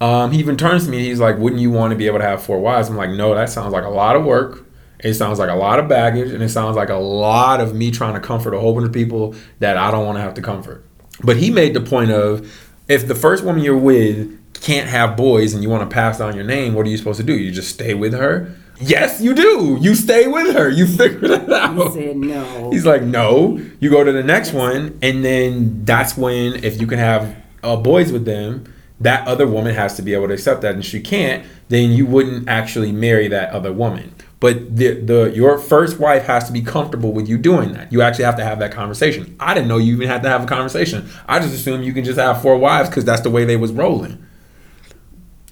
Um, 0.00 0.32
he 0.32 0.38
even 0.38 0.56
turns 0.56 0.84
to 0.84 0.90
me. 0.90 1.04
He's 1.04 1.20
like, 1.20 1.38
"Wouldn't 1.38 1.60
you 1.60 1.70
want 1.70 1.92
to 1.92 1.96
be 1.96 2.06
able 2.06 2.18
to 2.18 2.24
have 2.24 2.42
four 2.42 2.60
wives?" 2.60 2.88
I'm 2.88 2.96
like, 2.96 3.10
"No, 3.10 3.34
that 3.34 3.50
sounds 3.50 3.72
like 3.72 3.84
a 3.84 3.90
lot 3.90 4.16
of 4.16 4.24
work. 4.24 4.66
It 5.00 5.14
sounds 5.14 5.38
like 5.38 5.50
a 5.50 5.54
lot 5.54 5.78
of 5.78 5.88
baggage, 5.88 6.30
and 6.30 6.42
it 6.42 6.48
sounds 6.48 6.76
like 6.76 6.88
a 6.88 6.96
lot 6.96 7.60
of 7.60 7.74
me 7.74 7.90
trying 7.90 8.14
to 8.14 8.20
comfort 8.20 8.54
a 8.54 8.60
whole 8.60 8.74
bunch 8.74 8.86
of 8.86 8.92
people 8.92 9.34
that 9.58 9.76
I 9.76 9.90
don't 9.90 10.06
want 10.06 10.16
to 10.16 10.22
have 10.22 10.34
to 10.34 10.42
comfort." 10.42 10.84
But 11.22 11.36
he 11.36 11.50
made 11.50 11.74
the 11.74 11.80
point 11.80 12.10
of, 12.10 12.50
if 12.88 13.06
the 13.06 13.14
first 13.14 13.44
woman 13.44 13.62
you're 13.62 13.76
with 13.76 14.38
can't 14.60 14.88
have 14.88 15.16
boys 15.16 15.54
and 15.54 15.62
you 15.62 15.70
want 15.70 15.88
to 15.88 15.92
pass 15.92 16.20
on 16.20 16.34
your 16.34 16.44
name, 16.44 16.74
what 16.74 16.86
are 16.86 16.90
you 16.90 16.96
supposed 16.96 17.20
to 17.20 17.26
do? 17.26 17.36
You 17.36 17.50
just 17.50 17.70
stay 17.70 17.94
with 17.94 18.14
her? 18.14 18.54
Yes, 18.80 19.20
you 19.20 19.34
do. 19.34 19.78
You 19.80 19.94
stay 19.94 20.26
with 20.26 20.54
her. 20.54 20.68
You 20.68 20.86
figure 20.96 21.32
it 21.32 21.52
out. 21.52 21.76
He 21.76 22.00
said 22.00 22.16
no. 22.16 22.70
He's 22.70 22.86
like, 22.86 23.02
no. 23.02 23.60
You 23.80 23.90
go 23.90 24.02
to 24.02 24.12
the 24.12 24.22
next 24.22 24.52
one, 24.52 24.98
and 25.02 25.24
then 25.24 25.84
that's 25.84 26.16
when, 26.16 26.64
if 26.64 26.80
you 26.80 26.86
can 26.86 26.98
have 26.98 27.36
uh, 27.62 27.76
boys 27.76 28.10
with 28.10 28.24
them, 28.24 28.72
that 29.00 29.26
other 29.26 29.46
woman 29.46 29.74
has 29.74 29.96
to 29.96 30.02
be 30.02 30.14
able 30.14 30.28
to 30.28 30.34
accept 30.34 30.62
that, 30.62 30.74
and 30.74 30.84
she 30.84 31.00
can't, 31.00 31.44
then 31.68 31.90
you 31.90 32.06
wouldn't 32.06 32.48
actually 32.48 32.92
marry 32.92 33.28
that 33.28 33.50
other 33.50 33.72
woman. 33.72 34.14
But 34.40 34.76
the 34.76 35.00
the 35.00 35.32
your 35.34 35.58
first 35.58 35.98
wife 35.98 36.24
has 36.24 36.44
to 36.44 36.52
be 36.52 36.60
comfortable 36.60 37.12
with 37.12 37.28
you 37.28 37.38
doing 37.38 37.72
that. 37.72 37.90
You 37.90 38.02
actually 38.02 38.26
have 38.26 38.36
to 38.36 38.44
have 38.44 38.58
that 38.58 38.72
conversation. 38.72 39.36
I 39.40 39.54
didn't 39.54 39.68
know 39.68 39.78
you 39.78 39.94
even 39.94 40.06
had 40.08 40.22
to 40.22 40.28
have 40.28 40.44
a 40.44 40.46
conversation. 40.46 41.08
I 41.26 41.38
just 41.38 41.54
assumed 41.54 41.84
you 41.84 41.94
can 41.94 42.04
just 42.04 42.18
have 42.18 42.42
four 42.42 42.58
wives 42.58 42.90
because 42.90 43.06
that's 43.06 43.22
the 43.22 43.30
way 43.30 43.44
they 43.46 43.56
was 43.56 43.72
rolling. 43.72 44.23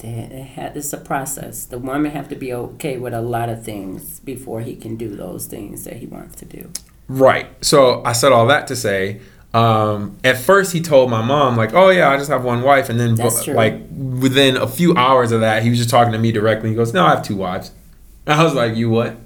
Had, 0.02 0.76
it's 0.76 0.92
a 0.92 0.98
process. 0.98 1.64
The 1.64 1.78
woman 1.78 2.10
have 2.10 2.28
to 2.28 2.34
be 2.34 2.52
okay 2.52 2.98
with 2.98 3.14
a 3.14 3.20
lot 3.20 3.48
of 3.48 3.64
things 3.64 4.20
before 4.20 4.60
he 4.60 4.76
can 4.76 4.96
do 4.96 5.14
those 5.14 5.46
things 5.46 5.84
that 5.84 5.96
he 5.96 6.06
wants 6.06 6.36
to 6.36 6.44
do. 6.44 6.70
Right. 7.08 7.46
So 7.64 8.02
I 8.04 8.12
said 8.12 8.32
all 8.32 8.46
that 8.46 8.66
to 8.68 8.76
say, 8.76 9.20
um, 9.54 10.16
at 10.24 10.38
first 10.38 10.72
he 10.72 10.80
told 10.80 11.10
my 11.10 11.22
mom 11.22 11.56
like, 11.56 11.74
"Oh 11.74 11.90
yeah, 11.90 12.10
I 12.10 12.16
just 12.16 12.30
have 12.30 12.44
one 12.44 12.62
wife," 12.62 12.88
and 12.88 12.98
then 12.98 13.16
like 13.16 13.80
within 13.90 14.56
a 14.56 14.66
few 14.66 14.96
hours 14.96 15.30
of 15.30 15.40
that, 15.40 15.62
he 15.62 15.68
was 15.68 15.78
just 15.78 15.90
talking 15.90 16.12
to 16.12 16.18
me 16.18 16.32
directly. 16.32 16.70
He 16.70 16.74
goes, 16.74 16.94
"No, 16.94 17.04
I 17.04 17.10
have 17.10 17.22
two 17.22 17.36
wives." 17.36 17.70
And 18.26 18.40
I 18.40 18.42
was 18.44 18.54
like, 18.54 18.76
"You 18.76 18.88
what? 18.88 19.16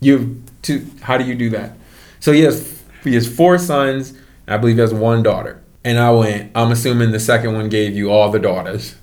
You 0.00 0.18
have 0.18 0.28
two? 0.62 0.86
How 1.00 1.16
do 1.16 1.24
you 1.24 1.34
do 1.36 1.50
that?" 1.50 1.76
So 2.18 2.32
he 2.32 2.40
has 2.40 2.82
he 3.04 3.14
has 3.14 3.32
four 3.32 3.56
sons. 3.58 4.14
I 4.48 4.56
believe 4.56 4.76
he 4.76 4.80
has 4.80 4.94
one 4.94 5.22
daughter. 5.22 5.62
And 5.84 5.98
I 5.98 6.10
went, 6.10 6.50
I'm 6.54 6.72
assuming 6.72 7.12
the 7.12 7.20
second 7.20 7.54
one 7.54 7.68
gave 7.68 7.94
you 7.94 8.10
all 8.10 8.30
the 8.30 8.38
daughters, 8.38 8.96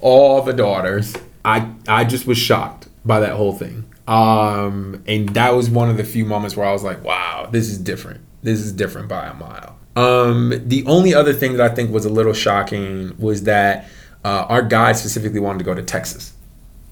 all 0.00 0.42
the 0.42 0.52
daughters. 0.52 1.16
I 1.44 1.70
I 1.88 2.04
just 2.04 2.26
was 2.26 2.38
shocked 2.38 2.88
by 3.04 3.20
that 3.20 3.32
whole 3.32 3.52
thing. 3.52 3.86
Um, 4.06 5.02
and 5.06 5.28
that 5.30 5.54
was 5.54 5.70
one 5.70 5.88
of 5.88 5.96
the 5.96 6.04
few 6.04 6.24
moments 6.24 6.56
where 6.56 6.66
I 6.66 6.72
was 6.72 6.82
like, 6.82 7.04
wow, 7.04 7.48
this 7.50 7.68
is 7.68 7.78
different. 7.78 8.20
This 8.42 8.58
is 8.58 8.72
different 8.72 9.08
by 9.08 9.26
a 9.26 9.34
mile. 9.34 9.76
Um, 9.94 10.52
the 10.66 10.84
only 10.86 11.14
other 11.14 11.32
thing 11.32 11.56
that 11.56 11.70
I 11.70 11.74
think 11.74 11.90
was 11.90 12.04
a 12.04 12.08
little 12.08 12.32
shocking 12.32 13.14
was 13.18 13.44
that 13.44 13.88
uh, 14.24 14.46
our 14.48 14.62
guy 14.62 14.92
specifically 14.92 15.40
wanted 15.40 15.58
to 15.58 15.64
go 15.64 15.74
to 15.74 15.82
Texas. 15.82 16.32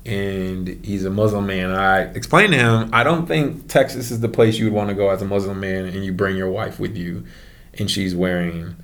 And 0.06 0.68
he's 0.84 1.04
a 1.04 1.10
Muslim 1.10 1.46
man. 1.46 1.70
I 1.70 2.02
explained 2.02 2.52
to 2.52 2.58
him, 2.58 2.90
I 2.92 3.02
don't 3.02 3.26
think 3.26 3.68
Texas 3.68 4.10
is 4.10 4.20
the 4.20 4.28
place 4.28 4.56
you 4.56 4.64
would 4.66 4.72
want 4.72 4.88
to 4.88 4.94
go 4.94 5.10
as 5.10 5.20
a 5.20 5.26
Muslim 5.26 5.60
man 5.60 5.86
and 5.86 6.04
you 6.04 6.12
bring 6.12 6.36
your 6.36 6.50
wife 6.50 6.78
with 6.78 6.96
you 6.96 7.24
and 7.78 7.90
she's 7.90 8.14
wearing 8.14 8.76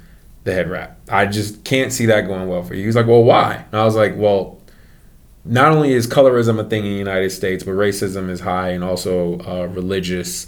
the 0.44 0.52
head 0.52 0.70
wrap. 0.70 0.98
I 1.09 1.26
just 1.26 1.64
can't 1.64 1.92
see 1.92 2.07
that 2.07 2.26
going 2.26 2.48
well 2.48 2.62
for 2.62 2.74
you. 2.74 2.85
He's 2.85 2.96
like, 2.96 3.07
Well, 3.07 3.24
why? 3.24 3.64
And 3.72 3.80
I 3.80 3.85
was 3.85 3.96
like, 3.96 4.14
Well, 4.16 4.61
not 5.44 5.72
only 5.72 5.92
is 5.92 6.07
colorism 6.07 6.59
a 6.59 6.64
thing 6.64 6.85
in 6.85 6.92
the 6.92 6.98
United 6.98 7.30
States, 7.30 7.64
but 7.64 7.72
racism 7.72 8.30
is 8.30 8.40
high, 8.40 8.68
and 8.70 8.83
also 8.83 9.38
uh, 9.40 9.66
religious, 9.66 10.46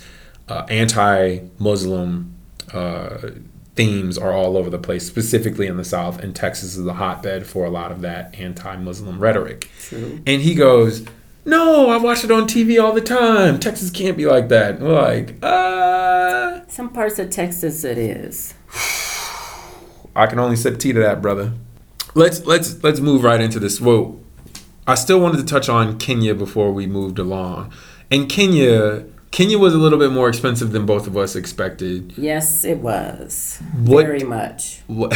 uh, 0.48 0.64
anti-Muslim 0.70 2.34
uh, 2.72 3.30
themes 3.74 4.16
are 4.16 4.32
all 4.32 4.56
over 4.56 4.70
the 4.70 4.78
place, 4.78 5.06
specifically 5.06 5.66
in 5.66 5.76
the 5.76 5.84
South. 5.84 6.18
And 6.22 6.34
Texas 6.34 6.76
is 6.76 6.86
a 6.86 6.94
hotbed 6.94 7.46
for 7.46 7.66
a 7.66 7.70
lot 7.70 7.92
of 7.92 8.00
that 8.02 8.34
anti-Muslim 8.38 9.18
rhetoric. 9.18 9.70
True. 9.80 10.20
And 10.26 10.40
he 10.40 10.54
goes, 10.54 11.04
"No, 11.44 11.90
I 11.90 11.98
watch 11.98 12.24
it 12.24 12.30
on 12.30 12.46
TV 12.46 12.82
all 12.82 12.92
the 12.92 13.02
time. 13.02 13.60
Texas 13.60 13.90
can't 13.90 14.16
be 14.16 14.24
like 14.24 14.48
that." 14.48 14.80
We're 14.80 14.94
like, 14.94 15.36
uh, 15.42 16.66
Some 16.68 16.88
parts 16.88 17.18
of 17.18 17.28
Texas 17.28 17.84
it 17.84 17.98
is. 17.98 18.54
I 20.16 20.26
can 20.26 20.38
only 20.38 20.56
sip 20.56 20.78
tea 20.78 20.92
to 20.92 21.00
that, 21.00 21.20
brother. 21.20 21.52
Let's 22.14 22.44
let's 22.46 22.82
let's 22.82 23.00
move 23.00 23.22
right 23.22 23.40
into 23.40 23.60
this. 23.60 23.80
Well, 23.80 24.18
I 24.86 24.94
still 24.94 25.20
wanted 25.20 25.38
to 25.38 25.44
touch 25.44 25.68
on 25.68 25.98
Kenya 25.98 26.34
before 26.34 26.72
we 26.72 26.86
moved 26.86 27.18
along. 27.18 27.72
And 28.10 28.28
Kenya, 28.28 29.04
Kenya 29.30 29.58
was 29.58 29.74
a 29.74 29.78
little 29.78 29.98
bit 29.98 30.12
more 30.12 30.28
expensive 30.28 30.72
than 30.72 30.86
both 30.86 31.06
of 31.06 31.16
us 31.16 31.36
expected. 31.36 32.14
Yes, 32.16 32.64
it 32.64 32.78
was. 32.78 33.60
What- 33.76 34.06
Very 34.06 34.20
much. 34.24 34.80
What, 34.86 35.10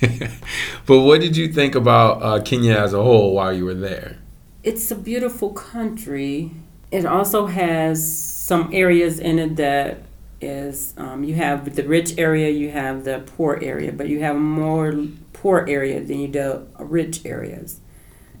but 0.86 1.00
what 1.00 1.20
did 1.20 1.36
you 1.36 1.48
think 1.52 1.74
about 1.74 2.22
uh, 2.22 2.42
Kenya 2.42 2.74
as 2.76 2.92
a 2.92 3.02
whole 3.02 3.32
while 3.32 3.52
you 3.52 3.64
were 3.64 3.74
there? 3.74 4.18
It's 4.62 4.90
a 4.90 4.96
beautiful 4.96 5.50
country. 5.52 6.50
It 6.90 7.06
also 7.06 7.46
has 7.46 7.96
some 8.16 8.68
areas 8.72 9.18
in 9.18 9.38
it 9.38 9.56
that 9.56 10.02
is 10.40 10.94
um, 10.96 11.24
you 11.24 11.34
have 11.34 11.74
the 11.76 11.82
rich 11.82 12.18
area, 12.18 12.50
you 12.50 12.70
have 12.70 13.04
the 13.04 13.20
poor 13.36 13.58
area, 13.62 13.92
but 13.92 14.08
you 14.08 14.20
have 14.20 14.36
more 14.36 14.92
poor 15.32 15.64
area 15.68 16.00
than 16.02 16.20
you 16.20 16.28
do 16.28 16.66
rich 16.78 17.24
areas. 17.24 17.80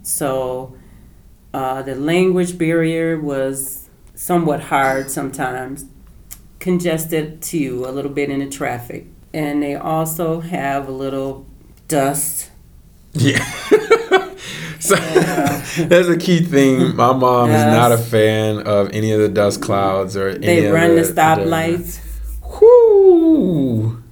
So 0.02 0.76
uh, 1.54 1.82
the 1.82 1.94
language 1.94 2.58
barrier 2.58 3.18
was 3.18 3.88
somewhat 4.14 4.62
hard 4.62 5.10
sometimes, 5.10 5.86
congested 6.58 7.42
too 7.42 7.84
a 7.86 7.90
little 7.90 8.10
bit 8.10 8.30
in 8.30 8.40
the 8.40 8.48
traffic, 8.48 9.06
and 9.32 9.62
they 9.62 9.74
also 9.74 10.40
have 10.40 10.88
a 10.88 10.92
little 10.92 11.46
dust. 11.88 12.50
Yeah. 13.12 13.44
so 14.86 14.94
that's 15.84 16.08
a 16.08 16.16
key 16.16 16.40
thing. 16.40 16.96
My 16.96 17.12
mom 17.12 17.50
is 17.50 17.62
not 17.62 17.92
a 17.92 17.98
fan 17.98 18.66
of 18.66 18.90
any 18.92 19.12
of 19.12 19.20
the 19.20 19.28
dust 19.28 19.62
clouds 19.62 20.16
or 20.16 20.28
any 20.28 20.46
They 20.46 20.66
run 20.70 20.96
the 20.96 21.02
the 21.02 21.12
stoplights. 21.12 22.00
Whoo! 22.60 24.02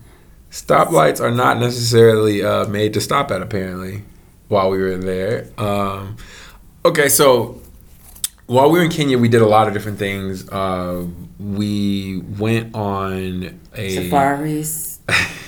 Stoplights 0.50 1.20
are 1.20 1.30
not 1.30 1.58
necessarily 1.58 2.42
uh, 2.42 2.66
made 2.68 2.94
to 2.94 3.00
stop 3.00 3.30
at, 3.30 3.42
apparently, 3.42 4.02
while 4.48 4.70
we 4.70 4.78
were 4.78 4.96
there. 4.96 5.48
Um, 5.58 6.16
okay, 6.84 7.08
so 7.08 7.60
while 8.46 8.70
we 8.70 8.78
were 8.78 8.84
in 8.84 8.90
Kenya, 8.90 9.18
we 9.18 9.28
did 9.28 9.42
a 9.42 9.46
lot 9.46 9.66
of 9.66 9.74
different 9.74 9.98
things. 9.98 10.48
Uh, 10.48 11.06
we 11.38 12.18
went 12.38 12.74
on 12.74 13.60
a 13.74 13.96
Safaris. 13.96 15.00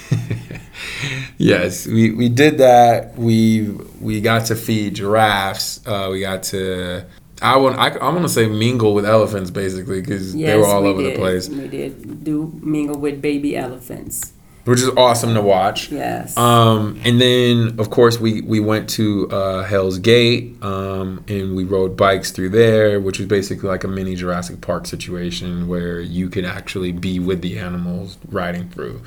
yes, 1.39 1.87
we, 1.87 2.11
we 2.11 2.29
did 2.29 2.59
that. 2.59 3.17
We 3.17 3.71
we 4.01 4.21
got 4.21 4.47
to 4.47 4.57
feed 4.57 4.95
giraffes. 4.95 5.81
Uh, 5.87 6.09
we 6.13 6.21
got 6.21 6.43
to. 6.45 7.05
I 7.43 7.57
want 7.59 7.79
I, 7.79 7.89
I 7.91 8.09
want 8.09 8.23
to 8.23 8.29
say 8.31 8.49
mingle 8.49 8.95
with 8.95 9.05
elephants 9.05 9.51
basically 9.51 10.01
because 10.01 10.35
Yes, 10.35 10.49
they 10.53 10.57
were 10.59 10.67
all 10.67 10.83
we 10.83 10.89
over 10.89 11.03
did. 11.03 11.15
the 11.15 11.19
place, 11.19 11.49
We 11.49 11.69
did 11.69 12.25
do 12.25 12.51
mingle 12.63 12.99
with 12.99 13.21
baby 13.21 13.57
elephants. 13.57 14.33
which 14.65 14.81
is 14.81 14.89
awesome 14.97 15.35
to 15.35 15.43
watch. 15.43 15.93
Yes. 15.93 16.35
Um, 16.37 16.99
and 17.05 17.21
then 17.21 17.79
of 17.79 17.91
course 17.91 18.19
we 18.19 18.41
we 18.41 18.59
went 18.59 18.89
to 18.91 19.29
uh, 19.31 19.65
Hell's 19.65 19.99
Gate, 19.99 20.57
um, 20.63 21.23
and 21.29 21.55
we 21.55 21.65
rode 21.65 21.95
bikes 21.95 22.31
through 22.31 22.49
there, 22.51 23.01
which 23.01 23.19
was 23.19 23.29
basically 23.29 23.69
like 23.69 23.85
a 23.85 23.89
mini 23.89 24.15
Jurassic 24.17 24.63
Park 24.63 24.87
situation 24.87 25.69
where 25.69 26.01
you 26.01 26.31
could 26.31 26.47
actually 26.47 26.91
be 26.93 27.19
with 27.21 27.43
the 27.43 27.59
animals 27.59 28.17
riding 28.31 28.71
through. 28.71 29.03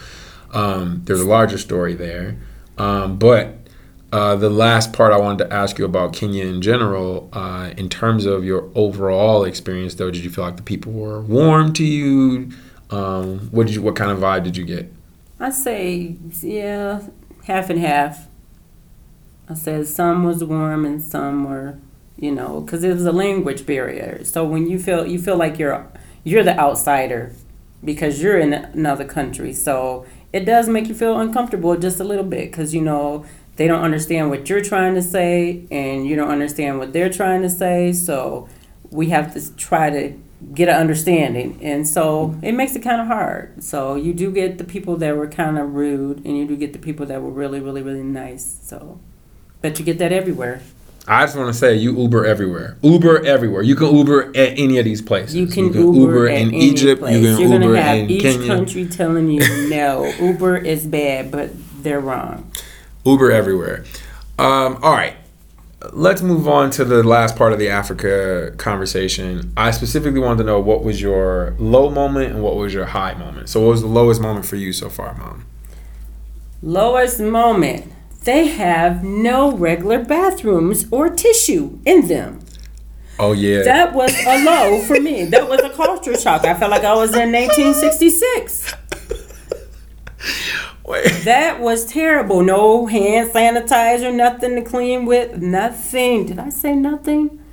Um, 0.51 1.01
there's 1.05 1.21
a 1.21 1.27
larger 1.27 1.57
story 1.57 1.93
there, 1.93 2.37
um, 2.77 3.17
but 3.17 3.55
uh, 4.11 4.35
the 4.35 4.49
last 4.49 4.91
part 4.91 5.13
I 5.13 5.17
wanted 5.17 5.45
to 5.45 5.53
ask 5.53 5.77
you 5.77 5.85
about 5.85 6.13
Kenya 6.13 6.45
in 6.45 6.61
general, 6.61 7.29
uh, 7.31 7.71
in 7.77 7.89
terms 7.89 8.25
of 8.25 8.43
your 8.43 8.69
overall 8.73 9.43
experience, 9.43 9.93
though, 9.95 10.09
did 10.09 10.23
you 10.23 10.31
feel 10.31 10.43
like 10.43 10.57
the 10.57 10.63
people 10.63 10.91
were 10.91 11.21
warm 11.21 11.73
to 11.73 11.85
you? 11.85 12.49
Um, 12.89 13.49
what 13.51 13.67
did 13.67 13.75
you? 13.75 13.83
What 13.83 13.95
kind 13.95 14.09
of 14.09 14.17
vibe 14.17 14.43
did 14.43 14.57
you 14.57 14.65
get? 14.65 14.91
I 15.39 15.51
say 15.51 16.15
yeah, 16.41 17.01
half 17.45 17.69
and 17.69 17.79
half. 17.79 18.27
I 19.47 19.53
said 19.53 19.87
some 19.87 20.23
was 20.23 20.43
warm 20.43 20.85
and 20.85 21.01
some 21.01 21.43
were, 21.43 21.77
you 22.17 22.31
know, 22.31 22.61
because 22.61 22.83
it 22.83 22.93
was 22.93 23.05
a 23.05 23.11
language 23.11 23.65
barrier. 23.65 24.23
So 24.23 24.43
when 24.43 24.67
you 24.67 24.79
feel 24.79 25.05
you 25.05 25.19
feel 25.19 25.37
like 25.37 25.59
you're 25.59 25.87
you're 26.23 26.43
the 26.43 26.57
outsider 26.59 27.31
because 27.83 28.21
you're 28.21 28.39
in 28.39 28.53
another 28.53 29.05
country. 29.05 29.53
So 29.53 30.05
it 30.31 30.45
does 30.45 30.69
make 30.69 30.87
you 30.87 30.95
feel 30.95 31.19
uncomfortable 31.19 31.75
just 31.77 31.99
a 31.99 32.03
little 32.03 32.23
bit 32.23 32.51
because 32.51 32.73
you 32.73 32.81
know 32.81 33.25
they 33.55 33.67
don't 33.67 33.81
understand 33.83 34.29
what 34.29 34.49
you're 34.49 34.61
trying 34.61 34.95
to 34.95 35.01
say, 35.01 35.65
and 35.69 36.07
you 36.07 36.15
don't 36.15 36.29
understand 36.29 36.79
what 36.79 36.93
they're 36.93 37.09
trying 37.09 37.41
to 37.41 37.49
say. 37.49 37.91
So 37.91 38.47
we 38.89 39.09
have 39.09 39.33
to 39.33 39.55
try 39.55 39.89
to 39.89 40.13
get 40.53 40.69
an 40.69 40.75
understanding, 40.75 41.59
and 41.61 41.87
so 41.87 42.37
it 42.41 42.53
makes 42.53 42.75
it 42.75 42.83
kind 42.83 43.01
of 43.01 43.07
hard. 43.07 43.61
So 43.63 43.95
you 43.95 44.13
do 44.13 44.31
get 44.31 44.57
the 44.57 44.63
people 44.63 44.95
that 44.97 45.17
were 45.17 45.27
kind 45.27 45.57
of 45.57 45.73
rude, 45.73 46.25
and 46.25 46.37
you 46.37 46.47
do 46.47 46.55
get 46.55 46.73
the 46.73 46.79
people 46.79 47.05
that 47.07 47.21
were 47.21 47.31
really, 47.31 47.59
really, 47.59 47.81
really 47.81 48.03
nice. 48.03 48.59
So, 48.61 48.99
but 49.61 49.77
you 49.77 49.85
get 49.85 49.97
that 49.97 50.13
everywhere. 50.13 50.61
I 51.07 51.23
just 51.25 51.35
want 51.35 51.47
to 51.47 51.53
say 51.53 51.75
you 51.75 51.97
Uber 51.99 52.25
everywhere. 52.25 52.77
Uber 52.81 53.25
everywhere. 53.25 53.61
You 53.63 53.75
can 53.75 53.95
Uber 53.95 54.29
at 54.29 54.59
any 54.59 54.77
of 54.77 54.85
these 54.85 55.01
places. 55.01 55.35
You 55.35 55.47
can, 55.47 55.73
Uber, 55.73 56.29
at 56.29 56.37
in 56.41 56.53
Egypt. 56.53 57.01
Place. 57.01 57.15
You 57.15 57.35
can 57.35 57.49
You're 57.49 57.61
Uber 57.61 57.75
have 57.75 57.97
in 57.97 58.09
each 58.09 58.21
Kenya. 58.21 58.47
country 58.47 58.85
telling 58.85 59.29
you 59.29 59.69
no, 59.69 60.05
Uber 60.19 60.57
is 60.57 60.85
bad, 60.85 61.31
but 61.31 61.49
they're 61.83 61.99
wrong. 61.99 62.51
Uber 63.05 63.31
everywhere. 63.31 63.85
Um, 64.37 64.77
all 64.83 64.93
right. 64.93 65.15
Let's 65.93 66.21
move 66.21 66.45
on 66.47 66.71
to 66.71 66.83
the 66.83 67.03
last 67.03 67.37
part 67.37 67.53
of 67.53 67.59
the 67.59 67.69
Africa 67.69 68.53
conversation. 68.57 69.53
I 69.55 69.71
specifically 69.71 70.19
wanted 70.19 70.39
to 70.39 70.43
know 70.43 70.59
what 70.59 70.83
was 70.83 71.01
your 71.01 71.55
low 71.57 71.89
moment 71.89 72.33
and 72.33 72.43
what 72.43 72.57
was 72.57 72.73
your 72.73 72.85
high 72.85 73.13
moment. 73.13 73.47
So, 73.47 73.61
what 73.61 73.69
was 73.69 73.81
the 73.81 73.87
lowest 73.87 74.19
moment 74.21 74.45
for 74.45 74.57
you 74.57 74.73
so 74.73 74.89
far, 74.89 75.15
Mom? 75.17 75.45
Lowest 76.61 77.21
moment. 77.21 77.93
They 78.29 78.45
have 78.45 79.03
no 79.03 79.51
regular 79.53 80.05
bathrooms 80.05 80.85
or 80.91 81.09
tissue 81.09 81.79
in 81.83 82.09
them. 82.09 82.41
Oh 83.17 83.31
yeah. 83.31 83.63
That 83.63 83.95
was 83.95 84.15
a 84.23 84.45
low 84.45 84.83
for 84.83 84.99
me. 85.01 85.25
That 85.25 85.49
was 85.49 85.61
a 85.61 85.71
culture 85.71 86.15
shock. 86.15 86.45
I 86.45 86.53
felt 86.53 86.69
like 86.69 86.83
I 86.83 86.93
was 86.93 87.15
in 87.15 87.31
1966. 87.31 88.71
Wait. 90.85 91.05
That 91.23 91.59
was 91.59 91.87
terrible. 91.87 92.43
No 92.43 92.85
hand 92.85 93.31
sanitizer, 93.31 94.13
nothing 94.15 94.53
to 94.57 94.61
clean 94.61 95.07
with, 95.07 95.41
nothing. 95.41 96.27
Did 96.27 96.37
I 96.37 96.49
say 96.49 96.75
nothing? 96.75 97.43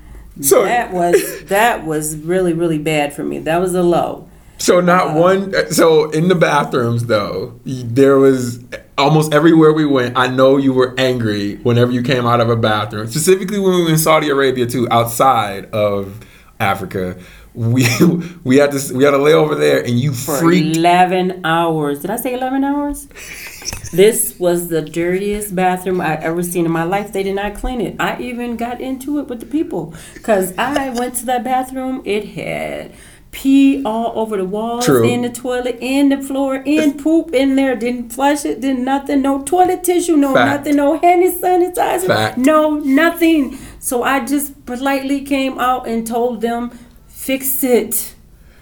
So 0.42 0.64
that 0.64 0.92
was 0.92 1.44
that 1.44 1.86
was 1.86 2.18
really 2.18 2.52
really 2.52 2.78
bad 2.78 3.14
for 3.14 3.24
me. 3.24 3.38
That 3.38 3.62
was 3.62 3.74
a 3.74 3.82
low. 3.82 4.28
So 4.58 4.80
not 4.80 5.14
one. 5.14 5.52
So 5.70 6.10
in 6.10 6.28
the 6.28 6.34
bathrooms 6.34 7.06
though, 7.06 7.58
there 7.64 8.18
was 8.18 8.60
almost 8.98 9.32
everywhere 9.32 9.72
we 9.72 9.84
went. 9.84 10.16
I 10.16 10.28
know 10.28 10.56
you 10.56 10.72
were 10.72 10.94
angry 10.98 11.56
whenever 11.56 11.92
you 11.92 12.02
came 12.02 12.26
out 12.26 12.40
of 12.40 12.48
a 12.48 12.56
bathroom. 12.56 13.06
Specifically 13.08 13.58
when 13.58 13.74
we 13.74 13.82
were 13.84 13.90
in 13.90 13.98
Saudi 13.98 14.28
Arabia 14.30 14.66
too, 14.66 14.88
outside 14.90 15.66
of 15.72 16.20
Africa. 16.58 17.16
We 17.54 17.86
we 18.44 18.56
had 18.56 18.72
to 18.72 18.94
we 18.94 19.04
had 19.04 19.12
to 19.12 19.18
lay 19.18 19.32
over 19.32 19.54
there, 19.54 19.80
and 19.80 19.98
you 19.98 20.12
For 20.12 20.36
freaked. 20.36 20.76
11 20.76 21.40
hours. 21.44 22.00
Did 22.00 22.10
I 22.10 22.16
say 22.16 22.34
11 22.34 22.64
hours? 22.64 23.06
this 23.92 24.38
was 24.38 24.68
the 24.68 24.82
dirtiest 24.82 25.54
bathroom 25.54 26.00
I 26.00 26.16
ever 26.16 26.42
seen 26.42 26.66
in 26.66 26.70
my 26.72 26.84
life. 26.84 27.12
They 27.12 27.22
did 27.22 27.34
not 27.34 27.54
clean 27.54 27.80
it. 27.80 27.96
I 27.98 28.20
even 28.20 28.56
got 28.56 28.80
into 28.80 29.18
it 29.20 29.28
with 29.28 29.40
the 29.40 29.46
people 29.46 29.94
because 30.14 30.56
I 30.58 30.90
went 30.90 31.14
to 31.16 31.26
that 31.26 31.44
bathroom. 31.44 32.02
It 32.04 32.26
had 32.28 32.92
pee 33.36 33.82
all 33.84 34.18
over 34.18 34.38
the 34.38 34.46
walls, 34.46 34.86
True. 34.86 35.06
in 35.06 35.20
the 35.20 35.28
toilet, 35.28 35.76
in 35.80 36.08
the 36.08 36.22
floor, 36.22 36.56
in 36.64 36.96
poop 36.96 37.34
in 37.34 37.54
there. 37.54 37.76
Didn't 37.76 38.08
flush 38.10 38.46
it. 38.46 38.62
Did 38.62 38.78
nothing. 38.78 39.20
No 39.20 39.42
toilet 39.42 39.84
tissue. 39.84 40.16
No 40.16 40.32
Fact. 40.32 40.64
nothing. 40.64 40.76
No 40.76 40.98
hand 40.98 41.22
sanitizer. 41.42 42.06
Fact. 42.06 42.38
No 42.38 42.78
nothing. 42.78 43.58
So 43.78 44.02
I 44.02 44.24
just 44.24 44.64
politely 44.64 45.20
came 45.20 45.58
out 45.58 45.86
and 45.86 46.06
told 46.06 46.40
them, 46.40 46.70
fix 47.08 47.62
it. 47.62 48.14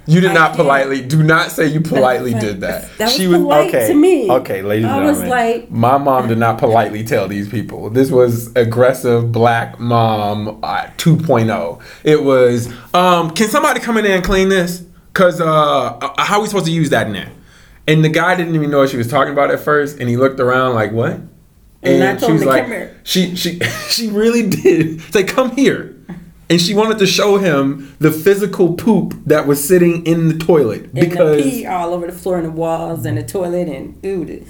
You 0.07 0.21
did 0.21 0.31
I 0.31 0.35
not 0.35 0.47
can't. 0.49 0.57
politely. 0.59 1.01
Do 1.03 1.23
not 1.23 1.51
say 1.51 1.67
you 1.67 1.81
politely 1.81 2.35
did 2.35 2.61
that. 2.61 2.97
That 2.99 3.07
was 3.19 3.27
polite 3.27 3.71
to 3.73 3.95
me. 3.95 4.31
Okay, 4.31 4.63
ladies 4.63 4.85
and 4.85 4.93
I 4.95 5.05
was 5.05 5.19
gentlemen. 5.21 5.31
like- 5.63 5.71
my 5.71 5.99
mom 5.99 6.29
did 6.29 6.39
not 6.39 6.59
politely 6.65 7.05
tell 7.05 7.27
these 7.29 7.49
people. 7.49 7.89
This 7.91 8.11
was 8.11 8.55
aggressive 8.55 9.33
black 9.33 9.81
mom 9.81 10.61
uh, 10.63 10.89
2.0. 10.99 11.81
It 12.03 12.23
was, 12.23 12.73
um, 12.93 13.31
can 13.31 13.49
somebody 13.49 13.81
come 13.81 13.97
in 13.97 14.05
there 14.05 14.17
and 14.17 14.25
clean 14.25 14.49
this? 14.49 14.85
Cause 15.15 15.41
uh, 15.41 15.47
uh, 15.47 16.23
how 16.23 16.37
are 16.39 16.43
we 16.43 16.49
supposed 16.49 16.67
to 16.67 16.73
use 16.73 16.91
that 16.91 17.07
in 17.07 17.13
there? 17.13 17.31
And 17.87 18.05
the 18.05 18.09
guy 18.09 18.35
didn't 18.35 18.55
even 18.57 18.71
know 18.71 18.79
what 18.81 18.91
she 18.91 18.97
was 18.97 19.09
talking 19.09 19.33
about 19.33 19.51
at 19.51 19.61
first, 19.61 20.01
and 20.01 20.09
he 20.09 20.17
looked 20.17 20.41
around 20.41 20.75
like, 20.75 20.91
"What?" 20.91 21.21
And 21.83 22.03
I 22.03 22.17
told 22.17 22.31
she 22.31 22.33
was 22.33 22.43
him 22.43 22.49
like, 22.49 22.67
come 22.67 22.89
she 23.05 23.37
she 23.37 23.59
she 23.91 24.09
really 24.09 24.49
did 24.49 25.01
say, 25.13 25.23
"Come 25.23 25.55
here." 25.55 25.94
And 26.51 26.61
she 26.61 26.75
wanted 26.75 26.99
to 26.99 27.07
show 27.07 27.39
him 27.39 27.97
the 28.01 28.11
physical 28.11 28.75
poop 28.75 29.15
that 29.25 29.47
was 29.47 29.67
sitting 29.67 30.05
in 30.07 30.29
the 30.29 30.39
toilet 30.39 30.83
And 30.85 30.93
the 30.97 31.01
because 31.09 31.43
pee 31.43 31.67
all 31.67 31.95
over 31.95 32.07
the 32.07 32.13
floor 32.13 32.37
and 32.37 32.47
the 32.47 32.51
walls 32.51 33.07
and 33.07 33.17
the 33.17 33.23
toilet 33.23 33.67
and 33.69 33.99
ooh, 34.05 34.25
the, 34.27 34.43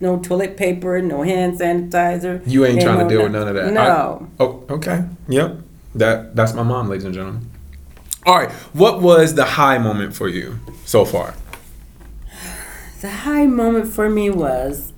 no 0.00 0.18
toilet 0.18 0.56
paper, 0.56 1.00
no 1.02 1.22
hand 1.22 1.58
sanitizer. 1.58 2.42
you 2.46 2.64
ain't 2.64 2.80
trying 2.80 3.00
to 3.00 3.08
deal 3.08 3.22
with 3.24 3.32
none 3.32 3.48
of 3.48 3.54
that. 3.54 3.72
No. 3.72 4.28
I- 4.38 4.42
oh, 4.42 4.64
okay. 4.70 5.04
Yep. 5.28 5.58
That 5.94 6.36
that's 6.36 6.52
my 6.54 6.62
mom, 6.62 6.88
ladies 6.88 7.04
and 7.04 7.14
gentlemen. 7.14 7.50
All 8.24 8.36
right. 8.36 8.50
What 8.72 9.00
was 9.00 9.34
the 9.34 9.44
high 9.44 9.78
moment 9.78 10.14
for 10.14 10.28
you 10.28 10.58
so 10.84 11.04
far? 11.04 11.34
the 13.02 13.10
high 13.10 13.46
moment 13.46 13.88
for 13.92 14.08
me 14.08 14.30
was 14.30 14.92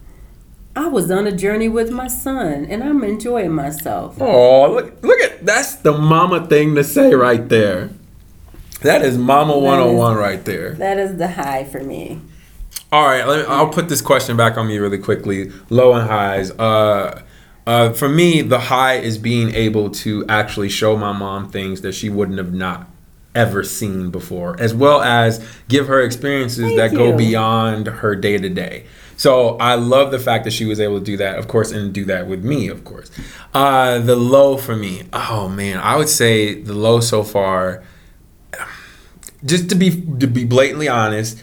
I 0.78 0.86
was 0.86 1.10
on 1.10 1.26
a 1.26 1.32
journey 1.32 1.68
with 1.68 1.90
my 1.90 2.06
son 2.06 2.64
and 2.66 2.84
I'm 2.84 3.02
enjoying 3.02 3.50
myself. 3.52 4.16
Oh, 4.20 4.70
look 4.70 5.02
look 5.02 5.20
at 5.20 5.44
that's 5.44 5.74
the 5.74 5.90
mama 5.90 6.46
thing 6.46 6.76
to 6.76 6.84
say 6.84 7.14
right 7.14 7.48
there. 7.48 7.90
That 8.82 9.02
is 9.02 9.18
mama 9.18 9.58
101 9.58 10.16
right 10.16 10.44
there. 10.44 10.74
That 10.74 10.96
is 10.98 11.16
the 11.16 11.32
high 11.32 11.64
for 11.64 11.82
me. 11.82 12.20
All 12.92 13.04
right, 13.04 13.26
let 13.26 13.40
me, 13.40 13.44
I'll 13.52 13.70
put 13.70 13.88
this 13.88 14.00
question 14.00 14.36
back 14.36 14.56
on 14.56 14.68
me 14.68 14.78
really 14.78 14.98
quickly. 14.98 15.50
Low 15.68 15.94
and 15.94 16.08
highs. 16.08 16.52
Uh, 16.52 17.22
uh, 17.66 17.92
for 17.92 18.08
me, 18.08 18.40
the 18.40 18.60
high 18.60 18.94
is 18.94 19.18
being 19.18 19.52
able 19.56 19.90
to 19.90 20.24
actually 20.28 20.68
show 20.68 20.96
my 20.96 21.10
mom 21.10 21.50
things 21.50 21.80
that 21.80 21.92
she 21.92 22.08
wouldn't 22.08 22.38
have 22.38 22.54
not 22.54 22.88
ever 23.34 23.64
seen 23.64 24.10
before, 24.10 24.58
as 24.60 24.74
well 24.74 25.02
as 25.02 25.44
give 25.68 25.88
her 25.88 26.00
experiences 26.00 26.66
Thank 26.66 26.76
that 26.76 26.94
go 26.94 27.16
beyond 27.16 27.88
her 27.88 28.14
day 28.14 28.38
to 28.38 28.48
day. 28.48 28.86
So 29.18 29.56
I 29.56 29.74
love 29.74 30.12
the 30.12 30.18
fact 30.20 30.44
that 30.44 30.52
she 30.52 30.64
was 30.64 30.78
able 30.78 31.00
to 31.00 31.04
do 31.04 31.16
that, 31.16 31.38
of 31.38 31.48
course, 31.48 31.72
and 31.72 31.92
do 31.92 32.04
that 32.04 32.28
with 32.28 32.44
me, 32.44 32.68
of 32.68 32.84
course. 32.84 33.10
Uh, 33.52 33.98
the 33.98 34.14
low 34.14 34.56
for 34.56 34.76
me, 34.76 35.02
oh 35.12 35.48
man, 35.48 35.78
I 35.78 35.96
would 35.96 36.08
say 36.08 36.54
the 36.62 36.72
low 36.72 37.00
so 37.00 37.24
far. 37.24 37.82
Just 39.44 39.68
to 39.70 39.74
be 39.74 39.90
to 39.90 40.26
be 40.26 40.44
blatantly 40.44 40.88
honest, 40.88 41.42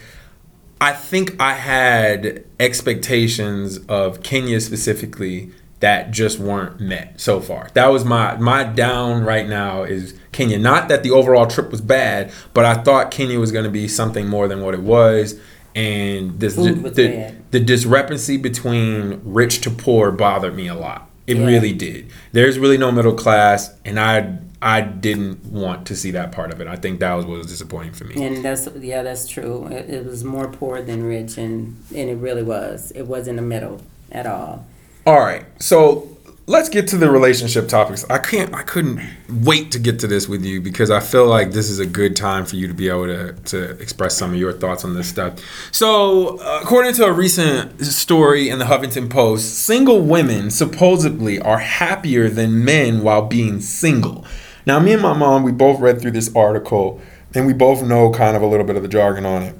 I 0.80 0.92
think 0.92 1.40
I 1.40 1.52
had 1.52 2.44
expectations 2.58 3.78
of 3.88 4.22
Kenya 4.22 4.60
specifically 4.60 5.52
that 5.80 6.10
just 6.10 6.38
weren't 6.38 6.80
met 6.80 7.20
so 7.20 7.40
far. 7.40 7.68
That 7.74 7.88
was 7.88 8.06
my 8.06 8.36
my 8.36 8.64
down 8.64 9.22
right 9.24 9.46
now 9.46 9.82
is 9.82 10.18
Kenya. 10.32 10.58
Not 10.58 10.88
that 10.88 11.02
the 11.02 11.10
overall 11.10 11.46
trip 11.46 11.70
was 11.70 11.82
bad, 11.82 12.32
but 12.54 12.64
I 12.64 12.74
thought 12.74 13.10
Kenya 13.10 13.38
was 13.38 13.52
going 13.52 13.66
to 13.66 13.70
be 13.70 13.86
something 13.86 14.26
more 14.26 14.48
than 14.48 14.62
what 14.62 14.72
it 14.72 14.80
was. 14.80 15.38
And 15.76 16.40
this 16.40 16.56
Food 16.56 16.82
was 16.82 16.94
the, 16.94 17.34
the 17.50 17.60
discrepancy 17.60 18.38
between 18.38 19.20
rich 19.24 19.60
to 19.60 19.70
poor 19.70 20.10
bothered 20.10 20.56
me 20.56 20.66
a 20.68 20.74
lot. 20.74 21.08
It 21.26 21.36
Yeah. 21.36 21.46
really 21.46 21.72
did. 21.72 22.06
There's 22.32 22.58
really 22.58 22.78
no 22.78 22.90
middle 22.90 23.12
class, 23.14 23.74
and 23.84 24.00
I 24.00 24.38
I 24.62 24.80
didn't 24.80 25.44
want 25.44 25.86
to 25.88 25.94
see 25.96 26.12
that 26.12 26.32
part 26.32 26.50
of 26.50 26.62
it. 26.62 26.66
I 26.66 26.76
think 26.76 27.00
that 27.00 27.12
was 27.12 27.26
what 27.26 27.36
was 27.36 27.46
disappointing 27.48 27.92
for 27.92 28.04
me. 28.04 28.24
And 28.24 28.42
that's 28.42 28.66
yeah, 28.80 29.02
that's 29.02 29.28
true. 29.28 29.66
It, 29.66 29.90
it 29.90 30.06
was 30.06 30.24
more 30.24 30.48
poor 30.48 30.80
than 30.80 31.04
rich, 31.04 31.36
and 31.36 31.76
and 31.94 32.08
it 32.08 32.16
really 32.16 32.42
was. 32.42 32.90
It 32.92 33.02
wasn't 33.06 33.36
the 33.36 33.42
middle 33.42 33.82
at 34.10 34.26
all. 34.26 34.64
All 35.06 35.20
right, 35.20 35.44
so 35.60 36.15
let's 36.48 36.68
get 36.68 36.86
to 36.88 36.96
the 36.96 37.10
relationship 37.10 37.68
topics. 37.68 38.04
I 38.08 38.18
can't, 38.18 38.54
I 38.54 38.62
couldn't 38.62 39.00
wait 39.28 39.72
to 39.72 39.78
get 39.78 39.98
to 40.00 40.06
this 40.06 40.28
with 40.28 40.44
you 40.44 40.60
because 40.60 40.90
I 40.90 41.00
feel 41.00 41.26
like 41.26 41.52
this 41.52 41.68
is 41.68 41.80
a 41.80 41.86
good 41.86 42.14
time 42.14 42.46
for 42.46 42.56
you 42.56 42.68
to 42.68 42.74
be 42.74 42.88
able 42.88 43.06
to 43.06 43.32
to 43.32 43.70
express 43.80 44.16
some 44.16 44.32
of 44.32 44.36
your 44.36 44.52
thoughts 44.52 44.84
on 44.84 44.94
this 44.94 45.08
stuff. 45.08 45.38
So, 45.72 46.38
uh, 46.38 46.60
according 46.62 46.94
to 46.94 47.04
a 47.06 47.12
recent 47.12 47.80
story 47.84 48.48
in 48.48 48.58
the 48.58 48.66
Huffington 48.66 49.10
Post, 49.10 49.54
single 49.54 50.00
women 50.00 50.50
supposedly 50.50 51.40
are 51.40 51.58
happier 51.58 52.28
than 52.28 52.64
men 52.64 53.02
while 53.02 53.22
being 53.22 53.60
single. 53.60 54.24
Now, 54.64 54.80
me 54.80 54.92
and 54.92 55.02
my 55.02 55.12
mom, 55.12 55.42
we 55.42 55.52
both 55.52 55.80
read 55.80 56.00
through 56.00 56.10
this 56.12 56.34
article 56.34 57.00
and 57.34 57.46
we 57.46 57.52
both 57.52 57.82
know 57.82 58.10
kind 58.10 58.36
of 58.36 58.42
a 58.42 58.46
little 58.46 58.66
bit 58.66 58.76
of 58.76 58.82
the 58.82 58.88
jargon 58.88 59.26
on 59.26 59.42
it. 59.42 59.54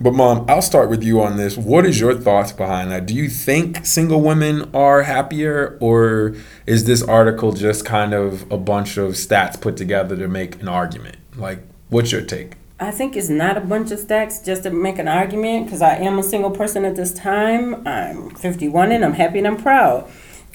But 0.00 0.14
mom, 0.14 0.46
I'll 0.48 0.62
start 0.62 0.88
with 0.90 1.02
you 1.04 1.20
on 1.20 1.36
this. 1.36 1.56
What 1.56 1.84
is 1.84 2.00
your 2.00 2.14
thoughts 2.14 2.50
behind 2.50 2.90
that? 2.90 3.06
Do 3.06 3.14
you 3.14 3.28
think 3.28 3.84
single 3.84 4.20
women 4.20 4.70
are 4.74 5.02
happier 5.02 5.76
or 5.80 6.34
is 6.66 6.84
this 6.84 7.02
article 7.02 7.52
just 7.52 7.84
kind 7.84 8.14
of 8.14 8.50
a 8.50 8.56
bunch 8.56 8.96
of 8.96 9.12
stats 9.12 9.60
put 9.60 9.76
together 9.76 10.16
to 10.16 10.28
make 10.28 10.60
an 10.60 10.68
argument? 10.68 11.16
Like 11.36 11.60
what's 11.90 12.10
your 12.10 12.22
take? 12.22 12.54
I 12.80 12.90
think 12.90 13.16
it's 13.16 13.28
not 13.28 13.56
a 13.56 13.60
bunch 13.60 13.92
of 13.92 14.00
stats 14.00 14.44
just 14.44 14.64
to 14.64 14.70
make 14.70 14.98
an 14.98 15.06
argument 15.06 15.66
because 15.66 15.82
I 15.82 15.94
am 15.96 16.18
a 16.18 16.22
single 16.22 16.50
person 16.50 16.84
at 16.84 16.96
this 16.96 17.12
time. 17.14 17.86
I'm 17.86 18.30
51 18.30 18.90
and 18.90 19.04
I'm 19.04 19.12
happy 19.12 19.38
and 19.38 19.46
I'm 19.46 19.56
proud. 19.56 20.10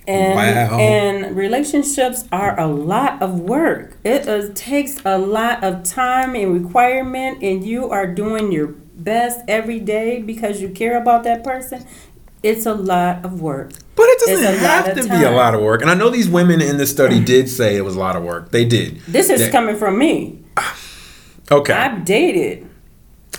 And 0.08 0.36
Wow. 0.36 0.80
and 0.80 1.36
relationships 1.38 2.26
are 2.32 2.60
a 2.60 2.68
lot 2.68 3.22
of 3.22 3.40
work. 3.42 3.98
It 4.04 4.28
is, 4.28 4.52
takes 4.60 5.00
a 5.06 5.18
lot 5.18 5.64
of 5.64 5.84
time 5.84 6.34
and 6.34 6.64
requirement, 6.64 7.44
and 7.44 7.66
you 7.66 7.90
are 7.90 8.08
doing 8.08 8.52
your 8.54 8.74
best 8.98 9.40
every 9.48 9.80
day 9.80 10.22
because 10.22 10.62
you 10.62 10.70
care 10.70 11.00
about 11.02 11.24
that 11.24 11.44
person. 11.44 11.86
it's 12.44 12.66
a 12.66 12.74
lot 12.74 13.26
of 13.26 13.42
work. 13.42 13.72
But 13.96 14.04
it 14.04 14.20
doesn't 14.28 14.60
have 14.60 14.96
to 14.96 15.04
be 15.10 15.24
a 15.24 15.32
lot 15.32 15.56
of 15.56 15.62
work. 15.62 15.82
And 15.82 15.90
I 15.90 15.96
know 15.96 16.10
these 16.10 16.30
women 16.30 16.62
in 16.62 16.78
this 16.78 16.92
study 16.92 17.16
mm-hmm. 17.16 17.26
did 17.26 17.50
say 17.50 17.76
it 17.76 17.82
was 17.82 17.96
a 17.96 18.00
lot 18.00 18.16
of 18.16 18.24
work. 18.24 18.52
They 18.52 18.64
did. 18.64 19.00
This 19.08 19.30
is 19.30 19.42
They- 19.42 19.52
coming 19.52 19.76
from 19.76 19.98
me. 19.98 20.40
Okay. 21.50 21.72
I've 21.72 22.04
dated. 22.04 22.67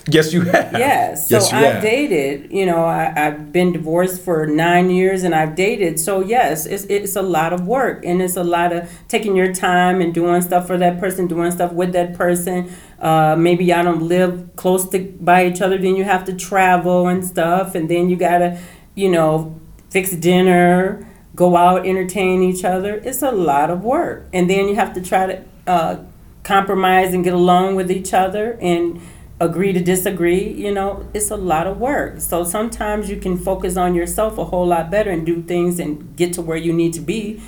Yes, 0.09 0.33
you 0.33 0.43
have. 0.43 0.73
Yes. 0.73 1.29
So 1.29 1.37
yes, 1.37 1.53
I've 1.53 1.73
have. 1.75 1.83
dated. 1.83 2.53
You 2.53 2.67
know, 2.67 2.85
I, 2.85 3.13
I've 3.17 3.53
been 3.53 3.73
divorced 3.73 4.23
for 4.23 4.47
nine 4.47 4.91
years 4.91 5.23
and 5.23 5.35
I've 5.35 5.55
dated. 5.55 6.01
So 6.01 6.21
yes, 6.21 6.67
it's 6.67 6.85
it's 6.85 7.17
a 7.17 7.23
lot 7.23 7.53
of 7.53 7.67
work 7.67 8.05
and 8.05 8.21
it's 8.23 8.37
a 8.37 8.45
lot 8.45 8.73
of 8.73 8.91
taking 9.09 9.37
your 9.37 9.53
time 9.53 10.01
and 10.01 10.15
doing 10.15 10.43
stuff 10.43 10.67
for 10.67 10.79
that 10.79 10.99
person, 10.99 11.27
doing 11.27 11.51
stuff 11.51 11.73
with 11.73 11.93
that 11.93 12.15
person. 12.15 12.71
Uh, 13.01 13.37
maybe 13.39 13.65
y'all 13.65 13.85
don't 13.85 14.03
live 14.03 14.51
close 14.57 14.89
to 14.91 14.99
by 15.21 15.47
each 15.47 15.61
other, 15.61 15.79
then 15.79 15.95
you 15.95 16.05
have 16.05 16.25
to 16.25 16.35
travel 16.35 17.07
and 17.07 17.25
stuff, 17.25 17.75
and 17.77 17.89
then 17.89 18.09
you 18.09 18.17
gotta, 18.17 18.59
you 18.97 19.09
know, 19.09 19.61
fix 19.91 20.11
dinner, 20.11 21.07
go 21.37 21.57
out, 21.57 21.87
entertain 21.87 22.43
each 22.43 22.65
other. 22.65 22.97
It's 23.05 23.23
a 23.23 23.31
lot 23.31 23.71
of 23.71 23.85
work, 23.85 24.27
and 24.33 24.51
then 24.51 24.67
you 24.69 24.75
have 24.75 24.95
to 24.95 25.01
try 25.01 25.27
to 25.27 25.45
uh, 25.69 25.99
compromise 26.43 27.15
and 27.15 27.23
get 27.23 27.35
along 27.35 27.77
with 27.77 27.91
each 27.91 28.13
other 28.13 28.59
and 28.61 29.01
agree 29.41 29.73
to 29.73 29.81
disagree. 29.81 30.53
You 30.53 30.73
know, 30.73 31.07
it's 31.15 31.31
a 31.31 31.37
lot 31.37 31.67
of 31.67 31.79
work. 31.79 32.21
So 32.21 32.45
sometimes 32.45 33.09
you 33.09 33.17
can 33.17 33.37
focus 33.37 33.77
on 33.77 33.95
yourself 33.95 34.39
a 34.39 34.45
whole 34.45 34.67
lot 34.67 34.91
better 34.91 35.11
and 35.11 35.25
do 35.25 35.43
things 35.43 35.79
and 35.79 36.17
get 36.17 36.33
to 36.35 36.43
where 36.43 36.57
you 36.57 36.73
need 36.73 36.93
to 36.95 37.01
be 37.01 37.41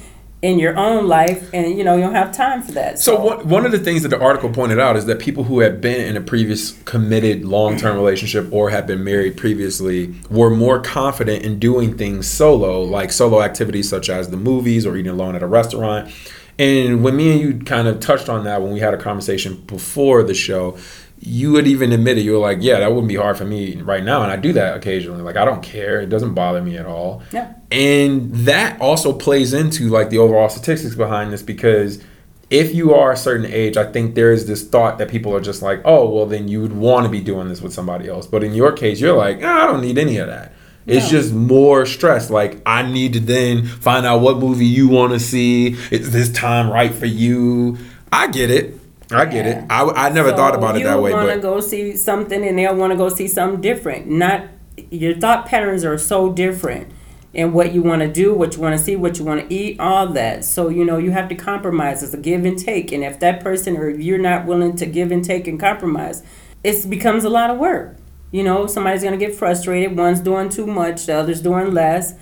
in 0.43 0.59
your 0.59 0.75
own 0.79 1.07
life, 1.07 1.51
and 1.53 1.77
you 1.77 1.85
know 1.85 1.95
you 1.95 2.01
don't 2.01 2.15
have 2.15 2.33
time 2.33 2.63
for 2.63 2.73
that. 2.73 2.99
So 2.99 3.21
one, 3.21 3.47
one 3.47 3.67
of 3.67 3.73
the 3.73 3.79
things 3.79 4.03
that 4.05 4.09
the 4.09 4.19
article 4.19 4.49
pointed 4.49 4.79
out 4.79 4.97
is 4.97 5.05
that 5.05 5.19
people 5.19 5.45
who 5.45 5.61
had 5.61 5.83
been 5.83 6.01
in 6.07 6.17
a 6.17 6.21
previous 6.23 6.73
committed 6.85 7.45
long-term 7.45 7.95
relationship 7.95 8.51
or 8.51 8.71
had 8.71 8.87
been 8.87 9.05
married 9.05 9.37
previously 9.37 10.15
were 10.31 10.49
more 10.49 10.81
confident 10.81 11.45
in 11.45 11.59
doing 11.59 11.95
things 11.95 12.27
solo, 12.27 12.81
like 12.81 13.13
solo 13.13 13.43
activities 13.43 13.91
such 13.91 14.09
as 14.09 14.31
the 14.31 14.39
movies 14.39 14.87
or 14.87 14.97
eating 14.97 15.13
alone 15.13 15.37
at 15.37 15.43
a 15.43 15.47
restaurant. 15.47 16.11
And 16.59 17.05
when 17.05 17.17
me 17.17 17.33
and 17.33 17.41
you 17.41 17.59
kind 17.59 17.87
of 17.87 18.01
touched 18.01 18.31
on 18.31 18.45
that 18.45 18.63
when 18.63 18.73
we 18.73 18.81
had 18.81 18.95
a 18.95 18.99
conversation 18.99 19.57
before 19.67 20.23
the 20.23 20.35
show, 20.35 20.79
you 21.23 21.53
would 21.53 21.67
even 21.67 21.93
admit 21.93 22.17
it. 22.19 22.23
you 22.23 22.33
were 22.33 22.39
like, 22.39 22.59
"Yeah, 22.61 22.81
that 22.81 22.91
wouldn't 22.91 23.09
be 23.09 23.17
hard 23.17 23.37
for 23.37 23.45
me 23.45 23.77
right 23.83 24.03
now," 24.03 24.23
and 24.23 24.33
I 24.33 24.37
do 24.37 24.53
that 24.55 24.77
occasionally. 24.77 25.23
Like 25.23 25.37
I 25.37 25.45
don't 25.45 25.63
care; 25.63 26.01
it 26.01 26.09
doesn't 26.09 26.35
bother 26.35 26.63
me 26.63 26.77
at 26.79 26.87
all. 26.87 27.23
Yeah. 27.33 27.53
And 27.71 28.33
that 28.47 28.81
also 28.81 29.13
plays 29.13 29.53
into 29.53 29.89
like 29.89 30.11
the 30.11 30.19
overall 30.19 30.49
statistics 30.49 30.95
behind 30.95 31.33
this 31.33 31.43
because 31.43 32.03
if 32.49 32.75
you 32.75 32.95
are 32.95 33.13
a 33.13 33.17
certain 33.17 33.47
age, 33.47 33.77
I 33.77 33.85
think 33.93 34.15
there 34.17 34.33
is 34.33 34.47
this 34.47 34.67
thought 34.67 34.99
that 34.99 35.09
people 35.09 35.33
are 35.37 35.41
just 35.41 35.63
like, 35.63 35.81
oh, 35.85 36.09
well, 36.11 36.27
then 36.27 36.49
you 36.49 36.61
would 36.63 36.73
want 36.75 37.05
to 37.05 37.09
be 37.11 37.21
doing 37.21 37.49
this 37.49 37.61
with 37.63 37.73
somebody 37.73 38.09
else. 38.09 38.27
But 38.27 38.43
in 38.43 38.55
your 38.55 38.73
case, 38.73 39.01
you're 39.01 39.17
like, 39.17 39.41
"Ah, 39.45 39.65
I 39.65 39.67
don't 39.67 39.83
need 39.83 39.99
any 39.99 40.17
of 40.17 40.27
that. 40.27 40.53
It's 40.87 41.05
No. 41.13 41.19
just 41.21 41.33
more 41.35 41.87
stress. 41.87 42.31
Like, 42.31 42.61
I 42.67 42.83
need 42.91 43.13
to 43.13 43.21
then 43.21 43.65
find 43.67 44.05
out 44.07 44.23
what 44.23 44.39
movie 44.39 44.65
you 44.67 44.89
want 44.89 45.13
to 45.13 45.21
see. 45.21 45.77
Is 45.93 46.11
this 46.11 46.31
time 46.33 46.71
right 46.71 46.93
for 46.93 47.07
you? 47.07 47.77
I 48.11 48.27
get 48.29 48.51
it. 48.51 48.80
I 49.13 49.25
get 49.27 49.47
it. 49.47 49.65
I, 49.71 49.83
I 49.85 50.09
never 50.11 50.33
thought 50.33 50.55
about 50.55 50.77
it 50.77 50.85
that 50.85 51.01
way. 51.01 51.11
You 51.11 51.17
want 51.17 51.31
to 51.31 51.41
go 51.41 51.61
see 51.61 51.97
something, 51.97 52.45
and 52.45 52.59
they'll 52.59 52.77
want 52.77 52.93
to 52.93 52.97
go 52.97 53.09
see 53.09 53.29
something 53.29 53.61
different. 53.61 54.07
Not 54.07 54.47
your 54.91 55.15
thought 55.17 55.47
patterns 55.47 55.85
are 55.85 55.99
so 55.99 56.33
different, 56.33 56.93
and 57.35 57.53
what 57.53 57.73
you 57.73 57.83
want 57.83 58.03
to 58.03 58.09
do, 58.09 58.35
what 58.35 58.55
you 58.57 58.63
want 58.63 58.79
to 58.79 58.83
see, 58.85 58.97
what 58.97 59.19
you 59.19 59.25
want 59.25 59.49
to 59.49 59.55
eat, 59.55 59.79
all 59.81 60.07
that. 60.09 60.45
So 60.45 60.69
you 60.69 60.85
know 60.85 60.99
you 60.99 61.11
have 61.11 61.29
to 61.29 61.35
compromise. 61.35 62.03
It's 62.03 62.15
a 62.15 62.19
give 62.19 62.45
and 62.45 62.59
take, 62.59 62.93
and 62.93 63.03
if 63.05 63.19
that 63.21 63.43
person 63.43 63.77
or 63.77 63.91
if 63.91 64.01
you're 64.01 64.19
not 64.19 64.47
willing 64.47 64.77
to 64.77 64.87
give 64.87 65.11
and 65.11 65.25
take 65.25 65.47
and 65.47 65.59
compromise, 65.59 66.23
it 66.63 66.89
becomes 66.89 67.25
a 67.25 67.31
lot 67.31 67.51
of 67.51 67.59
work. 67.59 67.97
You 68.31 68.45
know, 68.45 68.67
somebody's 68.67 69.03
gonna 69.03 69.17
get 69.17 69.35
frustrated. 69.35 69.97
One's 69.97 70.21
doing 70.21 70.49
too 70.49 70.67
much, 70.67 71.07
the 71.07 71.15
other's 71.15 71.41
doing 71.41 71.75
less. 71.75 72.15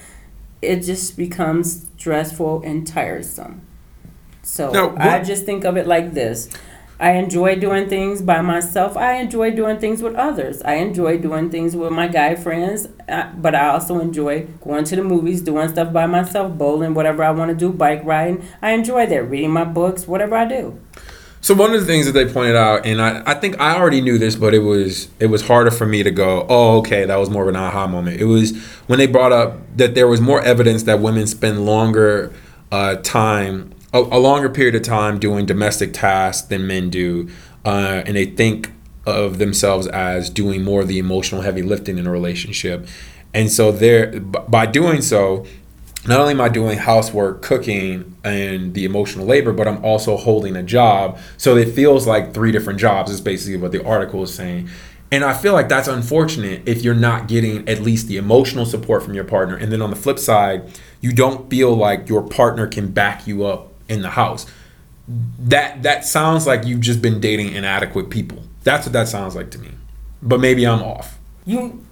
It 0.62 0.80
just 0.80 1.16
becomes 1.16 1.86
stressful 1.98 2.62
and 2.64 2.86
tiresome. 2.86 3.62
So 4.42 4.72
Now, 4.72 4.94
I 4.96 5.22
just 5.22 5.44
think 5.44 5.64
of 5.64 5.76
it 5.76 5.86
like 5.86 6.14
this. 6.14 6.48
I 7.00 7.12
enjoy 7.12 7.56
doing 7.56 7.88
things 7.88 8.22
by 8.22 8.42
myself. 8.42 8.96
I 8.96 9.14
enjoy 9.14 9.52
doing 9.52 9.78
things 9.78 10.02
with 10.02 10.16
others. 10.16 10.62
I 10.62 10.74
enjoy 10.74 11.18
doing 11.18 11.48
things 11.48 11.76
with 11.76 11.92
my 11.92 12.08
guy 12.08 12.34
friends, 12.34 12.88
uh, 13.08 13.30
but 13.36 13.54
I 13.54 13.68
also 13.68 14.00
enjoy 14.00 14.46
going 14.60 14.84
to 14.84 14.96
the 14.96 15.04
movies, 15.04 15.40
doing 15.40 15.68
stuff 15.68 15.92
by 15.92 16.06
myself, 16.06 16.58
bowling, 16.58 16.94
whatever 16.94 17.22
I 17.22 17.30
want 17.30 17.50
to 17.50 17.54
do, 17.54 17.72
bike 17.72 18.02
riding. 18.04 18.44
I 18.60 18.72
enjoy 18.72 19.06
that, 19.06 19.30
reading 19.30 19.52
my 19.52 19.64
books, 19.64 20.08
whatever 20.08 20.34
I 20.34 20.44
do. 20.44 20.80
So 21.40 21.54
one 21.54 21.72
of 21.72 21.80
the 21.80 21.86
things 21.86 22.06
that 22.06 22.12
they 22.12 22.30
pointed 22.30 22.56
out, 22.56 22.84
and 22.84 23.00
I, 23.00 23.22
I 23.24 23.34
think 23.34 23.60
I 23.60 23.76
already 23.76 24.00
knew 24.00 24.18
this, 24.18 24.34
but 24.34 24.54
it 24.54 24.58
was 24.58 25.08
it 25.20 25.26
was 25.26 25.46
harder 25.46 25.70
for 25.70 25.86
me 25.86 26.02
to 26.02 26.10
go, 26.10 26.44
oh, 26.48 26.78
okay, 26.78 27.04
that 27.04 27.16
was 27.16 27.30
more 27.30 27.42
of 27.44 27.48
an 27.48 27.56
aha 27.56 27.86
moment. 27.86 28.20
It 28.20 28.24
was 28.24 28.56
when 28.88 28.98
they 28.98 29.06
brought 29.06 29.30
up 29.30 29.58
that 29.76 29.94
there 29.94 30.08
was 30.08 30.20
more 30.20 30.42
evidence 30.42 30.82
that 30.82 30.98
women 30.98 31.28
spend 31.28 31.64
longer 31.64 32.32
uh, 32.72 32.96
time, 32.96 33.72
a, 33.92 33.98
a 33.98 34.18
longer 34.18 34.48
period 34.48 34.74
of 34.74 34.82
time 34.82 35.18
doing 35.18 35.46
domestic 35.46 35.92
tasks 35.92 36.46
than 36.48 36.66
men 36.66 36.90
do, 36.90 37.28
uh, 37.64 38.02
and 38.06 38.16
they 38.16 38.26
think 38.26 38.72
of 39.06 39.38
themselves 39.38 39.86
as 39.88 40.28
doing 40.28 40.62
more 40.62 40.82
of 40.82 40.88
the 40.88 40.98
emotional 40.98 41.40
heavy 41.40 41.62
lifting 41.62 41.98
in 41.98 42.06
a 42.06 42.10
relationship, 42.10 42.86
and 43.34 43.50
so 43.50 43.72
they're 43.72 44.20
by 44.20 44.66
doing 44.66 45.02
so, 45.02 45.46
not 46.06 46.20
only 46.20 46.32
am 46.32 46.40
I 46.40 46.48
doing 46.48 46.78
housework, 46.78 47.42
cooking, 47.42 48.16
and 48.24 48.72
the 48.74 48.84
emotional 48.84 49.26
labor, 49.26 49.52
but 49.52 49.68
I'm 49.68 49.84
also 49.84 50.16
holding 50.16 50.56
a 50.56 50.62
job. 50.62 51.18
So 51.36 51.56
it 51.56 51.74
feels 51.74 52.06
like 52.06 52.32
three 52.32 52.52
different 52.52 52.78
jobs, 52.78 53.10
is 53.10 53.20
basically 53.20 53.56
what 53.58 53.72
the 53.72 53.84
article 53.84 54.22
is 54.22 54.32
saying. 54.32 54.68
And 55.10 55.24
I 55.24 55.32
feel 55.32 55.54
like 55.54 55.68
that's 55.68 55.88
unfortunate 55.88 56.62
if 56.66 56.82
you're 56.82 56.94
not 56.94 57.28
getting 57.28 57.68
at 57.68 57.80
least 57.80 58.08
the 58.08 58.18
emotional 58.18 58.66
support 58.66 59.02
from 59.02 59.14
your 59.14 59.24
partner. 59.24 59.56
And 59.56 59.72
then 59.72 59.80
on 59.80 59.90
the 59.90 59.96
flip 59.96 60.18
side, 60.18 60.70
you 61.00 61.12
don't 61.12 61.48
feel 61.48 61.74
like 61.74 62.08
your 62.08 62.22
partner 62.22 62.66
can 62.66 62.92
back 62.92 63.26
you 63.26 63.44
up 63.44 63.67
in 63.88 64.02
the 64.02 64.10
house. 64.10 64.46
That 65.08 65.82
that 65.82 66.04
sounds 66.04 66.46
like 66.46 66.66
you've 66.66 66.80
just 66.80 67.00
been 67.00 67.20
dating 67.20 67.54
inadequate 67.54 68.10
people. 68.10 68.42
That's 68.62 68.86
what 68.86 68.92
that 68.92 69.08
sounds 69.08 69.34
like 69.34 69.50
to 69.52 69.58
me. 69.58 69.70
But 70.22 70.40
maybe 70.40 70.66
I'm 70.66 70.82
off. 70.82 71.18
You 71.46 71.82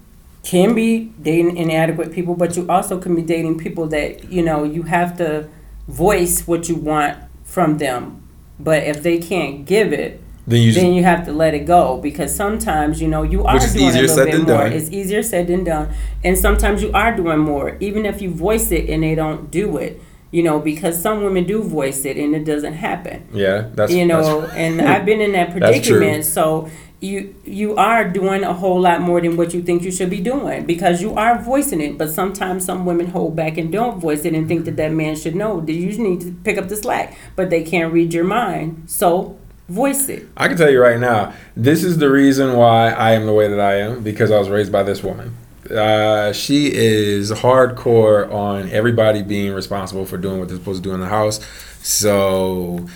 can 0.43 0.75
be 0.75 1.11
dating 1.21 1.57
inadequate 1.57 2.11
people, 2.11 2.35
but 2.35 2.55
you 2.55 2.69
also 2.69 2.99
can 2.99 3.15
be 3.15 3.21
dating 3.21 3.57
people 3.57 3.87
that, 3.87 4.31
you 4.31 4.43
know, 4.43 4.63
you 4.63 4.83
have 4.83 5.17
to 5.17 5.49
voice 5.87 6.47
what 6.47 6.69
you 6.69 6.75
want 6.75 7.17
from 7.43 7.79
them. 7.79 8.21
But 8.59 8.83
if 8.83 9.03
they 9.03 9.17
can't 9.17 9.65
give 9.65 9.91
it, 9.93 10.21
Then 10.45 10.61
you 10.61 10.71
just 10.71 10.81
then 10.81 10.93
you 10.93 11.03
have 11.03 11.25
to 11.25 11.33
let 11.33 11.53
it 11.53 11.65
go 11.65 11.97
because 11.97 12.35
sometimes 12.35 13.01
you 13.01 13.07
know 13.07 13.23
you 13.23 13.43
are 13.43 13.59
doing 13.59 13.89
a 13.89 13.91
little 13.91 14.15
said 14.15 14.25
bit 14.25 14.31
than 14.31 14.43
more. 14.43 14.63
done. 14.63 14.73
It's 14.73 14.89
easier 14.91 15.23
said 15.23 15.47
than 15.47 15.63
done, 15.63 15.93
and 16.23 16.37
sometimes 16.37 16.81
you 16.81 16.91
are 16.93 17.15
doing 17.15 17.39
more, 17.39 17.77
even 17.79 18.05
if 18.05 18.21
you 18.21 18.29
voice 18.29 18.71
it 18.71 18.89
and 18.89 19.03
they 19.03 19.15
don't 19.15 19.51
do 19.51 19.77
it. 19.77 20.01
You 20.31 20.43
know, 20.43 20.59
because 20.59 21.01
some 21.01 21.23
women 21.23 21.45
do 21.45 21.63
voice 21.63 22.03
it 22.03 22.17
and 22.17 22.35
it 22.35 22.43
doesn't 22.43 22.73
happen. 22.73 23.27
yeah, 23.33 23.69
that's 23.73 23.93
you 23.93 24.05
know, 24.05 24.41
that's- 24.41 24.57
and 24.57 24.81
I've 24.91 25.05
been 25.05 25.21
in 25.21 25.31
that 25.33 25.51
predicament. 25.51 26.25
So 26.25 26.69
you 26.99 27.33
you 27.45 27.75
are 27.77 28.03
doing 28.09 28.43
a 28.43 28.53
whole 28.53 28.81
lot 28.81 29.01
more 29.01 29.21
than 29.21 29.37
what 29.37 29.53
you 29.53 29.61
think 29.61 29.83
you 29.83 29.91
should 29.91 30.09
be 30.09 30.19
doing 30.19 30.65
because 30.65 31.01
you 31.01 31.13
are 31.13 31.37
voicing 31.41 31.79
it. 31.79 31.97
But 31.97 32.09
sometimes 32.09 32.65
some 32.65 32.85
women 32.85 33.07
hold 33.07 33.35
back 33.35 33.57
and 33.57 33.71
don't 33.71 33.99
voice 34.01 34.25
it 34.25 34.33
and 34.33 34.47
think 34.47 34.65
that 34.65 34.75
that 34.77 34.91
man 34.91 35.15
should 35.15 35.35
know. 35.35 35.61
That 35.61 35.73
you 35.73 35.95
need 35.97 36.21
to 36.21 36.31
pick 36.43 36.57
up 36.57 36.67
the 36.67 36.75
slack, 36.75 37.15
but 37.35 37.49
they 37.49 37.63
can't 37.63 37.93
read 37.93 38.13
your 38.13 38.23
mind. 38.25 38.83
So 38.87 39.37
voice 39.69 40.09
it. 40.09 40.27
I 40.35 40.47
can 40.47 40.57
tell 40.57 40.69
you 40.71 40.81
right 40.81 40.99
now, 40.99 41.33
this 41.55 41.83
is 41.83 41.99
the 41.99 42.09
reason 42.09 42.53
why 42.57 42.89
I 42.89 43.11
am 43.11 43.25
the 43.27 43.33
way 43.33 43.47
that 43.47 43.59
I 43.59 43.75
am 43.79 44.01
because 44.03 44.31
I 44.31 44.39
was 44.39 44.49
raised 44.49 44.71
by 44.71 44.83
this 44.83 45.03
woman. 45.03 45.35
Uh, 45.71 46.33
she 46.33 46.71
is 46.73 47.31
hardcore 47.31 48.31
on 48.31 48.69
everybody 48.69 49.21
being 49.21 49.53
responsible 49.53 50.05
for 50.05 50.17
doing 50.17 50.39
what 50.39 50.47
they're 50.47 50.57
supposed 50.57 50.83
to 50.83 50.89
do 50.89 50.93
in 50.93 51.01
the 51.01 51.07
house. 51.07 51.39
So, 51.81 52.87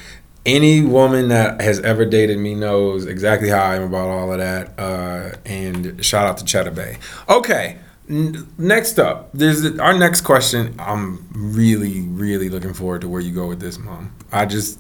any 0.46 0.82
woman 0.82 1.30
that 1.30 1.62
has 1.62 1.80
ever 1.82 2.06
dated 2.06 2.40
me 2.40 2.56
knows 2.56 3.06
exactly 3.06 3.50
how 3.50 3.62
I 3.62 3.76
am 3.76 3.84
about 3.84 4.08
all 4.08 4.32
of 4.32 4.40
that. 4.40 4.80
Uh, 4.80 5.38
and 5.46 6.04
shout 6.04 6.28
out 6.28 6.38
to 6.38 6.46
Cheddar 6.46 6.72
Bay. 6.72 6.98
Okay. 7.30 7.78
Next 8.08 9.00
up, 9.00 9.30
there's 9.34 9.80
our 9.80 9.98
next 9.98 10.22
question. 10.22 10.76
I'm 10.80 11.30
really, 11.34 12.02
really 12.02 12.50
looking 12.50 12.74
forward 12.74 13.02
to 13.02 13.08
where 13.08 13.22
you 13.22 13.32
go 13.32 13.48
with 13.48 13.62
this, 13.62 13.78
mom. 13.78 14.14
I 14.32 14.46
just 14.46 14.80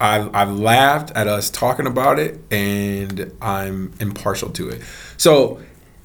I've, 0.00 0.34
I've 0.34 0.50
laughed 0.50 1.12
at 1.12 1.28
us 1.28 1.48
talking 1.48 1.86
about 1.86 2.18
it 2.18 2.40
and 2.50 3.32
I'm 3.40 3.92
impartial 4.00 4.50
to 4.50 4.70
it. 4.70 4.82
So, 5.16 5.60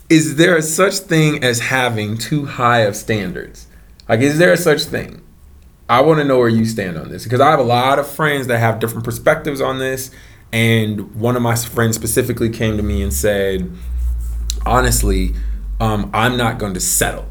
is 0.09 0.37
there 0.37 0.55
a 0.55 0.61
such 0.61 0.95
thing 0.99 1.43
as 1.43 1.59
having 1.59 2.17
too 2.17 2.45
high 2.45 2.79
of 2.79 2.95
standards? 2.95 3.67
Like, 4.07 4.21
is 4.21 4.37
there 4.37 4.53
a 4.53 4.57
such 4.57 4.83
thing? 4.83 5.21
I 5.89 6.01
want 6.01 6.19
to 6.19 6.25
know 6.25 6.37
where 6.37 6.49
you 6.49 6.65
stand 6.65 6.97
on 6.97 7.09
this 7.09 7.23
because 7.23 7.39
I 7.39 7.49
have 7.49 7.59
a 7.59 7.63
lot 7.63 7.99
of 7.99 8.07
friends 8.07 8.47
that 8.47 8.59
have 8.59 8.79
different 8.79 9.05
perspectives 9.05 9.61
on 9.61 9.79
this. 9.79 10.11
And 10.51 11.15
one 11.15 11.35
of 11.35 11.41
my 11.41 11.55
friends 11.55 11.95
specifically 11.95 12.49
came 12.49 12.77
to 12.77 12.83
me 12.83 13.01
and 13.01 13.13
said, 13.13 13.69
honestly, 14.65 15.33
um, 15.79 16.09
I'm 16.13 16.37
not 16.37 16.57
going 16.57 16.73
to 16.73 16.79
settle. 16.79 17.25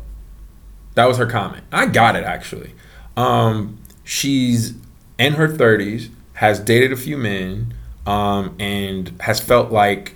That 0.94 1.06
was 1.06 1.18
her 1.18 1.26
comment. 1.26 1.64
I 1.72 1.86
got 1.86 2.16
it 2.16 2.24
actually. 2.24 2.74
Um, 3.16 3.78
she's 4.04 4.74
in 5.18 5.34
her 5.34 5.48
30s, 5.48 6.10
has 6.34 6.60
dated 6.60 6.92
a 6.92 6.96
few 6.96 7.16
men, 7.16 7.74
um, 8.06 8.54
and 8.58 9.20
has 9.20 9.40
felt 9.40 9.72
like 9.72 10.15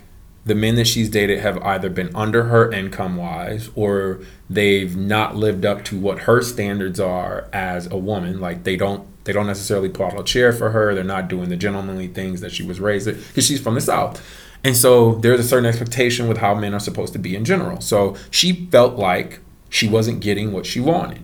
the 0.50 0.54
men 0.56 0.74
that 0.74 0.88
she's 0.88 1.08
dated 1.08 1.38
have 1.38 1.62
either 1.62 1.88
been 1.88 2.10
under 2.12 2.42
her 2.46 2.72
income 2.72 3.16
wise 3.16 3.70
or 3.76 4.18
they've 4.48 4.96
not 4.96 5.36
lived 5.36 5.64
up 5.64 5.84
to 5.84 5.96
what 5.96 6.22
her 6.22 6.42
standards 6.42 6.98
are 6.98 7.46
as 7.52 7.86
a 7.86 7.96
woman. 7.96 8.40
Like 8.40 8.64
they 8.64 8.74
don't 8.74 9.06
they 9.22 9.32
don't 9.32 9.46
necessarily 9.46 9.88
pull 9.88 10.06
out 10.06 10.18
a 10.18 10.24
chair 10.24 10.52
for 10.52 10.70
her. 10.70 10.92
They're 10.92 11.04
not 11.04 11.28
doing 11.28 11.50
the 11.50 11.56
gentlemanly 11.56 12.08
things 12.08 12.40
that 12.40 12.50
she 12.50 12.64
was 12.64 12.80
raised 12.80 13.06
because 13.06 13.46
she's 13.46 13.60
from 13.60 13.76
the 13.76 13.80
South. 13.80 14.20
And 14.64 14.76
so 14.76 15.14
there's 15.20 15.38
a 15.38 15.44
certain 15.44 15.66
expectation 15.66 16.26
with 16.26 16.38
how 16.38 16.56
men 16.56 16.74
are 16.74 16.80
supposed 16.80 17.12
to 17.12 17.20
be 17.20 17.36
in 17.36 17.44
general. 17.44 17.80
So 17.80 18.16
she 18.32 18.66
felt 18.72 18.96
like 18.96 19.38
she 19.68 19.88
wasn't 19.88 20.18
getting 20.18 20.50
what 20.50 20.66
she 20.66 20.80
wanted. 20.80 21.22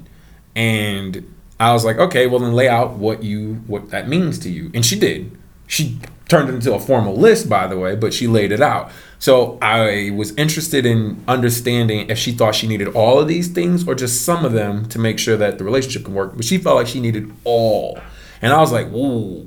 And 0.54 1.34
I 1.58 1.72
was 1.72 1.84
like, 1.84 1.98
okay, 1.98 2.28
well 2.28 2.38
then 2.38 2.52
lay 2.52 2.68
out 2.68 2.92
what 2.92 3.24
you 3.24 3.54
what 3.66 3.90
that 3.90 4.06
means 4.06 4.38
to 4.38 4.50
you. 4.50 4.70
And 4.72 4.86
she 4.86 4.96
did. 4.96 5.36
She 5.66 5.98
turned 6.28 6.48
it 6.48 6.54
into 6.54 6.72
a 6.72 6.78
formal 6.78 7.16
list, 7.16 7.48
by 7.48 7.66
the 7.66 7.76
way, 7.76 7.96
but 7.96 8.14
she 8.14 8.28
laid 8.28 8.52
it 8.52 8.60
out. 8.60 8.92
So 9.18 9.58
I 9.62 10.10
was 10.14 10.34
interested 10.36 10.84
in 10.84 11.22
understanding 11.26 12.10
if 12.10 12.18
she 12.18 12.32
thought 12.32 12.54
she 12.54 12.66
needed 12.66 12.88
all 12.88 13.18
of 13.18 13.28
these 13.28 13.48
things 13.48 13.86
or 13.86 13.94
just 13.94 14.24
some 14.24 14.44
of 14.44 14.52
them 14.52 14.86
to 14.90 14.98
make 14.98 15.18
sure 15.18 15.36
that 15.36 15.58
the 15.58 15.64
relationship 15.64 16.04
can 16.04 16.14
work. 16.14 16.36
But 16.36 16.44
she 16.44 16.58
felt 16.58 16.76
like 16.76 16.86
she 16.86 17.00
needed 17.00 17.32
all. 17.44 17.98
And 18.42 18.52
I 18.52 18.60
was 18.60 18.72
like, 18.72 18.88
whoa, 18.90 19.46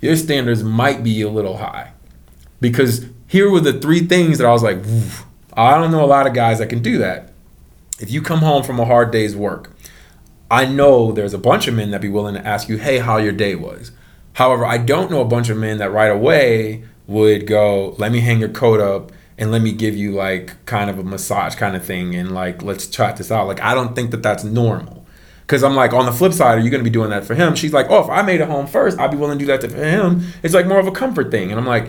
your 0.00 0.16
standards 0.16 0.64
might 0.64 1.04
be 1.04 1.20
a 1.22 1.28
little 1.28 1.58
high. 1.58 1.92
Because 2.60 3.06
here 3.26 3.50
were 3.50 3.60
the 3.60 3.78
three 3.78 4.06
things 4.06 4.38
that 4.38 4.46
I 4.46 4.52
was 4.52 4.62
like, 4.62 4.78
I 5.52 5.76
don't 5.78 5.90
know 5.90 6.04
a 6.04 6.06
lot 6.06 6.26
of 6.26 6.34
guys 6.34 6.58
that 6.58 6.68
can 6.68 6.82
do 6.82 6.98
that. 6.98 7.32
If 7.98 8.10
you 8.10 8.22
come 8.22 8.40
home 8.40 8.62
from 8.62 8.80
a 8.80 8.86
hard 8.86 9.10
day's 9.10 9.36
work, 9.36 9.72
I 10.50 10.64
know 10.64 11.12
there's 11.12 11.34
a 11.34 11.38
bunch 11.38 11.68
of 11.68 11.74
men 11.74 11.90
that 11.90 12.00
be 12.00 12.08
willing 12.08 12.34
to 12.34 12.46
ask 12.46 12.68
you, 12.68 12.78
hey, 12.78 12.98
how 12.98 13.18
your 13.18 13.32
day 13.32 13.54
was. 13.54 13.92
However, 14.32 14.64
I 14.64 14.78
don't 14.78 15.10
know 15.10 15.20
a 15.20 15.26
bunch 15.26 15.48
of 15.48 15.58
men 15.58 15.78
that 15.78 15.92
right 15.92 16.10
away 16.10 16.84
would 17.10 17.46
go, 17.46 17.96
let 17.98 18.12
me 18.12 18.20
hang 18.20 18.38
your 18.38 18.48
coat 18.48 18.80
up 18.80 19.10
and 19.36 19.50
let 19.50 19.62
me 19.62 19.72
give 19.72 19.96
you 19.96 20.12
like 20.12 20.64
kind 20.64 20.88
of 20.88 20.98
a 20.98 21.02
massage 21.02 21.56
kind 21.56 21.74
of 21.74 21.84
thing 21.84 22.14
and 22.14 22.32
like 22.32 22.62
let's 22.62 22.86
chat 22.86 23.16
this 23.16 23.32
out. 23.32 23.48
Like 23.48 23.60
I 23.60 23.74
don't 23.74 23.94
think 23.96 24.12
that 24.12 24.22
that's 24.22 24.44
normal. 24.44 25.06
Cause 25.48 25.64
I'm 25.64 25.74
like 25.74 25.92
on 25.92 26.06
the 26.06 26.12
flip 26.12 26.32
side, 26.32 26.56
are 26.56 26.60
you 26.60 26.70
gonna 26.70 26.84
be 26.84 26.90
doing 26.90 27.10
that 27.10 27.24
for 27.24 27.34
him? 27.34 27.56
She's 27.56 27.72
like, 27.72 27.86
oh, 27.90 28.04
if 28.04 28.08
I 28.08 28.22
made 28.22 28.40
it 28.40 28.46
home 28.48 28.68
first, 28.68 29.00
I'd 29.00 29.10
be 29.10 29.16
willing 29.16 29.38
to 29.38 29.44
do 29.44 29.50
that 29.50 29.68
for 29.68 29.76
him. 29.76 30.24
It's 30.44 30.54
like 30.54 30.66
more 30.66 30.78
of 30.78 30.86
a 30.86 30.92
comfort 30.92 31.32
thing. 31.32 31.50
And 31.50 31.58
I'm 31.58 31.66
like, 31.66 31.88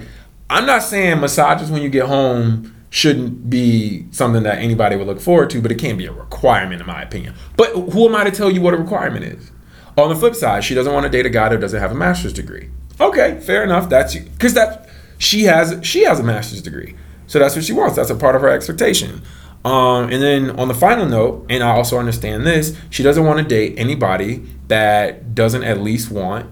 I'm 0.50 0.66
not 0.66 0.82
saying 0.82 1.20
massages 1.20 1.70
when 1.70 1.84
you 1.84 1.90
get 1.90 2.08
home 2.08 2.76
shouldn't 2.90 3.48
be 3.48 4.08
something 4.10 4.42
that 4.44 4.58
anybody 4.58 4.96
would 4.96 5.06
look 5.06 5.22
forward 5.22 5.52
to, 5.52 5.62
but 5.62 5.72
it 5.72 5.76
can't 5.76 6.00
be 6.00 6.08
a 6.08 6.12
requirement 6.12 6.82
in 6.82 6.88
my 6.88 7.04
opinion. 7.04 7.36
But 7.56 7.70
who 7.74 8.08
am 8.08 8.16
I 8.16 8.24
to 8.24 8.32
tell 8.32 8.50
you 8.50 8.62
what 8.62 8.74
a 8.74 8.78
requirement 8.78 9.24
is? 9.26 9.52
On 9.98 10.10
the 10.10 10.16
flip 10.16 10.34
side, 10.34 10.64
she 10.64 10.74
doesn't 10.74 10.92
want 10.92 11.04
to 11.04 11.10
date 11.10 11.28
a 11.28 11.30
guy 11.30 11.50
that 11.50 11.62
doesn't 11.62 11.80
have 11.80 11.92
a 11.92 11.96
master's 11.96 12.34
degree. 12.34 12.70
Okay, 13.00 13.40
fair 13.42 13.64
enough. 13.64 13.90
That's 13.90 14.16
you, 14.16 14.22
because 14.22 14.56
that 14.56 14.90
she 15.22 15.44
has 15.44 15.80
she 15.84 16.04
has 16.04 16.20
a 16.20 16.24
master's 16.24 16.62
degree, 16.62 16.96
so 17.28 17.40
that's 17.40 17.56
what 17.56 17.64
she 17.64 17.74
wants. 17.74 17.96
That's 17.96 18.10
a 18.10 18.16
part 18.16 18.36
of 18.36 18.42
her 18.42 18.50
expectation. 18.50 19.22
Um, 19.64 20.10
and 20.10 20.22
then 20.22 20.60
on 20.60 20.68
the 20.68 20.74
final 20.74 21.06
note, 21.06 21.46
and 21.48 21.64
I 21.64 21.70
also 21.70 22.00
understand 22.00 22.48
this, 22.48 22.76
she 22.90 23.04
doesn't 23.04 23.24
want 23.24 23.38
to 23.38 23.46
date 23.46 23.76
anybody 23.78 24.44
that 24.68 25.36
doesn't 25.36 25.64
at 25.64 25.80
least 25.80 26.10
want 26.10 26.50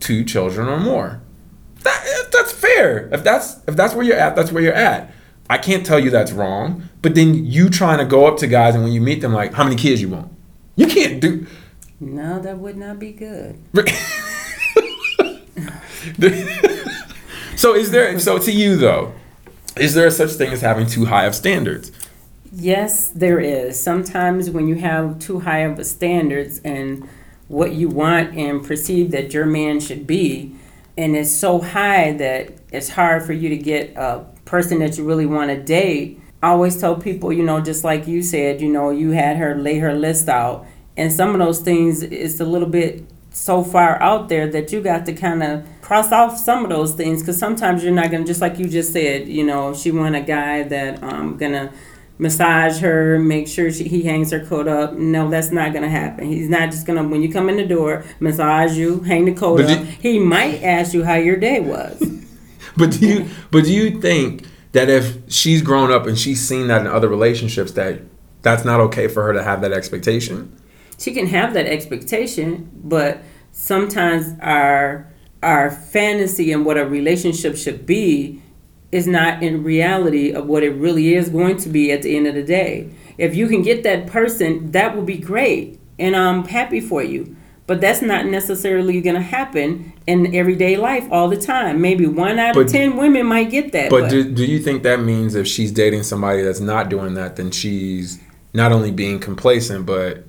two 0.00 0.24
children 0.24 0.68
or 0.68 0.78
more. 0.78 1.22
That, 1.84 2.28
that's 2.30 2.52
fair. 2.52 3.08
If 3.12 3.24
that's 3.24 3.56
if 3.66 3.76
that's 3.76 3.94
where 3.94 4.04
you're 4.04 4.18
at, 4.18 4.36
that's 4.36 4.52
where 4.52 4.62
you're 4.62 4.74
at. 4.74 5.12
I 5.48 5.56
can't 5.56 5.84
tell 5.84 5.98
you 5.98 6.10
that's 6.10 6.32
wrong. 6.32 6.88
But 7.00 7.14
then 7.14 7.46
you 7.46 7.70
trying 7.70 7.98
to 7.98 8.04
go 8.04 8.26
up 8.26 8.36
to 8.38 8.46
guys 8.46 8.74
and 8.74 8.84
when 8.84 8.92
you 8.92 9.00
meet 9.00 9.22
them, 9.22 9.32
like, 9.32 9.54
how 9.54 9.64
many 9.64 9.76
kids 9.76 10.02
you 10.02 10.10
want? 10.10 10.30
You 10.76 10.86
can't 10.86 11.20
do. 11.20 11.46
No, 11.98 12.38
that 12.40 12.58
would 12.58 12.76
not 12.76 12.98
be 12.98 13.12
good. 13.12 13.58
so 17.62 17.76
is 17.76 17.92
there? 17.92 18.18
So 18.18 18.38
to 18.38 18.50
you 18.50 18.76
though, 18.76 19.14
is 19.76 19.94
there 19.94 20.10
such 20.10 20.32
thing 20.32 20.52
as 20.52 20.62
having 20.62 20.84
too 20.84 21.04
high 21.04 21.26
of 21.26 21.34
standards? 21.36 21.92
Yes, 22.50 23.10
there 23.10 23.38
is. 23.38 23.80
Sometimes 23.80 24.50
when 24.50 24.66
you 24.66 24.74
have 24.74 25.20
too 25.20 25.38
high 25.38 25.60
of 25.60 25.78
a 25.78 25.84
standards 25.84 26.60
and 26.64 27.08
what 27.46 27.72
you 27.72 27.88
want 27.88 28.36
and 28.36 28.64
perceive 28.64 29.12
that 29.12 29.32
your 29.32 29.46
man 29.46 29.78
should 29.78 30.08
be, 30.08 30.56
and 30.98 31.14
it's 31.14 31.32
so 31.32 31.60
high 31.60 32.10
that 32.14 32.52
it's 32.72 32.88
hard 32.88 33.22
for 33.22 33.32
you 33.32 33.48
to 33.50 33.56
get 33.56 33.96
a 33.96 34.26
person 34.44 34.80
that 34.80 34.98
you 34.98 35.04
really 35.04 35.26
want 35.26 35.48
to 35.50 35.62
date. 35.62 36.20
I 36.42 36.48
always 36.48 36.80
tell 36.80 36.96
people, 36.96 37.32
you 37.32 37.44
know, 37.44 37.60
just 37.60 37.84
like 37.84 38.08
you 38.08 38.24
said, 38.24 38.60
you 38.60 38.72
know, 38.72 38.90
you 38.90 39.10
had 39.10 39.36
her 39.36 39.54
lay 39.54 39.78
her 39.78 39.94
list 39.94 40.28
out, 40.28 40.66
and 40.96 41.12
some 41.12 41.30
of 41.30 41.38
those 41.38 41.60
things 41.60 42.02
it's 42.02 42.40
a 42.40 42.44
little 42.44 42.68
bit 42.68 43.04
so 43.32 43.62
far 43.64 44.00
out 44.02 44.28
there 44.28 44.46
that 44.50 44.72
you 44.72 44.80
got 44.82 45.06
to 45.06 45.12
kind 45.12 45.42
of 45.42 45.64
cross 45.80 46.12
off 46.12 46.38
some 46.38 46.64
of 46.64 46.70
those 46.70 46.92
things 46.94 47.20
because 47.22 47.38
sometimes 47.38 47.82
you're 47.82 47.92
not 47.92 48.10
gonna 48.10 48.24
just 48.24 48.40
like 48.40 48.58
you 48.58 48.68
just 48.68 48.92
said, 48.92 49.26
you 49.28 49.44
know, 49.44 49.74
she 49.74 49.90
want 49.90 50.14
a 50.14 50.20
guy 50.20 50.62
that 50.64 51.02
um 51.02 51.36
gonna 51.36 51.72
massage 52.18 52.78
her, 52.80 53.18
make 53.18 53.48
sure 53.48 53.70
she, 53.72 53.84
he 53.84 54.02
hangs 54.02 54.30
her 54.30 54.44
coat 54.44 54.68
up. 54.68 54.92
No, 54.94 55.28
that's 55.30 55.50
not 55.50 55.72
gonna 55.72 55.88
happen. 55.88 56.26
He's 56.28 56.48
not 56.48 56.70
just 56.70 56.86
gonna 56.86 57.02
when 57.06 57.22
you 57.22 57.32
come 57.32 57.48
in 57.48 57.56
the 57.56 57.66
door 57.66 58.04
massage 58.20 58.76
you, 58.76 59.00
hang 59.00 59.24
the 59.24 59.32
coat 59.34 59.56
But 59.58 59.70
up. 59.70 59.78
do- 59.78 59.84
he 59.84 60.18
might 60.18 60.62
ask 60.62 60.92
you 60.94 61.04
how 61.04 61.14
your 61.14 61.36
day 61.36 61.60
was. 61.60 62.00
But 62.74 62.92
do 62.92 63.06
you 63.06 63.28
but 63.50 63.64
do 63.64 63.72
you 63.72 64.00
think 64.00 64.46
that 64.72 64.88
if 64.88 65.18
she's 65.30 65.60
grown 65.60 65.90
up 65.92 66.06
and 66.06 66.18
she's 66.18 66.40
seen 66.40 66.68
that 66.68 66.80
in 66.80 66.86
other 66.86 67.06
relationships 67.08 67.72
that 67.72 68.00
that's 68.40 68.64
not 68.64 68.80
okay 68.80 69.08
for 69.08 69.22
her 69.24 69.34
to 69.34 69.42
have 69.42 69.60
that 69.60 69.72
expectation? 69.72 70.56
She 71.02 71.12
can 71.12 71.26
have 71.26 71.54
that 71.54 71.66
expectation, 71.66 72.70
but 72.84 73.22
sometimes 73.50 74.38
our 74.40 75.08
our 75.42 75.70
fantasy 75.72 76.52
and 76.52 76.64
what 76.64 76.78
a 76.78 76.86
relationship 76.86 77.56
should 77.56 77.84
be 77.84 78.40
is 78.92 79.08
not 79.08 79.42
in 79.42 79.64
reality 79.64 80.30
of 80.32 80.46
what 80.46 80.62
it 80.62 80.70
really 80.70 81.14
is 81.14 81.28
going 81.28 81.56
to 81.56 81.68
be 81.68 81.90
at 81.90 82.02
the 82.02 82.16
end 82.16 82.28
of 82.28 82.34
the 82.36 82.42
day. 82.44 82.88
If 83.18 83.34
you 83.34 83.48
can 83.48 83.62
get 83.62 83.82
that 83.82 84.06
person, 84.06 84.70
that 84.70 84.94
will 84.94 85.02
be 85.02 85.16
great, 85.18 85.80
and 85.98 86.14
I'm 86.14 86.44
happy 86.44 86.78
for 86.80 87.02
you. 87.02 87.34
But 87.66 87.80
that's 87.80 88.02
not 88.02 88.26
necessarily 88.26 89.00
going 89.00 89.16
to 89.16 89.22
happen 89.22 89.92
in 90.06 90.34
everyday 90.34 90.76
life 90.76 91.06
all 91.10 91.28
the 91.28 91.40
time. 91.40 91.80
Maybe 91.80 92.06
one 92.06 92.38
out 92.38 92.54
But- 92.54 92.66
of 92.66 92.72
ten 92.72 92.96
women 92.96 93.26
might 93.26 93.50
get 93.50 93.72
that. 93.72 93.90
But 93.90 94.10
do, 94.10 94.22
do 94.30 94.44
you 94.44 94.58
think 94.60 94.82
that 94.84 95.00
means 95.00 95.34
if 95.34 95.46
she's 95.48 95.72
dating 95.72 96.02
somebody 96.04 96.42
that's 96.42 96.60
not 96.60 96.88
doing 96.88 97.14
that, 97.14 97.36
then 97.36 97.50
she's 97.50 98.20
not 98.54 98.70
only 98.72 98.90
being 98.90 99.18
complacent, 99.18 99.86
but 99.86 100.24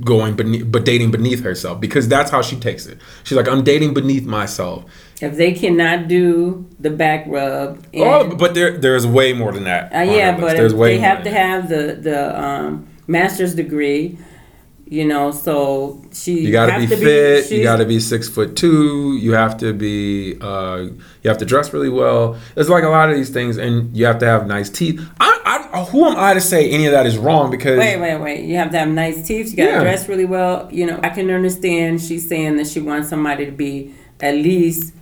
going 0.00 0.34
beneath, 0.34 0.70
but 0.70 0.84
dating 0.84 1.10
beneath 1.10 1.42
herself? 1.42 1.80
Because 1.80 2.08
that's 2.08 2.30
how 2.30 2.42
she 2.42 2.56
takes 2.56 2.86
it. 2.86 2.98
She's 3.22 3.36
like, 3.36 3.48
I'm 3.48 3.62
dating 3.62 3.94
beneath 3.94 4.24
myself. 4.24 4.84
if 5.20 5.36
they 5.36 5.52
cannot 5.52 6.08
do 6.08 6.66
the 6.80 6.90
back 6.90 7.24
rub, 7.28 7.84
and, 7.94 8.02
Oh, 8.02 8.36
but 8.36 8.54
there, 8.54 8.76
there's 8.76 9.06
way 9.06 9.32
more 9.32 9.52
than 9.52 9.64
that. 9.64 9.92
Uh, 9.94 10.02
yeah, 10.02 10.38
but 10.38 10.56
there's 10.56 10.74
way 10.74 10.96
they 10.96 11.00
have 11.00 11.22
to 11.24 11.30
have 11.30 11.68
the 11.68 11.98
the 12.00 12.40
um, 12.40 12.88
master's 13.06 13.54
degree. 13.54 14.18
You 14.86 15.06
know, 15.06 15.30
so 15.32 16.04
she 16.12 16.40
You 16.40 16.52
got 16.52 16.66
to 16.66 16.72
have 16.72 16.90
be 16.90 16.96
fit. 16.96 17.50
You 17.50 17.62
got 17.62 17.76
to 17.76 17.86
be 17.86 17.98
six 17.98 18.28
foot 18.28 18.54
two. 18.54 19.16
You 19.16 19.32
have 19.32 19.56
to 19.58 19.72
be. 19.72 20.36
Uh, 20.38 20.88
you 21.22 21.30
have 21.30 21.38
to 21.38 21.46
dress 21.46 21.72
really 21.72 21.88
well. 21.88 22.36
It's 22.54 22.68
like 22.68 22.84
a 22.84 22.88
lot 22.90 23.08
of 23.08 23.16
these 23.16 23.30
things, 23.30 23.56
and 23.56 23.96
you 23.96 24.04
have 24.04 24.18
to 24.18 24.26
have 24.26 24.46
nice 24.46 24.68
teeth. 24.68 25.00
I, 25.18 25.40
I, 25.46 25.63
Uh, 25.74 25.84
who 25.86 26.04
am 26.04 26.14
I 26.16 26.34
to 26.34 26.40
say 26.40 26.70
any 26.70 26.86
of 26.86 26.92
that 26.92 27.04
is 27.04 27.18
wrong? 27.18 27.50
Because 27.50 27.78
Wait, 27.78 27.98
wait, 27.98 28.16
wait. 28.18 28.44
You 28.44 28.56
have 28.56 28.70
to 28.70 28.78
have 28.78 28.88
nice 28.88 29.26
teeth. 29.26 29.50
You 29.50 29.56
got 29.56 29.64
to 29.64 29.70
Yeah. 29.72 29.80
dress 29.80 30.08
really 30.08 30.24
well. 30.24 30.68
You 30.70 30.86
know, 30.86 31.00
I 31.02 31.08
can 31.08 31.28
understand 31.30 32.00
she's 32.00 32.28
saying 32.28 32.56
that 32.58 32.68
she 32.68 32.80
wants 32.80 33.08
somebody 33.08 33.44
to 33.44 33.50
be 33.52 33.92
at 34.20 34.34
least 34.36 34.94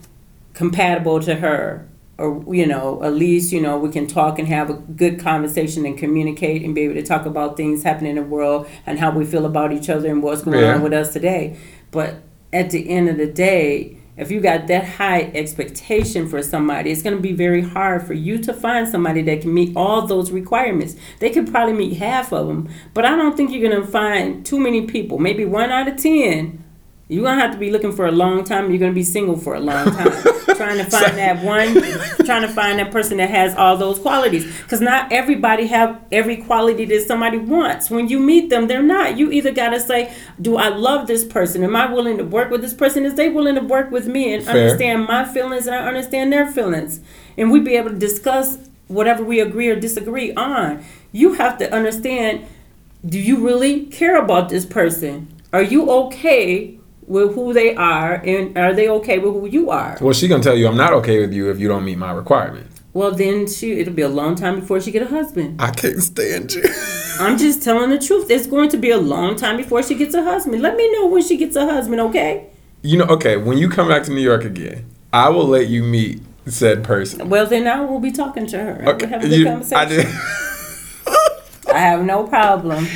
compatible 0.54 1.20
to 1.20 1.34
her. 1.36 1.86
Or, 2.18 2.42
you 2.54 2.66
know, 2.66 3.02
at 3.02 3.14
least, 3.14 3.52
you 3.52 3.60
know, 3.60 3.76
we 3.78 3.90
can 3.90 4.06
talk 4.06 4.38
and 4.38 4.46
have 4.48 4.70
a 4.70 4.74
good 4.74 5.18
conversation 5.18 5.84
and 5.84 5.98
communicate 5.98 6.62
and 6.62 6.74
be 6.74 6.82
able 6.82 6.94
to 6.94 7.02
talk 7.02 7.26
about 7.26 7.56
things 7.56 7.82
happening 7.82 8.10
in 8.10 8.16
the 8.16 8.22
world 8.22 8.66
and 8.86 8.98
how 8.98 9.10
we 9.10 9.24
feel 9.24 9.44
about 9.44 9.72
each 9.72 9.90
other 9.90 10.08
and 10.08 10.22
what's 10.22 10.42
going 10.42 10.58
Yeah. 10.60 10.74
on 10.74 10.82
with 10.82 10.92
us 10.92 11.12
today. 11.12 11.56
But 11.90 12.16
at 12.52 12.70
the 12.70 12.88
end 12.88 13.08
of 13.08 13.16
the 13.16 13.26
day, 13.26 13.96
if 14.16 14.30
you 14.30 14.40
got 14.40 14.66
that 14.66 14.84
high 14.84 15.22
expectation 15.34 16.28
for 16.28 16.42
somebody, 16.42 16.90
it's 16.90 17.02
going 17.02 17.16
to 17.16 17.22
be 17.22 17.32
very 17.32 17.62
hard 17.62 18.06
for 18.06 18.12
you 18.12 18.38
to 18.38 18.52
find 18.52 18.86
somebody 18.86 19.22
that 19.22 19.40
can 19.40 19.54
meet 19.54 19.74
all 19.74 20.06
those 20.06 20.30
requirements. 20.30 20.96
They 21.18 21.30
could 21.30 21.50
probably 21.50 21.72
meet 21.72 21.96
half 21.96 22.32
of 22.32 22.46
them, 22.46 22.68
but 22.92 23.06
I 23.06 23.16
don't 23.16 23.36
think 23.36 23.50
you're 23.50 23.68
going 23.68 23.80
to 23.82 23.90
find 23.90 24.44
too 24.44 24.60
many 24.60 24.86
people. 24.86 25.18
Maybe 25.18 25.44
one 25.46 25.70
out 25.70 25.88
of 25.88 25.96
10. 25.96 26.61
You're 27.12 27.24
going 27.24 27.36
to 27.36 27.42
have 27.42 27.52
to 27.52 27.58
be 27.58 27.70
looking 27.70 27.92
for 27.92 28.06
a 28.06 28.10
long 28.10 28.42
time. 28.42 28.70
You're 28.70 28.78
going 28.78 28.90
to 28.90 28.94
be 28.94 29.02
single 29.02 29.36
for 29.36 29.54
a 29.54 29.60
long 29.60 29.84
time. 29.84 30.12
trying 30.56 30.78
to 30.78 30.84
find 30.84 31.18
that 31.18 31.44
one, 31.44 31.74
trying 32.24 32.40
to 32.40 32.48
find 32.48 32.78
that 32.78 32.90
person 32.90 33.18
that 33.18 33.28
has 33.28 33.54
all 33.54 33.76
those 33.76 33.98
qualities. 33.98 34.46
Because 34.62 34.80
not 34.80 35.12
everybody 35.12 35.66
have 35.66 36.02
every 36.10 36.38
quality 36.38 36.86
that 36.86 37.06
somebody 37.06 37.36
wants. 37.36 37.90
When 37.90 38.08
you 38.08 38.18
meet 38.18 38.48
them, 38.48 38.66
they're 38.66 38.82
not. 38.82 39.18
You 39.18 39.30
either 39.30 39.52
got 39.52 39.70
to 39.70 39.80
say, 39.80 40.14
do 40.40 40.56
I 40.56 40.68
love 40.70 41.06
this 41.06 41.22
person? 41.22 41.62
Am 41.62 41.76
I 41.76 41.92
willing 41.92 42.16
to 42.16 42.24
work 42.24 42.50
with 42.50 42.62
this 42.62 42.72
person? 42.72 43.04
Is 43.04 43.14
they 43.14 43.28
willing 43.28 43.56
to 43.56 43.60
work 43.60 43.90
with 43.90 44.06
me 44.06 44.32
and 44.32 44.42
Fair. 44.42 44.56
understand 44.56 45.04
my 45.04 45.26
feelings 45.26 45.66
and 45.66 45.76
I 45.76 45.86
understand 45.86 46.32
their 46.32 46.50
feelings? 46.50 47.00
And 47.36 47.52
we 47.52 47.60
be 47.60 47.76
able 47.76 47.90
to 47.90 47.98
discuss 47.98 48.56
whatever 48.88 49.22
we 49.22 49.38
agree 49.38 49.68
or 49.68 49.76
disagree 49.76 50.32
on. 50.32 50.82
You 51.12 51.34
have 51.34 51.58
to 51.58 51.70
understand, 51.70 52.46
do 53.04 53.18
you 53.20 53.46
really 53.46 53.84
care 53.84 54.16
about 54.16 54.48
this 54.48 54.64
person? 54.64 55.28
Are 55.52 55.62
you 55.62 55.90
okay 55.90 56.78
with 57.12 57.34
who 57.34 57.52
they 57.52 57.74
are 57.76 58.14
and 58.14 58.56
are 58.56 58.72
they 58.72 58.88
okay 58.88 59.18
with 59.18 59.32
who 59.34 59.46
you 59.46 59.70
are? 59.70 59.96
well, 60.00 60.14
she's 60.14 60.28
gonna 60.28 60.42
tell 60.42 60.56
you 60.56 60.66
I'm 60.68 60.76
not 60.76 60.92
okay 61.00 61.20
with 61.20 61.32
you 61.32 61.50
if 61.50 61.58
you 61.60 61.68
don't 61.68 61.84
meet 61.84 61.98
my 61.98 62.12
requirements. 62.12 62.80
Well, 62.94 63.12
then 63.12 63.46
she 63.46 63.72
it'll 63.80 63.94
be 63.94 64.02
a 64.02 64.08
long 64.08 64.34
time 64.34 64.60
before 64.60 64.80
she 64.80 64.90
get 64.90 65.02
a 65.02 65.06
husband. 65.18 65.60
I 65.60 65.70
can't 65.70 66.02
stand 66.02 66.52
you. 66.52 66.64
I'm 67.20 67.38
just 67.38 67.62
telling 67.62 67.90
the 67.90 67.98
truth. 67.98 68.30
It's 68.30 68.46
going 68.46 68.68
to 68.70 68.76
be 68.76 68.90
a 68.90 68.98
long 68.98 69.36
time 69.36 69.56
before 69.56 69.82
she 69.82 69.94
gets 69.94 70.14
a 70.14 70.22
husband. 70.22 70.60
Let 70.62 70.76
me 70.76 70.90
know 70.92 71.06
when 71.06 71.22
she 71.22 71.36
gets 71.36 71.56
a 71.56 71.64
husband, 71.64 72.00
okay? 72.08 72.48
You 72.82 72.98
know, 72.98 73.04
okay, 73.06 73.36
when 73.36 73.56
you 73.58 73.68
come 73.68 73.88
back 73.88 74.02
to 74.04 74.10
New 74.10 74.20
York 74.20 74.44
again, 74.44 74.84
I 75.12 75.28
will 75.30 75.46
let 75.46 75.68
you 75.68 75.82
meet 75.84 76.20
said 76.46 76.82
person. 76.84 77.28
Well, 77.30 77.46
then 77.46 77.66
I 77.66 77.80
will 77.80 78.00
be 78.00 78.10
talking 78.12 78.46
to 78.48 78.58
her. 78.58 78.84
Okay, 78.90 79.06
We'll 79.06 79.08
have 79.14 79.24
a 79.24 79.28
good 79.28 79.38
you- 79.38 79.44
conversation. 79.46 80.06
I. 80.06 81.72
I 81.74 81.78
have 81.78 82.04
no 82.04 82.24
problem. 82.26 82.86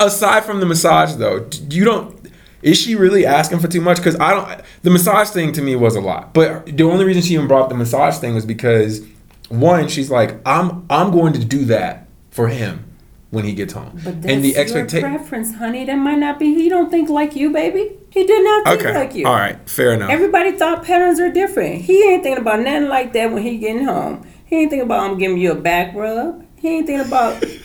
Aside 0.00 0.44
from 0.44 0.58
the 0.60 0.66
massage, 0.66 1.14
though, 1.14 1.46
you 1.70 1.84
don't. 1.84 2.21
Is 2.62 2.78
she 2.80 2.94
really 2.94 3.26
asking 3.26 3.58
for 3.58 3.68
too 3.68 3.80
much? 3.80 3.96
Because 3.98 4.18
I 4.20 4.30
don't. 4.34 4.60
The 4.82 4.90
massage 4.90 5.30
thing 5.30 5.52
to 5.52 5.62
me 5.62 5.76
was 5.76 5.96
a 5.96 6.00
lot. 6.00 6.32
But 6.32 6.66
the 6.66 6.84
only 6.84 7.04
reason 7.04 7.22
she 7.22 7.34
even 7.34 7.48
brought 7.48 7.62
up 7.62 7.68
the 7.68 7.74
massage 7.74 8.18
thing 8.18 8.34
was 8.34 8.46
because 8.46 9.04
one, 9.48 9.88
she's 9.88 10.10
like, 10.10 10.36
I'm 10.46 10.86
I'm 10.88 11.10
going 11.10 11.32
to 11.34 11.44
do 11.44 11.64
that 11.66 12.06
for 12.30 12.48
him 12.48 12.84
when 13.30 13.44
he 13.44 13.54
gets 13.54 13.72
home, 13.72 13.90
But 14.04 14.20
that's 14.20 14.26
and 14.32 14.44
the 14.44 14.50
your 14.50 14.58
expectation. 14.60 15.08
preference, 15.08 15.54
honey. 15.54 15.84
That 15.86 15.96
might 15.96 16.18
not 16.18 16.38
be. 16.38 16.54
He 16.54 16.68
don't 16.68 16.90
think 16.90 17.08
like 17.08 17.34
you, 17.34 17.50
baby. 17.50 17.90
He 18.10 18.26
did 18.26 18.44
not 18.44 18.64
think 18.66 18.80
Okay, 18.82 18.94
like 18.94 19.14
you. 19.14 19.26
all 19.26 19.34
right, 19.34 19.58
fair 19.68 19.92
enough. 19.94 20.10
Everybody 20.10 20.52
thought 20.52 20.84
patterns 20.84 21.18
are 21.18 21.30
different. 21.32 21.80
He 21.82 22.02
ain't 22.10 22.22
thinking 22.22 22.40
about 22.42 22.60
nothing 22.60 22.88
like 22.88 23.14
that 23.14 23.32
when 23.32 23.42
he 23.42 23.56
getting 23.56 23.84
home. 23.84 24.26
He 24.44 24.56
ain't 24.56 24.70
thinking 24.70 24.84
about 24.86 25.10
I'm 25.10 25.18
giving 25.18 25.38
you 25.38 25.52
a 25.52 25.54
back 25.54 25.94
rub. 25.94 26.44
He 26.58 26.68
ain't 26.76 26.86
thinking 26.86 27.06
about, 27.06 27.42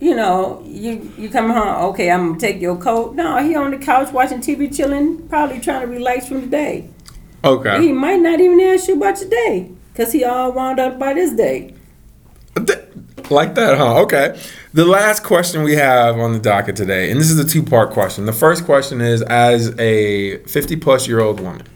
you 0.00 0.14
know, 0.14 0.62
you 0.64 1.12
you 1.16 1.30
come 1.30 1.50
home. 1.50 1.90
Okay, 1.90 2.10
I'm 2.10 2.28
gonna 2.28 2.40
take 2.40 2.60
your 2.60 2.76
coat. 2.76 3.14
No, 3.14 3.38
he 3.38 3.54
on 3.54 3.70
the 3.70 3.78
couch 3.78 4.12
watching 4.12 4.40
TV, 4.40 4.74
chilling, 4.74 5.26
probably 5.28 5.60
trying 5.60 5.82
to 5.82 5.86
relax 5.86 6.28
from 6.28 6.42
the 6.42 6.46
day. 6.46 6.90
okay. 7.44 7.80
He 7.82 7.92
might 7.92 8.20
not 8.20 8.40
even 8.40 8.60
ask 8.60 8.88
you 8.88 8.96
about 8.96 9.20
your 9.20 9.30
day, 9.30 9.70
cause 9.94 10.12
he 10.12 10.24
all 10.24 10.52
wound 10.52 10.78
up 10.80 10.98
by 10.98 11.14
this 11.14 11.32
day. 11.32 11.74
Like 13.30 13.54
that, 13.56 13.76
huh? 13.76 14.02
Okay. 14.02 14.40
The 14.72 14.84
last 14.84 15.24
question 15.24 15.62
we 15.62 15.74
have 15.74 16.16
on 16.18 16.32
the 16.32 16.38
docket 16.38 16.76
today, 16.76 17.10
and 17.10 17.18
this 17.20 17.30
is 17.30 17.38
a 17.38 17.48
two 17.48 17.62
part 17.62 17.90
question. 17.90 18.26
The 18.26 18.32
first 18.32 18.64
question 18.64 19.00
is 19.00 19.22
As 19.22 19.76
a 19.78 20.38
50 20.44 20.76
plus 20.76 21.08
year 21.08 21.20
old 21.20 21.40
woman, 21.40 21.66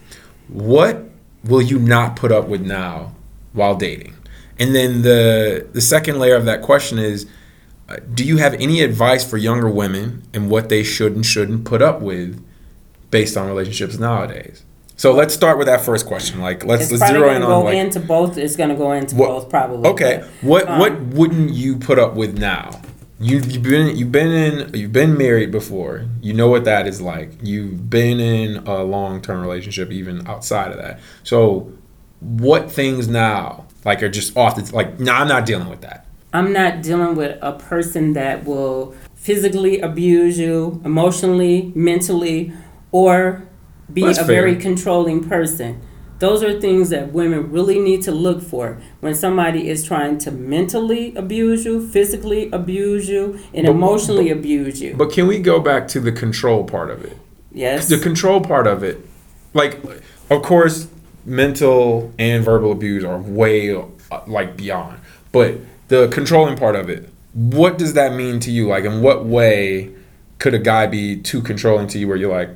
what 0.49 1.05
will 1.45 1.63
you 1.63 1.79
not 1.79 2.17
put 2.17 2.31
up 2.31 2.47
with 2.49 2.61
now 2.61 3.15
while 3.53 3.75
dating? 3.75 4.15
And 4.59 4.75
then 4.75 5.03
the, 5.03 5.67
the 5.73 5.81
second 5.81 6.19
layer 6.19 6.37
of 6.37 6.45
that 6.45 6.63
question 6.63 6.99
is 6.99 7.27
Do 8.15 8.25
you 8.25 8.37
have 8.39 8.55
any 8.55 8.83
advice 8.83 9.29
for 9.29 9.37
younger 9.37 9.69
women 9.69 10.23
and 10.33 10.51
what 10.51 10.69
they 10.69 10.83
should 10.83 11.15
and 11.15 11.25
shouldn't 11.25 11.65
put 11.65 11.83
up 11.83 12.01
with 12.01 12.45
based 13.11 13.37
on 13.37 13.47
relationships 13.49 13.99
nowadays? 13.99 14.65
So 14.97 15.13
let's 15.13 15.33
start 15.33 15.57
with 15.57 15.67
that 15.67 15.81
first 15.81 16.07
question. 16.07 16.41
Like, 16.41 16.65
let's, 16.65 16.91
It's 16.91 17.01
let's 17.01 17.11
zero 17.11 17.27
gonna 17.33 17.47
go 17.47 17.63
like, 17.63 17.77
into 17.77 18.01
both. 18.01 18.37
It's 18.37 18.55
gonna 18.55 18.77
go 18.77 18.93
into 18.93 19.17
what- 19.17 19.29
both 19.29 19.49
probably. 19.49 19.89
Okay. 19.91 20.19
but, 20.21 20.29
What 20.43 20.69
um, 20.69 20.79
what 20.79 21.01
wouldn't 21.01 21.51
you 21.55 21.77
put 21.79 21.99
up 21.99 22.15
with 22.15 22.39
now? 22.39 22.83
You 23.19 23.39
you've 23.39 23.63
been 23.63 23.97
you've 23.97 24.13
been 24.13 24.31
in 24.31 24.75
you've 24.75 24.93
been 24.93 25.17
married 25.17 25.51
before. 25.51 26.07
You 26.23 26.33
know 26.35 26.49
what 26.49 26.65
that 26.65 26.87
is 26.87 27.01
like. 27.01 27.33
You've 27.43 27.89
been 27.91 28.21
in 28.21 28.59
a 28.67 28.83
long 28.83 29.21
term 29.21 29.41
relationship 29.41 29.91
even 29.91 30.27
outside 30.27 30.71
of 30.71 30.79
that. 30.79 31.01
So 31.23 31.73
what 32.21 32.71
things 32.71 33.09
now 33.09 33.67
like 33.85 34.03
are 34.03 34.09
just 34.11 34.37
off 34.37 34.57
the 34.57 34.75
like 34.75 35.01
no, 35.01 35.13
I'm 35.13 35.29
not 35.29 35.45
dealing 35.47 35.69
with 35.69 35.81
that. 35.81 36.07
I'm 36.33 36.53
not 36.53 36.83
dealing 36.83 37.17
with 37.17 37.39
a 37.43 37.53
person 37.53 38.13
that 38.15 38.45
will 38.45 38.95
physically 39.15 39.81
abuse 39.81 40.39
you, 40.39 40.81
emotionally, 40.85 41.73
mentally, 41.75 42.53
or 42.93 43.43
be 43.93 44.03
That's 44.03 44.19
a 44.19 44.25
fair. 44.25 44.43
very 44.43 44.57
controlling 44.57 45.29
person. 45.29 45.81
Those 46.21 46.43
are 46.43 46.61
things 46.61 46.91
that 46.91 47.13
women 47.13 47.51
really 47.51 47.79
need 47.79 48.03
to 48.03 48.13
look 48.13 48.43
for 48.43 48.79
when 49.01 49.15
somebody 49.15 49.69
is 49.69 49.83
trying 49.85 50.19
to 50.19 50.31
mentally 50.31 51.15
abuse 51.17 51.65
you, 51.65 51.87
physically 51.89 52.51
abuse 52.53 53.09
you, 53.09 53.39
and 53.55 53.67
But- 53.67 53.73
emotionally 53.73 54.31
abuse 54.31 54.81
you. 54.83 54.95
But 54.97 55.11
can 55.13 55.27
we 55.27 55.39
go 55.39 55.61
back 55.61 55.89
to 55.89 56.01
the 56.01 56.13
control 56.13 56.65
part 56.65 56.91
of 56.91 57.05
it? 57.05 57.17
yes. 57.53 57.89
the 57.89 57.99
control 57.99 58.41
part 58.41 58.69
of 58.69 58.85
it 58.85 59.05
like 59.55 59.77
of 60.31 60.41
course 60.43 60.87
mental 61.27 62.13
and 62.17 62.45
verbal 62.45 62.71
abuse 62.71 63.03
are 63.05 63.19
way 63.19 63.75
uh, 63.75 63.85
like 64.29 64.57
beyond 64.57 64.97
but 65.33 65.57
the 65.91 66.09
controlling 66.09 66.57
part 66.57 66.75
of 66.77 66.89
it. 66.89 67.09
What 67.35 67.77
does 67.79 67.93
that 67.93 68.15
mean 68.15 68.41
to 68.41 68.51
you? 68.51 68.67
Like 68.69 68.85
in 68.85 69.03
what 69.03 69.25
way 69.27 69.91
could 70.39 70.55
a 70.55 70.59
guy 70.59 70.87
be 70.87 71.17
too 71.21 71.43
controlling 71.43 71.87
to 71.89 71.99
you 71.99 72.09
where 72.09 72.17
you're 72.17 72.33
like 72.33 72.49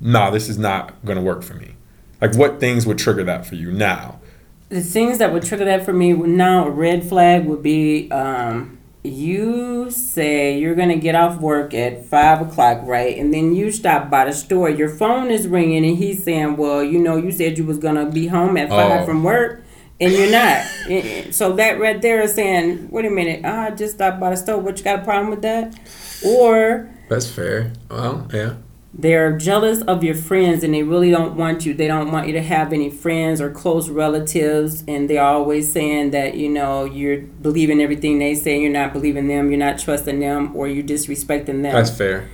nah 0.00 0.28
this 0.30 0.48
is 0.48 0.58
not 0.58 0.92
going 1.06 1.16
to 1.16 1.22
work 1.24 1.42
for 1.42 1.54
me? 1.54 1.74
Like 2.20 2.34
what 2.36 2.60
things 2.60 2.84
would 2.86 2.98
trigger 2.98 3.24
that 3.24 3.46
for 3.46 3.54
you 3.54 3.72
now? 3.72 4.20
The 4.68 4.80
things 4.82 5.18
that 5.18 5.32
would 5.32 5.44
trigger 5.44 5.64
that 5.64 5.84
for 5.84 5.92
me 5.92 6.12
now 6.12 6.66
a 6.66 6.70
red 6.70 7.08
flag 7.08 7.46
would 7.46 7.62
be 7.62 8.10
um, 8.10 8.78
you 9.04 9.90
say 9.90 10.58
you're 10.58 10.74
gonna 10.74 10.96
get 10.96 11.14
off 11.14 11.38
work 11.40 11.74
at 11.74 12.04
five 12.06 12.40
o'clock 12.40 12.80
right? 12.84 13.16
And 13.18 13.32
then 13.32 13.54
you 13.54 13.70
stop 13.70 14.10
by 14.10 14.24
the 14.24 14.32
store 14.32 14.68
your 14.70 14.88
phone 14.88 15.30
is 15.30 15.46
ringing 15.46 15.84
and 15.84 15.96
he's 15.96 16.24
saying 16.24 16.56
well 16.56 16.82
you 16.82 16.98
know 16.98 17.16
you 17.16 17.30
said 17.30 17.56
you 17.58 17.64
was 17.64 17.78
gonna 17.78 18.06
be 18.10 18.26
home 18.28 18.56
at 18.56 18.68
five 18.68 19.02
Oh. 19.02 19.06
from 19.06 19.22
work 19.22 19.63
and 20.00 20.12
you're 20.12 20.30
not. 20.30 20.64
So 21.32 21.54
that 21.54 21.80
right 21.80 22.00
there 22.00 22.20
is 22.22 22.34
saying 22.34 22.90
wait 22.90 23.06
a 23.06 23.10
minute 23.10 23.44
i 23.44 23.70
just 23.70 23.94
stopped 23.94 24.20
by 24.20 24.30
the 24.30 24.36
store. 24.36 24.58
What 24.58 24.78
you 24.78 24.84
got 24.84 25.00
a 25.00 25.02
problem 25.02 25.30
with 25.30 25.42
that? 25.42 25.78
Or 26.24 26.90
that's 27.08 27.28
fair. 27.28 27.72
Well 27.90 28.28
yeah. 28.32 28.54
they're 28.92 29.36
jealous 29.36 29.82
of 29.82 30.04
your 30.04 30.14
friends 30.14 30.62
and 30.62 30.74
they 30.74 30.82
really 30.82 31.10
don't 31.10 31.36
want 31.36 31.64
you. 31.64 31.74
They 31.74 31.86
don't 31.86 32.12
want 32.12 32.26
you 32.26 32.34
to 32.34 32.42
have 32.42 32.72
any 32.72 32.90
friends 32.90 33.40
or 33.40 33.50
close 33.50 33.88
relatives. 33.88 34.84
And 34.86 35.08
they're 35.08 35.22
always 35.22 35.72
saying 35.72 36.10
that 36.10 36.36
you 36.36 36.48
know 36.48 36.84
you're 36.84 37.18
believing 37.20 37.80
everything 37.80 38.18
they 38.18 38.34
say. 38.34 38.60
You're 38.60 38.70
not 38.70 38.92
believing 38.92 39.28
them. 39.28 39.50
You're 39.50 39.58
not 39.58 39.78
trusting 39.78 40.20
them 40.20 40.54
or 40.54 40.68
you're 40.68 40.84
disrespecting 40.84 41.62
them. 41.62 41.62
That's 41.62 41.96
fair. 41.96 42.28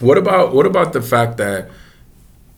What 0.00 0.16
about 0.16 0.54
what 0.54 0.66
about 0.66 0.92
the 0.92 1.02
fact 1.02 1.36
that 1.36 1.70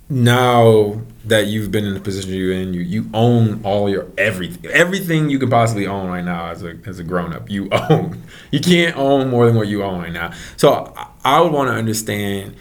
now 0.08 1.00
that 1.24 1.46
you've 1.46 1.70
been 1.70 1.84
in 1.84 1.94
the 1.94 2.00
position 2.00 2.32
you're 2.32 2.52
in, 2.52 2.74
you 2.74 2.80
you 2.80 3.08
own 3.14 3.60
all 3.64 3.88
your 3.88 4.08
everything, 4.18 4.70
everything 4.70 5.30
you 5.30 5.38
can 5.38 5.50
possibly 5.50 5.86
own 5.86 6.08
right 6.08 6.24
now 6.24 6.46
as 6.46 6.62
a 6.62 6.76
as 6.86 6.98
a 6.98 7.04
grown 7.04 7.32
up. 7.32 7.50
You 7.50 7.68
own. 7.90 8.22
You 8.50 8.60
can't 8.60 8.96
own 8.96 9.30
more 9.30 9.46
than 9.46 9.56
what 9.56 9.68
you 9.68 9.82
own 9.82 10.00
right 10.00 10.12
now. 10.12 10.32
So 10.56 10.92
I, 11.24 11.40
would 11.40 11.52
want 11.52 11.68
to 11.68 11.74
understand. 11.74 12.56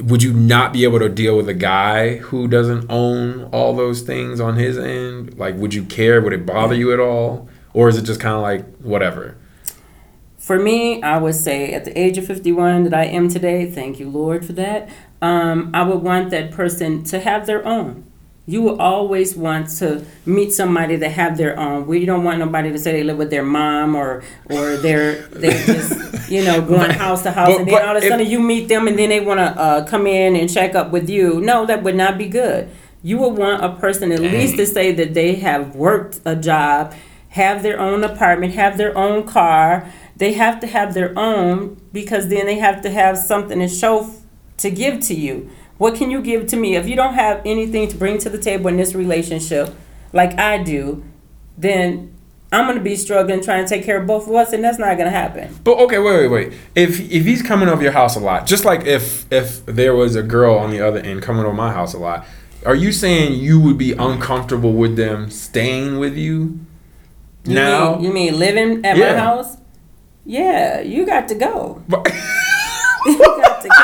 Would 0.00 0.24
you 0.24 0.32
not 0.32 0.72
be 0.72 0.82
able 0.82 0.98
to 0.98 1.08
deal 1.08 1.36
with 1.36 1.48
a 1.48 1.54
guy 1.54 2.16
who 2.16 2.48
doesn't 2.48 2.90
own 2.90 3.44
all 3.52 3.76
those 3.76 4.02
things 4.02 4.40
on 4.40 4.56
his 4.56 4.76
end? 4.76 5.38
Like, 5.38 5.54
would 5.54 5.72
you 5.72 5.84
care? 5.84 6.20
Would 6.20 6.32
it 6.32 6.44
bother 6.44 6.74
you 6.74 6.92
at 6.92 6.98
all, 6.98 7.48
or 7.72 7.88
is 7.88 7.96
it 7.96 8.02
just 8.02 8.20
kind 8.20 8.34
of 8.34 8.42
like 8.42 8.66
whatever? 8.78 9.36
For 10.44 10.58
me, 10.58 11.02
I 11.02 11.16
would 11.16 11.36
say 11.36 11.72
at 11.72 11.86
the 11.86 11.98
age 11.98 12.18
of 12.18 12.26
51 12.26 12.84
that 12.84 12.92
I 12.92 13.04
am 13.04 13.30
today, 13.30 13.70
thank 13.70 13.98
you, 13.98 14.10
Lord, 14.10 14.44
for 14.44 14.52
that, 14.52 14.90
um, 15.24 15.70
I 15.72 15.82
would 15.82 16.02
want 16.02 16.30
that 16.30 16.50
person 16.50 17.02
to 17.04 17.18
have 17.18 17.46
their 17.46 17.66
own. 17.66 18.04
You 18.46 18.60
will 18.60 18.78
always 18.78 19.34
want 19.34 19.70
to 19.78 20.04
meet 20.26 20.52
somebody 20.52 20.96
that 20.96 21.08
have 21.12 21.38
their 21.38 21.58
own. 21.58 21.86
We 21.86 22.04
don't 22.04 22.24
want 22.24 22.40
nobody 22.40 22.70
to 22.72 22.78
say 22.78 22.92
they 22.92 23.02
live 23.02 23.16
with 23.16 23.30
their 23.30 23.42
mom 23.42 23.94
or 23.94 24.22
or 24.50 24.76
they're 24.76 25.22
they're 25.28 25.64
just 25.64 26.30
you 26.30 26.44
know 26.44 26.60
going 26.72 26.90
house 26.90 27.22
to 27.22 27.30
house 27.32 27.48
But- 27.48 27.60
and 27.60 27.68
then 27.68 27.88
all 27.88 27.96
of 27.96 28.02
a 28.02 28.06
if- 28.06 28.10
sudden 28.10 28.26
you 28.28 28.40
meet 28.40 28.68
them 28.68 28.86
and 28.86 28.98
then 28.98 29.08
they 29.08 29.20
want 29.20 29.40
to 29.40 29.48
uh, 29.66 29.86
come 29.86 30.06
in 30.06 30.36
and 30.36 30.52
check 30.52 30.74
up 30.74 30.90
with 30.90 31.08
you. 31.08 31.40
No, 31.40 31.64
that 31.64 31.82
would 31.84 31.96
not 31.96 32.18
be 32.18 32.28
good. 32.28 32.68
You 33.02 33.16
would 33.18 33.38
want 33.38 33.64
a 33.64 33.70
person 33.80 34.12
at 34.12 34.20
least 34.20 34.56
to 34.56 34.66
say 34.66 34.92
that 34.92 35.14
they 35.14 35.36
have 35.36 35.74
worked 35.74 36.20
a 36.26 36.36
job, 36.36 36.92
have 37.30 37.62
their 37.62 37.78
own 37.80 38.04
apartment, 38.04 38.52
have 38.54 38.76
their 38.76 38.96
own 38.96 39.26
car. 39.26 39.90
They 40.16 40.34
have 40.34 40.60
to 40.60 40.66
have 40.66 40.92
their 40.92 41.18
own 41.18 41.80
because 41.94 42.28
then 42.28 42.44
they 42.44 42.58
have 42.58 42.82
to 42.82 42.90
have 42.90 43.16
something 43.16 43.58
to 43.58 43.68
show 43.68 44.10
to 44.58 44.70
give 44.70 45.00
to 45.00 45.14
you. 45.14 45.50
What 45.78 45.96
can 45.96 46.10
you 46.10 46.22
give 46.22 46.46
to 46.48 46.56
me? 46.56 46.76
If 46.76 46.88
you 46.88 46.96
don't 46.96 47.14
have 47.14 47.40
anything 47.44 47.88
to 47.88 47.96
bring 47.96 48.18
to 48.18 48.30
the 48.30 48.38
table 48.38 48.68
in 48.68 48.76
this 48.76 48.94
relationship, 48.94 49.74
like 50.12 50.38
I 50.38 50.62
do, 50.62 51.02
then 51.58 52.14
I'm 52.52 52.68
gonna 52.68 52.80
be 52.80 52.94
struggling 52.94 53.42
trying 53.42 53.64
to 53.64 53.68
take 53.68 53.84
care 53.84 54.00
of 54.00 54.06
both 54.06 54.28
of 54.28 54.34
us, 54.34 54.52
and 54.52 54.62
that's 54.62 54.78
not 54.78 54.96
gonna 54.96 55.10
happen. 55.10 55.52
But 55.64 55.78
okay, 55.78 55.98
wait, 55.98 56.28
wait, 56.28 56.28
wait. 56.28 56.58
If 56.76 57.00
if 57.10 57.24
he's 57.24 57.42
coming 57.42 57.68
over 57.68 57.82
your 57.82 57.90
house 57.92 58.14
a 58.14 58.20
lot, 58.20 58.46
just 58.46 58.64
like 58.64 58.86
if 58.86 59.30
if 59.32 59.66
there 59.66 59.94
was 59.96 60.14
a 60.14 60.22
girl 60.22 60.56
on 60.56 60.70
the 60.70 60.80
other 60.80 61.00
end 61.00 61.22
coming 61.22 61.44
over 61.44 61.52
my 61.54 61.72
house 61.72 61.94
a 61.94 61.98
lot, 61.98 62.24
are 62.64 62.76
you 62.76 62.92
saying 62.92 63.34
you 63.40 63.58
would 63.60 63.76
be 63.76 63.92
uncomfortable 63.92 64.72
with 64.72 64.94
them 64.96 65.30
staying 65.30 65.98
with 65.98 66.16
you? 66.16 66.60
You 67.44 67.54
now, 67.56 67.96
mean, 67.96 68.04
you 68.04 68.12
mean 68.12 68.38
living 68.38 68.86
at 68.86 68.96
Yeah. 68.96 69.12
my 69.14 69.18
house? 69.18 69.56
Yeah, 70.24 70.80
you 70.80 71.04
got 71.04 71.26
to 71.28 71.34
go. 71.34 71.82
You 73.06 73.18
got 73.18 73.60
to 73.60 73.68
go. 73.68 73.74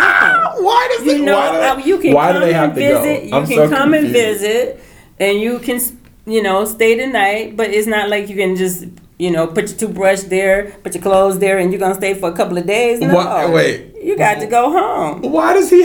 Why 0.62 0.88
does 0.96 1.06
You 1.06 1.22
it, 1.22 1.24
know, 1.24 1.36
why, 1.36 1.48
uh, 1.68 1.74
do, 1.76 1.88
you 1.88 1.98
can 1.98 2.12
why 2.14 2.32
come 2.32 2.40
do 2.40 2.46
they 2.46 2.52
have 2.52 2.64
and 2.70 2.74
to 2.74 2.80
visit. 2.80 3.24
You 3.24 3.34
I'm 3.34 3.46
can 3.46 3.56
so 3.56 3.68
come 3.68 3.94
and 3.94 4.08
visit, 4.08 4.82
and 5.18 5.40
you 5.40 5.58
can, 5.58 5.80
you 6.26 6.42
know, 6.42 6.64
stay 6.64 6.96
the 6.96 7.06
night. 7.06 7.56
But 7.56 7.70
it's 7.70 7.86
not 7.86 8.08
like 8.08 8.28
you 8.28 8.36
can 8.36 8.56
just, 8.56 8.84
you 9.18 9.30
know, 9.30 9.46
put 9.46 9.68
your 9.70 9.78
toothbrush 9.78 10.22
there, 10.22 10.70
put 10.82 10.94
your 10.94 11.02
clothes 11.02 11.38
there, 11.38 11.58
and 11.58 11.72
you're 11.72 11.80
gonna 11.80 11.94
stay 11.94 12.14
for 12.14 12.28
a 12.30 12.32
couple 12.34 12.58
of 12.58 12.66
days. 12.66 13.00
No, 13.00 13.14
What- 13.14 13.52
wait. 13.52 13.94
you 14.02 14.16
got 14.16 14.40
to 14.40 14.46
go 14.46 14.70
home 14.70 15.22
Why 15.22 15.52
does 15.54 15.68
he? 15.70 15.82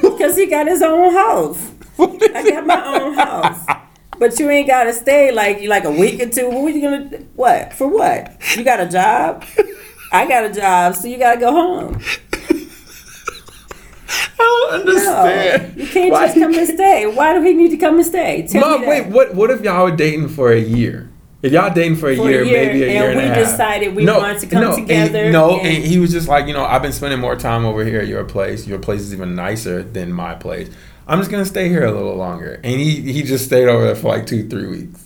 Because 0.00 0.36
he 0.40 0.46
got 0.46 0.66
his 0.66 0.82
own 0.82 1.12
house. 1.12 1.58
I 1.98 2.50
got 2.50 2.66
my 2.66 2.84
own 3.00 3.14
house. 3.14 3.66
But 4.18 4.38
you 4.38 4.48
ain't 4.50 4.66
gotta 4.66 4.92
stay 4.94 5.30
like 5.32 5.60
you 5.60 5.68
like 5.68 5.84
a 5.84 5.90
week 5.90 6.20
or 6.22 6.28
two. 6.28 6.48
What 6.48 6.64
are 6.64 6.70
you 6.70 6.80
gonna 6.80 7.18
what 7.34 7.72
for? 7.74 7.86
What 7.88 8.32
you 8.56 8.64
got 8.64 8.80
a 8.80 8.86
job? 8.88 9.44
I 10.12 10.26
got 10.26 10.44
a 10.44 10.52
job, 10.54 10.94
so 10.94 11.06
you 11.08 11.18
gotta 11.18 11.38
go 11.38 11.50
home. 11.52 12.00
I 14.08 14.36
don't 14.38 14.80
understand. 14.80 15.76
No, 15.76 15.82
you 15.82 15.88
can't 15.90 16.12
Why- 16.12 16.26
just 16.26 16.38
come 16.38 16.54
and 16.54 16.68
stay. 16.68 17.06
Why 17.06 17.34
do 17.34 17.42
he 17.42 17.52
need 17.54 17.70
to 17.70 17.76
come 17.76 17.96
and 17.96 18.06
stay? 18.06 18.46
Tell 18.48 18.60
Mom, 18.78 18.86
wait. 18.86 19.06
What? 19.06 19.34
What 19.34 19.50
if 19.50 19.62
y'all 19.62 19.84
were 19.84 19.96
dating 19.96 20.28
for 20.28 20.52
a 20.52 20.60
year? 20.60 21.10
If 21.42 21.52
y'all 21.52 21.72
dating 21.72 21.96
for 21.98 22.08
a, 22.10 22.16
For 22.16 22.22
a 22.28 22.30
year, 22.30 22.44
year, 22.44 22.66
maybe 22.66 22.82
a 22.82 22.90
year 22.92 23.10
and 23.10 23.18
and, 23.18 23.18
we 23.18 23.24
a 23.24 23.34
half. 23.34 23.50
decided 23.50 23.94
we 23.94 24.06
wanted 24.06 24.40
to 24.40 24.46
come 24.46 24.64
and- 24.64 24.74
together 24.74 25.30
no, 25.30 25.58
and- 25.58 25.66
and 25.66 25.84
he 25.84 25.98
was 25.98 26.10
just 26.10 26.26
like, 26.28 26.46
you 26.48 26.54
know, 26.54 26.64
I've 26.64 26.82
been 26.82 26.92
spending 26.92 27.20
more 27.20 27.36
time 27.36 27.64
over 27.64 27.84
here 27.84 28.00
at 28.00 28.08
your 28.08 28.24
place. 28.24 28.66
Your 28.66 28.78
place 28.78 29.00
is 29.02 29.12
even 29.12 29.34
nicer 29.36 29.82
than 29.82 30.12
my 30.12 30.34
place. 30.34 30.70
I'm 31.06 31.18
just 31.20 31.30
gonna 31.30 31.44
stay 31.44 31.68
here 31.68 31.84
a 31.84 31.92
little 31.92 32.16
longer. 32.16 32.58
And 32.64 32.80
he 32.80 33.00
he 33.12 33.22
just 33.22 33.44
stayed 33.44 33.68
over 33.68 33.84
there 33.84 33.94
for 33.94 34.08
like 34.08 34.26
two, 34.26 34.48
three 34.48 34.66
weeks. 34.66 35.04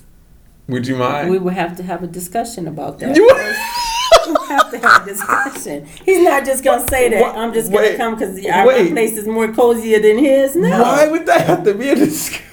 Would 0.68 0.86
you 0.86 0.96
mind? 0.96 1.28
We 1.30 1.38
would 1.38 1.54
have 1.54 1.76
to 1.78 1.82
have 1.82 2.02
a 2.02 2.06
discussion 2.06 2.66
about 2.68 2.98
that. 3.00 3.16
You- 4.26 4.36
have 4.48 4.70
to 4.72 4.78
have 4.78 5.02
a 5.06 5.10
discussion. 5.10 5.86
He's 6.04 6.22
not 6.24 6.44
just 6.44 6.62
gonna 6.64 6.86
say 6.88 7.08
that. 7.10 7.20
Wha- 7.22 7.40
I'm 7.40 7.52
just 7.52 7.70
gonna 7.70 7.88
wait, 7.88 7.96
come 7.96 8.14
because 8.16 8.44
our 8.46 8.66
wait. 8.66 8.90
place 8.90 9.16
is 9.16 9.26
more 9.26 9.48
cozier 9.48 10.00
than 10.00 10.18
his. 10.18 10.56
No, 10.56 10.82
Why 10.82 11.06
would 11.06 11.26
that 11.26 11.42
have 11.46 11.64
to 11.64 11.74
be 11.74 11.88
a 11.90 11.94
discussion? 11.94 12.46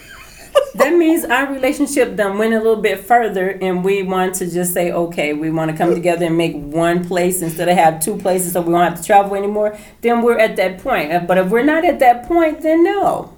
that 0.76 0.94
means 0.96 1.26
our 1.26 1.52
relationship 1.52 2.16
done 2.16 2.38
went 2.38 2.54
a 2.54 2.58
little 2.58 2.82
bit 2.82 3.00
further, 3.00 3.50
and 3.62 3.84
we 3.84 4.04
want 4.04 4.36
to 4.36 4.50
just 4.50 4.74
say, 4.74 4.92
okay, 4.92 5.34
we 5.34 5.50
want 5.50 5.72
to 5.72 5.78
come 5.78 5.94
together 5.94 6.26
and 6.28 6.38
make 6.38 6.56
one 6.56 7.06
place 7.06 7.42
instead 7.42 7.68
of 7.68 7.76
have 7.78 8.00
two 8.00 8.16
places, 8.18 8.54
so 8.54 8.62
we 8.62 8.72
don't 8.72 8.82
have 8.84 9.00
to 9.00 9.04
travel 9.04 9.36
anymore. 9.36 9.78
Then 10.02 10.22
we're 10.22 10.38
at 10.38 10.56
that 10.58 10.80
point. 10.80 11.28
But 11.28 11.38
if 11.40 11.50
we're 11.50 11.64
not 11.64 11.84
at 11.86 12.00
that 12.00 12.28
point, 12.28 12.62
then 12.62 12.84
no. 12.84 13.34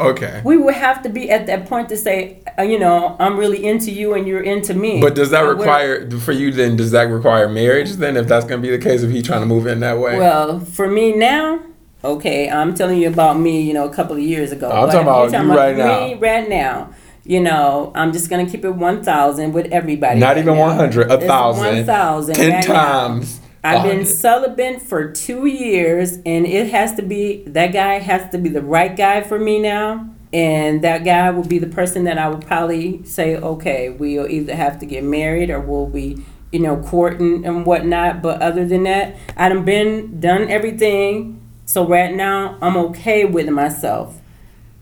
Okay. 0.00 0.40
We 0.44 0.56
would 0.56 0.74
have 0.74 1.02
to 1.02 1.08
be 1.08 1.28
at 1.30 1.46
that 1.46 1.66
point 1.66 1.88
to 1.88 1.96
say, 1.96 2.40
uh, 2.58 2.62
you 2.62 2.78
know, 2.78 3.16
I'm 3.18 3.36
really 3.36 3.64
into 3.66 3.90
you 3.90 4.14
and 4.14 4.28
you're 4.28 4.42
into 4.42 4.72
me. 4.74 5.00
But 5.00 5.16
does 5.16 5.30
that 5.30 5.40
require 5.40 6.08
for 6.20 6.32
you 6.32 6.52
then? 6.52 6.76
Does 6.76 6.92
that 6.92 7.02
require 7.10 7.48
marriage 7.48 7.92
then? 7.94 8.16
If 8.16 8.28
that's 8.28 8.44
gonna 8.44 8.62
be 8.62 8.70
the 8.70 8.78
case, 8.78 9.02
if 9.02 9.10
he 9.10 9.22
trying 9.22 9.40
to 9.40 9.46
move 9.46 9.66
in 9.66 9.80
that 9.80 9.98
way? 9.98 10.16
Well, 10.16 10.60
for 10.60 10.88
me 10.88 11.16
now, 11.16 11.60
okay, 12.04 12.48
I'm 12.48 12.74
telling 12.74 13.00
you 13.00 13.08
about 13.08 13.40
me, 13.40 13.60
you 13.60 13.74
know, 13.74 13.88
a 13.88 13.92
couple 13.92 14.14
of 14.14 14.22
years 14.22 14.52
ago. 14.52 14.70
I'm 14.70 14.86
talking 14.86 15.00
about 15.00 15.32
you're 15.32 15.42
you 15.42 15.56
right 15.56 15.76
me 15.76 16.14
now. 16.14 16.20
right 16.20 16.48
now. 16.48 16.94
You 17.24 17.40
know, 17.40 17.92
I'm 17.94 18.12
just 18.12 18.30
gonna 18.30 18.48
keep 18.48 18.64
it 18.64 18.70
1,000 18.70 19.52
with 19.52 19.66
everybody. 19.66 20.20
Not 20.20 20.28
right 20.28 20.38
even 20.38 20.54
now. 20.54 20.60
100, 20.60 21.10
a 21.10 21.18
thousand, 21.18 21.86
1,000. 21.86 22.34
ten 22.36 22.52
right 22.52 22.68
now. 22.68 23.20
I've 23.64 23.82
been 23.82 24.06
celibate 24.06 24.82
for 24.82 25.12
two 25.12 25.46
years, 25.46 26.18
and 26.24 26.46
it 26.46 26.70
has 26.70 26.94
to 26.94 27.02
be 27.02 27.42
that 27.44 27.72
guy 27.72 27.98
has 27.98 28.30
to 28.30 28.38
be 28.38 28.48
the 28.48 28.62
right 28.62 28.96
guy 28.96 29.22
for 29.22 29.38
me 29.38 29.58
now. 29.58 30.10
And 30.32 30.82
that 30.84 31.04
guy 31.04 31.30
will 31.30 31.44
be 31.44 31.58
the 31.58 31.66
person 31.66 32.04
that 32.04 32.18
I 32.18 32.28
will 32.28 32.38
probably 32.38 33.02
say, 33.04 33.36
okay, 33.36 33.88
we'll 33.88 34.28
either 34.28 34.54
have 34.54 34.78
to 34.80 34.86
get 34.86 35.02
married 35.02 35.48
or 35.48 35.58
we'll 35.58 35.86
be, 35.86 36.22
you 36.52 36.60
know, 36.60 36.76
courting 36.76 37.46
and 37.46 37.64
whatnot. 37.64 38.20
But 38.22 38.42
other 38.42 38.66
than 38.66 38.82
that, 38.82 39.16
I 39.36 39.48
done 39.48 39.64
been 39.64 40.20
done 40.20 40.50
everything. 40.50 41.40
So 41.64 41.86
right 41.86 42.14
now, 42.14 42.58
I'm 42.60 42.76
okay 42.76 43.24
with 43.24 43.48
myself. 43.48 44.20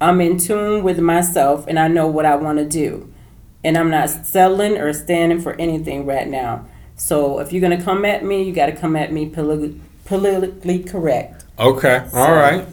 I'm 0.00 0.20
in 0.20 0.36
tune 0.36 0.82
with 0.82 0.98
myself, 0.98 1.64
and 1.68 1.78
I 1.78 1.88
know 1.88 2.06
what 2.06 2.26
I 2.26 2.36
want 2.36 2.58
to 2.58 2.64
do. 2.64 3.12
And 3.64 3.78
I'm 3.78 3.90
not 3.90 4.10
settling 4.10 4.76
or 4.76 4.92
standing 4.92 5.40
for 5.40 5.54
anything 5.54 6.06
right 6.06 6.28
now. 6.28 6.66
So 6.96 7.38
if 7.38 7.52
you're 7.52 7.60
gonna 7.60 7.82
come 7.82 8.04
at 8.04 8.24
me, 8.24 8.42
you 8.42 8.52
got 8.52 8.66
to 8.66 8.72
come 8.72 8.96
at 8.96 9.12
me 9.12 9.28
poli- 9.28 9.80
politically 10.06 10.82
correct. 10.82 11.44
Okay. 11.58 12.06
All 12.12 12.34
right. 12.34 12.66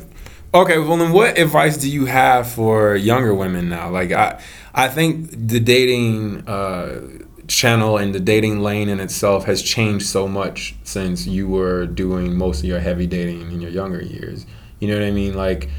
Okay. 0.53 0.77
Well, 0.77 0.97
then, 0.97 1.11
what 1.11 1.37
advice 1.37 1.77
do 1.77 1.89
you 1.89 2.05
have 2.05 2.49
for 2.49 2.95
younger 2.95 3.33
women 3.33 3.69
now? 3.69 3.89
Like, 3.89 4.11
I, 4.11 4.41
I 4.73 4.87
think 4.87 5.29
the 5.31 5.59
dating 5.59 6.47
uh, 6.47 7.01
channel 7.47 7.97
and 7.97 8.13
the 8.13 8.19
dating 8.19 8.61
lane 8.61 8.89
in 8.89 8.99
itself 8.99 9.45
has 9.45 9.61
changed 9.61 10.05
so 10.05 10.27
much 10.27 10.75
since 10.83 11.27
you 11.27 11.47
were 11.47 11.85
doing 11.85 12.35
most 12.35 12.59
of 12.59 12.65
your 12.65 12.79
heavy 12.79 13.07
dating 13.07 13.51
in 13.51 13.61
your 13.61 13.71
younger 13.71 14.01
years. 14.01 14.45
You 14.79 14.87
know 14.87 14.95
what 14.95 15.05
I 15.05 15.11
mean? 15.11 15.33
Like, 15.33 15.69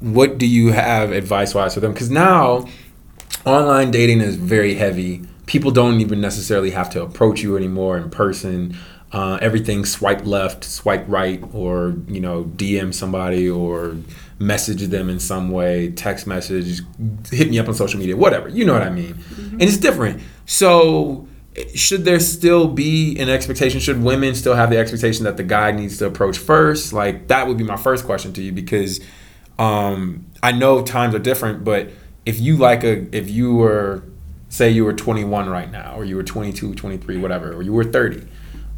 what 0.00 0.38
do 0.38 0.46
you 0.46 0.72
have 0.72 1.12
advice 1.12 1.54
wise 1.54 1.74
for 1.74 1.80
them? 1.80 1.92
Because 1.92 2.10
now 2.10 2.66
online 3.44 3.90
dating 3.90 4.20
is 4.20 4.36
very 4.36 4.74
heavy. 4.74 5.22
People 5.46 5.70
don't 5.70 6.00
even 6.00 6.20
necessarily 6.20 6.70
have 6.70 6.90
to 6.90 7.02
approach 7.02 7.42
you 7.42 7.56
anymore 7.56 7.96
in 7.96 8.10
person. 8.10 8.76
Uh, 9.12 9.38
everything 9.40 9.84
swipe 9.84 10.26
left, 10.26 10.64
swipe 10.64 11.04
right, 11.08 11.42
or 11.52 11.94
you 12.08 12.20
know, 12.20 12.44
DM 12.44 12.92
somebody 12.92 13.48
or 13.48 13.96
message 14.38 14.82
them 14.88 15.08
in 15.08 15.18
some 15.18 15.50
way, 15.50 15.90
text 15.92 16.26
message, 16.26 16.80
hit 17.30 17.48
me 17.48 17.58
up 17.58 17.68
on 17.68 17.74
social 17.74 17.98
media, 17.98 18.16
whatever. 18.16 18.48
You 18.48 18.64
know 18.64 18.72
what 18.72 18.82
I 18.82 18.90
mean? 18.90 19.16
And 19.38 19.62
it's 19.62 19.78
different. 19.78 20.22
So, 20.44 21.26
should 21.74 22.04
there 22.04 22.20
still 22.20 22.68
be 22.68 23.18
an 23.18 23.28
expectation? 23.28 23.80
Should 23.80 24.02
women 24.02 24.34
still 24.34 24.54
have 24.54 24.70
the 24.70 24.78
expectation 24.78 25.24
that 25.24 25.36
the 25.36 25.42
guy 25.42 25.70
needs 25.72 25.98
to 25.98 26.06
approach 26.06 26.36
first? 26.36 26.92
Like 26.92 27.28
that 27.28 27.46
would 27.46 27.56
be 27.56 27.64
my 27.64 27.76
first 27.76 28.04
question 28.04 28.32
to 28.34 28.42
you 28.42 28.52
because 28.52 29.00
um, 29.58 30.26
I 30.42 30.52
know 30.52 30.82
times 30.82 31.14
are 31.14 31.18
different, 31.18 31.64
but 31.64 31.90
if 32.26 32.40
you 32.40 32.56
like 32.56 32.84
a, 32.84 33.16
if 33.16 33.30
you 33.30 33.54
were, 33.54 34.02
say 34.56 34.70
you 34.70 34.84
were 34.84 34.92
21 34.92 35.48
right 35.48 35.70
now, 35.70 35.94
or 35.96 36.04
you 36.04 36.16
were 36.16 36.22
22, 36.22 36.74
23, 36.74 37.18
whatever, 37.18 37.52
or 37.52 37.62
you 37.62 37.72
were 37.72 37.84
30, 37.84 38.26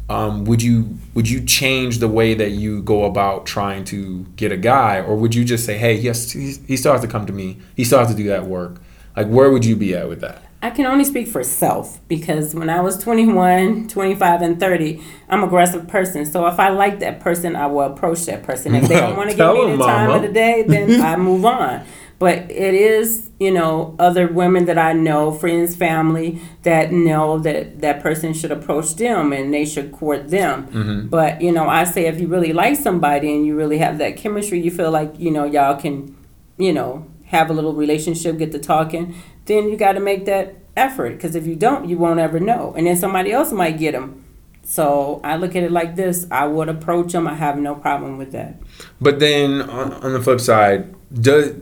um, 0.09 0.43
would 0.45 0.61
you 0.61 0.97
would 1.13 1.29
you 1.29 1.39
change 1.43 1.99
the 1.99 2.07
way 2.07 2.33
that 2.33 2.51
you 2.51 2.81
go 2.81 3.05
about 3.05 3.45
trying 3.45 3.83
to 3.85 4.25
get 4.35 4.51
a 4.51 4.57
guy, 4.57 4.99
or 4.99 5.15
would 5.15 5.35
you 5.35 5.45
just 5.45 5.65
say, 5.65 5.77
hey, 5.77 5.93
yes, 5.93 6.31
he, 6.31 6.53
he 6.67 6.75
still 6.75 6.91
has 6.91 7.01
to 7.01 7.07
come 7.07 7.25
to 7.25 7.33
me, 7.33 7.59
he 7.75 7.83
still 7.83 7.99
has 7.99 8.09
to 8.09 8.15
do 8.15 8.27
that 8.27 8.45
work? 8.45 8.81
Like, 9.15 9.27
where 9.27 9.51
would 9.51 9.65
you 9.65 9.75
be 9.75 9.95
at 9.95 10.09
with 10.09 10.21
that? 10.21 10.41
I 10.61 10.71
can 10.71 10.85
only 10.85 11.05
speak 11.05 11.27
for 11.29 11.41
self 11.41 12.05
because 12.09 12.53
when 12.53 12.69
I 12.69 12.81
was 12.81 12.97
21, 12.97 13.87
25, 13.87 14.41
and 14.41 14.59
30, 14.59 15.01
I'm 15.29 15.41
aggressive 15.41 15.87
person. 15.87 16.25
So 16.25 16.47
if 16.47 16.59
I 16.59 16.67
like 16.69 16.99
that 16.99 17.21
person, 17.21 17.55
I 17.55 17.67
will 17.67 17.81
approach 17.81 18.25
that 18.25 18.43
person. 18.43 18.75
If 18.75 18.89
they 18.89 18.95
don't 18.95 19.15
want 19.17 19.29
to 19.29 19.37
give 19.37 19.53
me 19.53 19.77
the 19.77 19.83
time 19.83 20.09
mama. 20.09 20.15
of 20.15 20.21
the 20.23 20.33
day, 20.33 20.65
then 20.67 21.01
I 21.05 21.15
move 21.15 21.45
on. 21.45 21.85
But 22.19 22.51
it 22.51 22.73
is, 22.73 23.29
you 23.39 23.49
know, 23.49 23.95
other 23.97 24.27
women 24.27 24.65
that 24.65 24.77
I 24.77 24.91
know, 24.91 25.31
friends, 25.31 25.73
family, 25.73 26.41
that 26.63 26.91
know 26.91 27.39
that 27.39 27.79
that 27.79 28.01
person 28.01 28.33
should 28.33 28.51
approach 28.51 28.95
them 28.95 29.31
and 29.31 29.53
they 29.53 29.65
should 29.65 29.93
court 29.93 30.29
them. 30.29 30.67
Mm-hmm. 30.67 31.07
But, 31.07 31.41
you 31.41 31.53
know, 31.53 31.69
I 31.69 31.85
say 31.85 32.07
if 32.07 32.19
you 32.19 32.27
really 32.27 32.51
like 32.51 32.75
somebody 32.75 33.33
and 33.33 33.45
you 33.45 33.55
really 33.55 33.77
have 33.77 33.99
that 33.99 34.17
chemistry, 34.17 34.59
you 34.59 34.69
feel 34.69 34.91
like, 34.91 35.17
you 35.17 35.31
know, 35.31 35.45
y'all 35.45 35.79
can, 35.79 36.13
you 36.57 36.73
know, 36.73 37.07
have 37.27 37.49
a 37.49 37.53
little 37.53 37.73
relationship, 37.73 38.37
get 38.37 38.51
to 38.51 38.59
talking, 38.59 39.15
then 39.45 39.69
you 39.69 39.77
got 39.77 39.93
to 39.93 40.01
make 40.01 40.25
that 40.25 40.55
effort. 40.75 41.11
Because 41.11 41.35
if 41.35 41.47
you 41.47 41.55
don't, 41.55 41.87
you 41.87 41.97
won't 41.97 42.19
ever 42.19 42.41
know. 42.41 42.73
And 42.75 42.85
then 42.85 42.97
somebody 42.97 43.31
else 43.31 43.53
might 43.53 43.77
get 43.77 43.93
them. 43.93 44.25
So 44.63 45.21
I 45.23 45.37
look 45.37 45.55
at 45.55 45.63
it 45.63 45.71
like 45.71 45.95
this 45.95 46.27
I 46.29 46.47
would 46.47 46.69
approach 46.69 47.13
them, 47.13 47.27
I 47.27 47.35
have 47.35 47.57
no 47.57 47.75
problem 47.75 48.17
with 48.17 48.33
that. 48.33 48.59
But 48.99 49.19
then 49.19 49.61
on, 49.61 49.93
on 49.93 50.13
the 50.13 50.21
flip 50.21 50.41
side, 50.41 50.93
does 51.11 51.55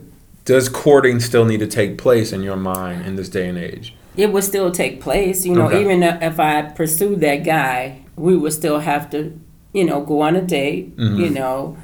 does 0.48 0.70
courting 0.70 1.20
still 1.20 1.44
need 1.44 1.60
to 1.60 1.66
take 1.66 1.98
place 1.98 2.32
in 2.32 2.42
your 2.42 2.56
mind 2.56 3.04
in 3.04 3.16
this 3.16 3.28
day 3.28 3.46
and 3.50 3.58
age? 3.58 3.94
it 4.16 4.32
would 4.32 4.42
still 4.42 4.72
take 4.72 5.00
place. 5.00 5.46
You 5.46 5.54
know, 5.54 5.66
Okay. 5.66 5.80
even 5.80 6.02
if 6.02 6.40
I 6.40 6.62
pursued 6.62 7.20
that 7.20 7.44
guy, 7.44 8.00
we 8.16 8.34
would 8.36 8.52
still 8.52 8.80
have 8.80 9.08
to, 9.10 9.38
you 9.72 9.84
know, 9.84 10.00
go 10.00 10.22
on 10.22 10.34
a 10.34 10.40
date. 10.42 10.96
Mm-hmm. 10.96 11.20
You 11.20 11.30
know, 11.30 11.76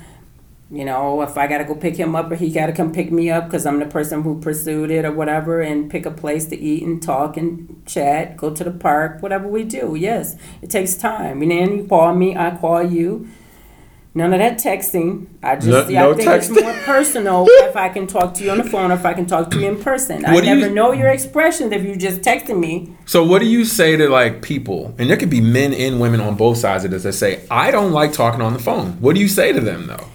you 0.68 0.84
know, 0.84 1.22
if 1.22 1.36
I 1.38 1.46
gotta 1.46 1.62
go 1.64 1.74
pick 1.76 1.94
him 1.96 2.16
up 2.16 2.32
or 2.32 2.34
he 2.36 2.50
gotta 2.50 2.72
come 2.72 2.90
pick 2.90 3.12
me 3.12 3.30
up 3.30 3.44
because 3.44 3.66
I'm 3.66 3.78
the 3.78 3.86
person 3.86 4.22
who 4.22 4.40
pursued 4.40 4.90
it 4.90 5.04
or 5.04 5.12
whatever, 5.12 5.60
and 5.60 5.88
pick 5.88 6.06
a 6.06 6.10
place 6.10 6.46
to 6.46 6.56
eat 6.58 6.82
and 6.82 7.00
talk 7.00 7.36
and 7.36 7.82
chat, 7.86 8.36
go 8.36 8.50
to 8.52 8.64
the 8.64 8.72
park, 8.72 9.22
whatever 9.22 9.46
we 9.46 9.62
do. 9.62 9.94
Yes, 9.94 10.34
it 10.62 10.70
takes 10.70 10.94
time. 10.96 11.40
And 11.42 11.50
then 11.52 11.76
you 11.76 11.84
call 11.84 12.14
me, 12.14 12.34
I 12.36 12.56
call 12.56 12.82
you. 12.82 13.28
None 14.16 14.32
of 14.32 14.38
that 14.38 14.58
texting. 14.58 15.26
I 15.42 15.56
just, 15.56 15.66
No- 15.66 15.82
I 15.82 16.02
no 16.02 16.14
think 16.14 16.28
texting. 16.28 16.56
it's 16.56 16.62
more 16.62 16.72
personal 16.84 17.46
if 17.48 17.74
I 17.74 17.88
can 17.88 18.06
talk 18.06 18.34
to 18.34 18.44
you 18.44 18.50
on 18.52 18.58
the 18.58 18.64
phone 18.64 18.92
or 18.92 18.94
if 18.94 19.04
I 19.04 19.12
can 19.12 19.26
talk 19.26 19.50
to 19.50 19.58
you 19.60 19.66
in 19.66 19.82
person. 19.82 20.24
I 20.24 20.32
What 20.32 20.44
you- 20.44 20.54
never 20.54 20.72
know 20.72 20.92
your 20.92 21.08
expressions 21.08 21.72
if 21.72 21.82
you 21.84 21.96
just 21.96 22.20
texting 22.20 22.60
me. 22.60 22.94
So 23.06 23.24
what 23.24 23.40
do 23.40 23.46
you 23.46 23.64
say 23.64 23.96
to 23.96 24.08
like 24.08 24.40
people, 24.40 24.94
and 24.98 25.10
there 25.10 25.16
could 25.16 25.30
be 25.30 25.40
men 25.40 25.74
and 25.74 26.00
women 26.00 26.20
on 26.20 26.36
both 26.36 26.58
sides 26.58 26.84
of 26.84 26.92
this 26.92 27.02
that 27.02 27.14
say, 27.14 27.40
I 27.50 27.72
don't 27.72 27.90
like 27.90 28.12
talking 28.12 28.40
on 28.40 28.52
the 28.52 28.60
phone. 28.60 28.92
What 29.00 29.16
do 29.16 29.20
you 29.20 29.28
say 29.28 29.52
to 29.52 29.60
them 29.60 29.86
though? 29.88 30.06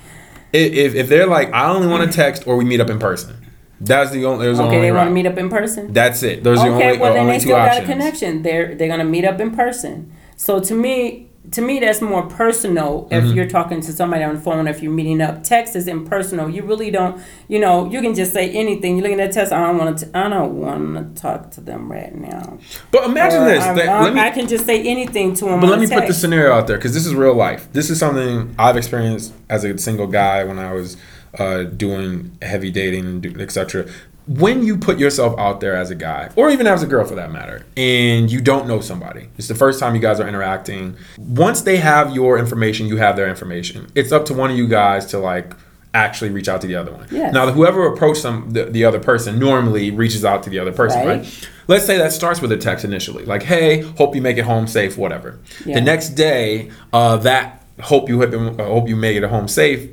If 0.53 0.95
if, 0.95 1.09
they're 1.09 1.27
like, 1.27 1.53
I 1.53 1.69
only 1.69 1.87
want 1.87 2.09
to 2.09 2.15
text 2.15 2.47
or 2.47 2.55
we 2.57 2.65
meet 2.65 2.79
up 2.79 2.89
in 2.89 2.97
person. 2.99 3.35
That's 3.81 4.11
the 4.11 4.25
only. 4.25 4.45
There's 4.45 4.57
the 4.57 4.63
Okay, 4.63 4.75
only 4.77 4.87
they 4.87 4.91
want 4.91 5.09
to 5.09 5.13
meet 5.13 5.25
up 5.27 5.37
in 5.37 5.49
person. 5.49 5.93
That's 5.93 6.23
it. 6.23 6.43
Those 6.43 6.59
are 6.59 6.69
the 6.69 6.75
Okay, 6.75 6.85
only, 6.87 6.97
well 6.97 7.11
uh, 7.11 7.13
then 7.13 7.21
only 7.23 7.33
they 7.33 7.39
still 7.39 7.55
got 7.55 7.81
a 7.83 7.85
connection. 7.85 8.41
They're 8.41 8.75
they're 8.75 8.87
gonna 8.87 9.03
meet 9.05 9.25
up 9.25 9.39
in 9.39 9.51
person. 9.55 10.11
So 10.37 10.59
to 10.59 10.73
me, 10.73 11.28
to 11.51 11.61
me 11.61 11.79
that's 11.79 12.01
more 12.01 12.23
personal. 12.27 13.07
If 13.11 13.23
Mm-hmm. 13.23 13.33
you're 13.33 13.47
talking 13.47 13.81
to 13.81 13.91
somebody 13.93 14.23
on 14.23 14.35
the 14.35 14.41
phone, 14.41 14.67
if 14.67 14.81
you're 14.83 14.91
meeting 14.91 15.21
up, 15.21 15.43
text 15.43 15.75
is 15.75 15.87
impersonal. 15.87 16.49
You 16.49 16.63
really 16.63 16.91
don't. 16.91 17.21
You 17.47 17.59
know, 17.59 17.89
you 17.89 18.01
can 18.01 18.13
just 18.13 18.33
say 18.33 18.49
anything. 18.51 18.95
You're 18.97 19.03
looking 19.03 19.19
at 19.19 19.31
text. 19.31 19.51
I 19.53 19.65
don't 19.65 19.77
want 19.77 19.97
to. 19.99 20.17
I 20.17 20.29
don't 20.29 20.59
want 20.59 21.15
to 21.15 21.21
talk 21.21 21.51
to 21.51 21.61
them 21.61 21.91
right 21.91 22.13
now. 22.13 22.57
But 22.91 23.05
imagine 23.05 23.43
Or 23.43 23.45
this. 23.49 23.63
I, 23.63 23.73
that- 23.73 24.13
me, 24.13 24.19
I 24.19 24.29
can 24.31 24.47
just 24.47 24.65
say 24.65 24.81
anything 24.85 25.33
to 25.35 25.45
them. 25.45 25.59
But 25.59 25.69
let 25.69 25.79
me 25.79 25.87
put 25.87 26.07
the 26.07 26.13
scenario 26.13 26.53
out 26.53 26.67
there 26.67 26.77
because 26.77 26.93
this 26.93 27.05
is 27.05 27.15
real 27.15 27.33
life. 27.35 27.71
This 27.73 27.89
is 27.89 27.99
something 27.99 28.53
I've 28.59 28.77
experienced 28.77 29.33
as 29.49 29.63
a 29.63 29.77
single 29.77 30.07
guy 30.07 30.43
when 30.43 30.59
I 30.59 30.73
was 30.73 30.97
uh, 31.37 31.63
doing 31.63 32.37
heavy 32.41 32.71
dating 32.71 33.05
and 33.05 33.41
etc. 33.41 33.85
when 34.29 34.63
you 34.63 34.77
put 34.77 34.99
yourself 34.99 35.37
out 35.39 35.59
there 35.59 35.75
as 35.75 35.89
a 35.89 35.95
guy, 35.95 36.29
or 36.35 36.51
even 36.51 36.67
as 36.67 36.83
a 36.83 36.87
girl 36.87 37.03
for 37.03 37.15
that 37.15 37.31
matter, 37.31 37.65
and 37.75 38.31
you 38.31 38.39
don't 38.39 38.67
know 38.67 38.79
somebody, 38.79 39.27
it's 39.39 39.47
the 39.47 39.55
first 39.55 39.79
time 39.79 39.95
you 39.95 40.01
guys 40.01 40.19
are 40.19 40.27
interacting. 40.27 40.95
Once 41.17 41.61
they 41.61 41.77
have 41.77 42.13
your 42.13 42.37
information, 42.37 42.85
you 42.85 42.97
have 42.97 43.15
their 43.15 43.27
information. 43.27 43.91
It's 43.95 44.11
up 44.11 44.25
to 44.25 44.35
one 44.35 44.51
of 44.51 44.57
you 44.57 44.67
guys 44.67 45.07
to 45.07 45.17
like 45.17 45.53
actually 45.95 46.29
reach 46.29 46.47
out 46.47 46.61
to 46.61 46.67
the 46.67 46.75
other 46.75 46.91
one. 46.91 47.07
Yes. 47.09 47.33
Now, 47.33 47.51
whoever 47.51 47.87
approached 47.87 48.21
some 48.21 48.51
the, 48.51 48.65
the 48.65 48.85
other 48.85 48.99
person 48.99 49.39
normally 49.39 49.89
reaches 49.89 50.23
out 50.23 50.43
to 50.43 50.51
the 50.51 50.59
other 50.59 50.73
person, 50.73 50.99
right. 50.99 51.21
Right. 51.21 51.49
Let's 51.67 51.85
say 51.85 51.97
that 51.97 52.11
starts 52.11 52.39
with 52.39 52.51
a 52.51 52.57
text 52.57 52.85
initially, 52.85 53.25
like 53.25 53.41
"Hey, 53.41 53.81
hope 53.81 54.15
you 54.15 54.21
make 54.21 54.37
it 54.37 54.45
home 54.45 54.67
safe," 54.67 54.95
whatever. 54.95 55.39
Yeah. 55.65 55.75
The 55.75 55.81
next 55.81 56.09
day, 56.09 56.69
uh, 56.93 57.17
that 57.17 57.63
"Hope 57.81 58.07
you 58.09 58.21
uh, 58.21 58.63
hope 58.63 58.87
you 58.87 58.95
make 58.95 59.17
it 59.17 59.23
home 59.23 59.47
safe" 59.47 59.89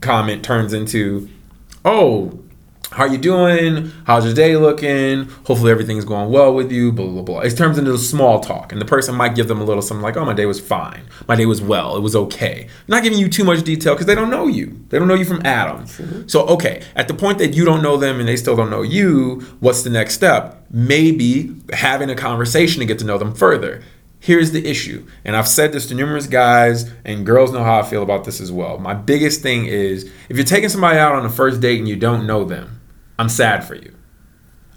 comment 0.00 0.42
turns 0.42 0.72
into, 0.72 1.28
"Oh, 1.84 2.38
how 2.90 3.02
are 3.04 3.08
you 3.08 3.18
doing? 3.18 3.92
How's 4.04 4.24
your 4.24 4.34
day 4.34 4.56
looking? 4.56 5.28
Hopefully 5.44 5.70
everything's 5.70 6.04
going 6.04 6.30
well 6.30 6.54
with 6.54 6.70
you." 6.70 6.92
Blah 6.92 7.08
blah 7.08 7.22
blah. 7.22 7.40
It 7.40 7.56
turns 7.56 7.78
into 7.78 7.96
small 7.98 8.40
talk, 8.40 8.72
and 8.72 8.80
the 8.80 8.84
person 8.86 9.14
might 9.14 9.34
give 9.34 9.48
them 9.48 9.60
a 9.60 9.64
little 9.64 9.82
something 9.82 10.02
like, 10.02 10.16
"Oh, 10.16 10.24
my 10.24 10.34
day 10.34 10.46
was 10.46 10.60
fine. 10.60 11.02
My 11.28 11.36
day 11.36 11.46
was 11.46 11.60
well. 11.60 11.96
It 11.96 12.00
was 12.00 12.16
okay." 12.16 12.68
Not 12.88 13.02
giving 13.02 13.18
you 13.18 13.28
too 13.28 13.44
much 13.44 13.62
detail 13.64 13.94
because 13.94 14.06
they 14.06 14.14
don't 14.14 14.30
know 14.30 14.46
you. 14.46 14.78
They 14.88 14.98
don't 14.98 15.08
know 15.08 15.14
you 15.14 15.24
from 15.24 15.44
Adam. 15.44 15.84
So 16.26 16.46
okay, 16.46 16.82
at 16.94 17.08
the 17.08 17.14
point 17.14 17.38
that 17.38 17.54
you 17.54 17.64
don't 17.64 17.82
know 17.82 17.96
them 17.96 18.20
and 18.20 18.28
they 18.28 18.36
still 18.36 18.56
don't 18.56 18.70
know 18.70 18.82
you, 18.82 19.44
what's 19.60 19.82
the 19.82 19.90
next 19.90 20.14
step? 20.14 20.64
Maybe 20.70 21.54
having 21.72 22.10
a 22.10 22.14
conversation 22.14 22.80
to 22.80 22.86
get 22.86 22.98
to 23.00 23.04
know 23.04 23.18
them 23.18 23.34
further. 23.34 23.82
Here's 24.18 24.50
the 24.50 24.66
issue, 24.66 25.06
and 25.24 25.36
I've 25.36 25.46
said 25.46 25.72
this 25.72 25.86
to 25.86 25.94
numerous 25.94 26.26
guys, 26.26 26.90
and 27.04 27.24
girls 27.24 27.52
know 27.52 27.62
how 27.62 27.78
I 27.78 27.82
feel 27.82 28.02
about 28.02 28.24
this 28.24 28.40
as 28.40 28.50
well. 28.50 28.78
My 28.78 28.94
biggest 28.94 29.40
thing 29.42 29.66
is 29.66 30.10
if 30.28 30.36
you're 30.36 30.44
taking 30.44 30.68
somebody 30.68 30.98
out 30.98 31.14
on 31.14 31.24
a 31.24 31.28
first 31.28 31.60
date 31.60 31.78
and 31.78 31.86
you 31.86 31.96
don't 31.96 32.26
know 32.26 32.42
them, 32.42 32.75
I'm 33.18 33.28
sad 33.28 33.64
for 33.64 33.74
you. 33.74 33.94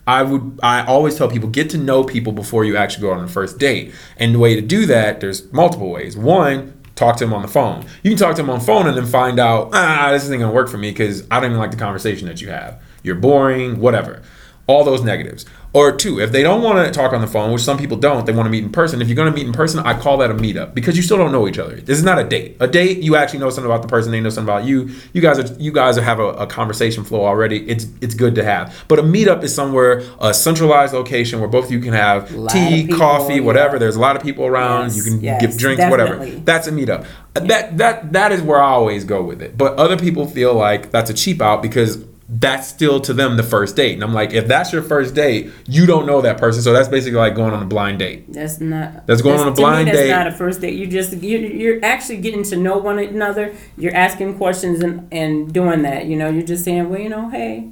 I 0.07 0.23
would 0.23 0.59
I 0.63 0.83
always 0.85 1.15
tell 1.15 1.29
people 1.29 1.49
get 1.49 1.69
to 1.71 1.77
know 1.77 2.03
people 2.03 2.33
before 2.33 2.65
you 2.65 2.75
actually 2.75 3.03
go 3.03 3.11
on 3.11 3.23
a 3.23 3.27
first 3.27 3.59
date. 3.59 3.93
And 4.17 4.33
the 4.33 4.39
way 4.39 4.55
to 4.55 4.61
do 4.61 4.85
that, 4.87 5.19
there's 5.19 5.51
multiple 5.53 5.91
ways. 5.91 6.17
One, 6.17 6.73
talk 6.95 7.17
to 7.17 7.25
them 7.25 7.33
on 7.33 7.43
the 7.43 7.47
phone. 7.47 7.85
You 8.03 8.11
can 8.11 8.17
talk 8.17 8.35
to 8.35 8.41
them 8.41 8.49
on 8.49 8.59
the 8.59 8.65
phone 8.65 8.87
and 8.87 8.97
then 8.97 9.05
find 9.05 9.39
out, 9.39 9.69
ah, 9.73 10.09
this 10.11 10.23
isn't 10.23 10.39
gonna 10.39 10.51
work 10.51 10.67
for 10.67 10.77
me 10.79 10.89
because 10.89 11.27
I 11.29 11.39
don't 11.39 11.51
even 11.51 11.59
like 11.59 11.71
the 11.71 11.77
conversation 11.77 12.27
that 12.27 12.41
you 12.41 12.49
have. 12.49 12.81
You're 13.03 13.15
boring, 13.15 13.79
whatever. 13.79 14.21
All 14.67 14.83
those 14.83 15.03
negatives. 15.03 15.45
Or 15.71 15.95
two, 15.95 16.19
if 16.19 16.31
they 16.31 16.41
don't 16.41 16.63
want 16.63 16.83
to 16.83 16.91
talk 16.91 17.13
on 17.13 17.21
the 17.21 17.27
phone, 17.27 17.51
which 17.51 17.61
some 17.61 17.77
people 17.77 17.95
don't, 17.95 18.25
they 18.25 18.31
want 18.31 18.47
to 18.47 18.49
meet 18.49 18.63
in 18.63 18.71
person. 18.71 19.03
If 19.03 19.07
you're 19.07 19.15
going 19.15 19.31
to 19.31 19.35
meet 19.35 19.45
in 19.45 19.53
person, 19.53 19.79
I 19.81 19.99
call 19.99 20.17
that 20.17 20.31
a 20.31 20.33
meetup 20.33 20.73
because 20.73 20.97
you 20.97 21.03
still 21.03 21.17
don't 21.17 21.31
know 21.31 21.47
each 21.47 21.59
other. 21.59 21.75
This 21.75 21.99
is 21.99 22.03
not 22.03 22.17
a 22.17 22.23
date. 22.23 22.57
A 22.59 22.67
date, 22.67 23.03
you 23.03 23.15
actually 23.15 23.37
know 23.37 23.51
something 23.51 23.69
about 23.71 23.83
the 23.83 23.87
person, 23.87 24.11
they 24.11 24.19
know 24.19 24.31
something 24.31 24.51
about 24.51 24.65
you. 24.65 24.89
You 25.13 25.21
guys 25.21 25.37
are 25.37 25.53
you 25.61 25.71
guys 25.71 25.95
have 25.97 26.19
a, 26.19 26.29
a 26.29 26.47
conversation 26.47 27.03
flow 27.03 27.23
already. 27.23 27.69
It's 27.69 27.85
it's 28.01 28.15
good 28.15 28.33
to 28.35 28.43
have. 28.43 28.83
But 28.87 28.97
a 28.97 29.03
meetup 29.03 29.43
is 29.43 29.53
somewhere 29.53 30.01
a 30.19 30.33
centralized 30.33 30.93
location 30.95 31.39
where 31.39 31.49
both 31.49 31.65
of 31.65 31.71
you 31.71 31.81
can 31.81 31.93
have 31.93 32.29
tea, 32.51 32.87
people, 32.87 32.97
coffee, 32.97 33.39
whatever. 33.39 33.75
yeah. 33.75 33.79
There's 33.79 33.95
a 33.95 33.99
lot 33.99 34.15
of 34.15 34.23
people 34.23 34.47
around. 34.47 34.85
Yes, 34.85 34.97
you 34.97 35.03
can 35.03 35.21
yes, 35.21 35.39
give 35.39 35.55
drinks, 35.55 35.83
whatever. 35.87 36.25
That's 36.25 36.65
a 36.65 36.71
meetup. 36.71 37.05
That 37.35 37.77
that 37.77 38.11
that 38.13 38.31
is 38.31 38.41
where 38.41 38.59
I 38.59 38.69
always 38.69 39.05
go 39.05 39.21
with 39.21 39.39
it. 39.43 39.55
But 39.55 39.77
other 39.77 39.97
people 39.97 40.25
feel 40.25 40.55
like 40.55 40.89
that's 40.89 41.11
a 41.11 41.13
cheap 41.13 41.43
out 41.43 41.61
because 41.61 42.03
that's 42.31 42.67
still 42.67 42.99
to 43.01 43.13
them 43.13 43.37
the 43.37 43.43
first 43.43 43.75
date. 43.75 43.93
And 43.93 44.03
I'm 44.03 44.13
like, 44.13 44.33
if 44.33 44.47
that's 44.47 44.71
your 44.71 44.83
first 44.83 45.15
date, 45.15 45.51
you 45.67 45.87
don't 45.87 46.05
know 46.05 46.21
that 46.21 46.37
person. 46.37 46.61
So 46.61 46.71
that's 46.71 46.87
basically 46.87 47.17
like 47.17 47.33
going 47.33 47.53
on 47.53 47.63
a 47.63 47.65
blind 47.65 47.99
date. 47.99 48.31
That's 48.31 48.59
not. 48.59 49.07
That's 49.07 49.23
going 49.23 49.39
on 49.39 49.47
a 49.47 49.51
to 49.51 49.55
me, 49.55 49.55
blind 49.55 49.87
that's 49.87 49.97
date. 49.97 50.11
not 50.11 50.27
a 50.27 50.31
first 50.31 50.61
date. 50.61 50.75
You 50.75 50.85
just 50.85 51.11
you 51.13 51.39
you're 51.39 51.83
actually 51.83 52.17
getting 52.17 52.43
to 52.43 52.55
know 52.55 52.77
one 52.77 52.99
another. 52.99 53.55
You're 53.77 53.95
asking 53.95 54.37
questions 54.37 54.83
and 54.83 55.07
and 55.11 55.51
doing 55.51 55.81
that. 55.81 56.05
You 56.05 56.17
know, 56.17 56.29
you're 56.29 56.45
just 56.45 56.63
saying, 56.63 56.89
well, 56.89 56.99
you 56.99 57.09
know, 57.09 57.29
hey, 57.29 57.69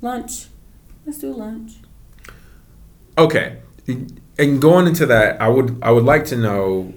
lunch. 0.00 0.46
Let's 1.06 1.18
do 1.18 1.32
lunch. 1.32 1.74
Okay. 3.16 3.58
And 4.38 4.60
going 4.60 4.86
into 4.86 5.06
that, 5.06 5.40
I 5.40 5.48
would 5.48 5.78
I 5.80 5.92
would 5.92 6.04
like 6.04 6.24
to 6.26 6.36
know 6.36 6.92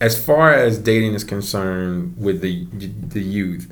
as 0.00 0.22
far 0.22 0.52
as 0.52 0.78
dating 0.78 1.14
is 1.14 1.24
concerned 1.24 2.16
with 2.16 2.40
the 2.40 2.66
the 2.72 3.20
youth, 3.20 3.70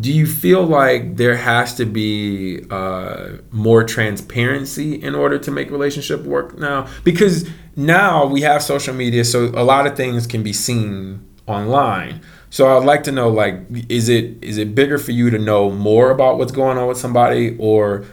do 0.00 0.12
you 0.12 0.26
feel 0.26 0.64
like 0.64 1.16
there 1.16 1.36
has 1.36 1.74
to 1.74 1.84
be 1.84 2.64
uh, 2.70 3.38
more 3.50 3.82
transparency 3.82 4.94
in 4.94 5.14
order 5.14 5.38
to 5.38 5.50
make 5.50 5.70
relationship 5.70 6.22
work 6.22 6.56
now? 6.56 6.86
Because 7.02 7.48
now 7.74 8.24
we 8.24 8.42
have 8.42 8.62
social 8.62 8.94
media, 8.94 9.24
so 9.24 9.46
a 9.46 9.64
lot 9.64 9.86
of 9.86 9.96
things 9.96 10.26
can 10.26 10.42
be 10.42 10.52
seen 10.52 11.26
online. 11.46 12.20
So 12.50 12.76
I'd 12.76 12.84
like 12.84 13.02
to 13.04 13.12
know, 13.12 13.28
like, 13.28 13.60
is 13.88 14.08
it 14.08 14.42
is 14.42 14.56
it 14.56 14.74
bigger 14.74 14.98
for 14.98 15.12
you 15.12 15.30
to 15.30 15.38
know 15.38 15.70
more 15.70 16.10
about 16.10 16.38
what's 16.38 16.52
going 16.52 16.78
on 16.78 16.86
with 16.86 16.98
somebody, 16.98 17.56
or 17.58 18.06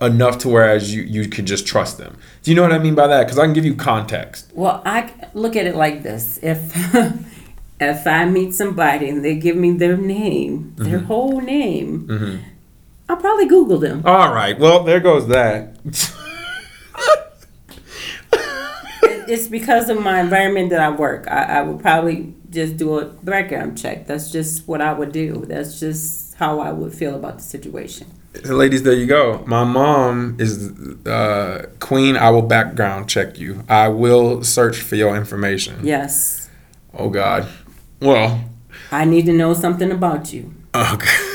enough 0.00 0.38
to 0.38 0.48
whereas 0.48 0.92
you 0.94 1.02
you 1.02 1.28
can 1.28 1.46
just 1.46 1.66
trust 1.66 1.98
them? 1.98 2.18
Do 2.42 2.50
you 2.50 2.56
know 2.56 2.62
what 2.62 2.72
I 2.72 2.78
mean 2.78 2.96
by 2.96 3.06
that? 3.06 3.24
Because 3.24 3.38
I 3.38 3.44
can 3.44 3.54
give 3.54 3.64
you 3.64 3.76
context. 3.76 4.50
Well, 4.54 4.82
I 4.84 5.12
look 5.34 5.54
at 5.54 5.66
it 5.66 5.76
like 5.76 6.02
this: 6.02 6.38
if 6.42 6.74
if 7.80 8.06
I 8.06 8.24
meet 8.24 8.54
somebody 8.54 9.08
and 9.08 9.24
they 9.24 9.36
give 9.36 9.56
me 9.56 9.72
their 9.72 9.96
name, 9.96 10.74
their 10.76 10.98
whole 11.00 11.40
name, 11.40 12.42
I'll 13.08 13.16
probably 13.16 13.46
Google 13.46 13.78
them. 13.78 14.02
All 14.04 14.32
right. 14.34 14.58
Well, 14.58 14.84
there 14.84 15.00
goes 15.00 15.28
that. 15.28 15.76
it's 19.28 19.48
because 19.48 19.88
of 19.88 20.02
my 20.02 20.20
environment 20.20 20.70
that 20.70 20.80
I 20.80 20.90
work. 20.90 21.26
I, 21.28 21.58
I 21.58 21.62
would 21.62 21.80
probably 21.80 22.34
just 22.50 22.76
do 22.76 22.98
a 22.98 23.04
background 23.06 23.78
check. 23.78 24.06
That's 24.06 24.32
just 24.32 24.66
what 24.66 24.80
I 24.80 24.92
would 24.92 25.12
do. 25.12 25.44
That's 25.46 25.78
just 25.78 26.34
how 26.34 26.60
I 26.60 26.72
would 26.72 26.94
feel 26.94 27.14
about 27.14 27.36
the 27.38 27.44
situation. 27.44 28.08
Ladies, 28.44 28.82
there 28.82 28.92
you 28.94 29.06
go. 29.06 29.42
My 29.46 29.64
mom 29.64 30.36
is 30.38 30.70
uh, 31.06 31.66
queen. 31.80 32.16
I 32.16 32.30
will 32.30 32.42
background 32.42 33.08
check 33.08 33.38
you. 33.38 33.64
I 33.68 33.88
will 33.88 34.44
search 34.44 34.80
for 34.80 34.96
your 34.96 35.16
information. 35.16 35.80
Yes, 35.82 36.48
Oh 36.94 37.10
God. 37.10 37.46
Well. 38.00 38.44
I 38.92 39.04
need 39.04 39.26
to 39.26 39.32
know 39.32 39.54
something 39.54 39.90
about 39.90 40.32
you. 40.32 40.54
Okay. 40.74 41.27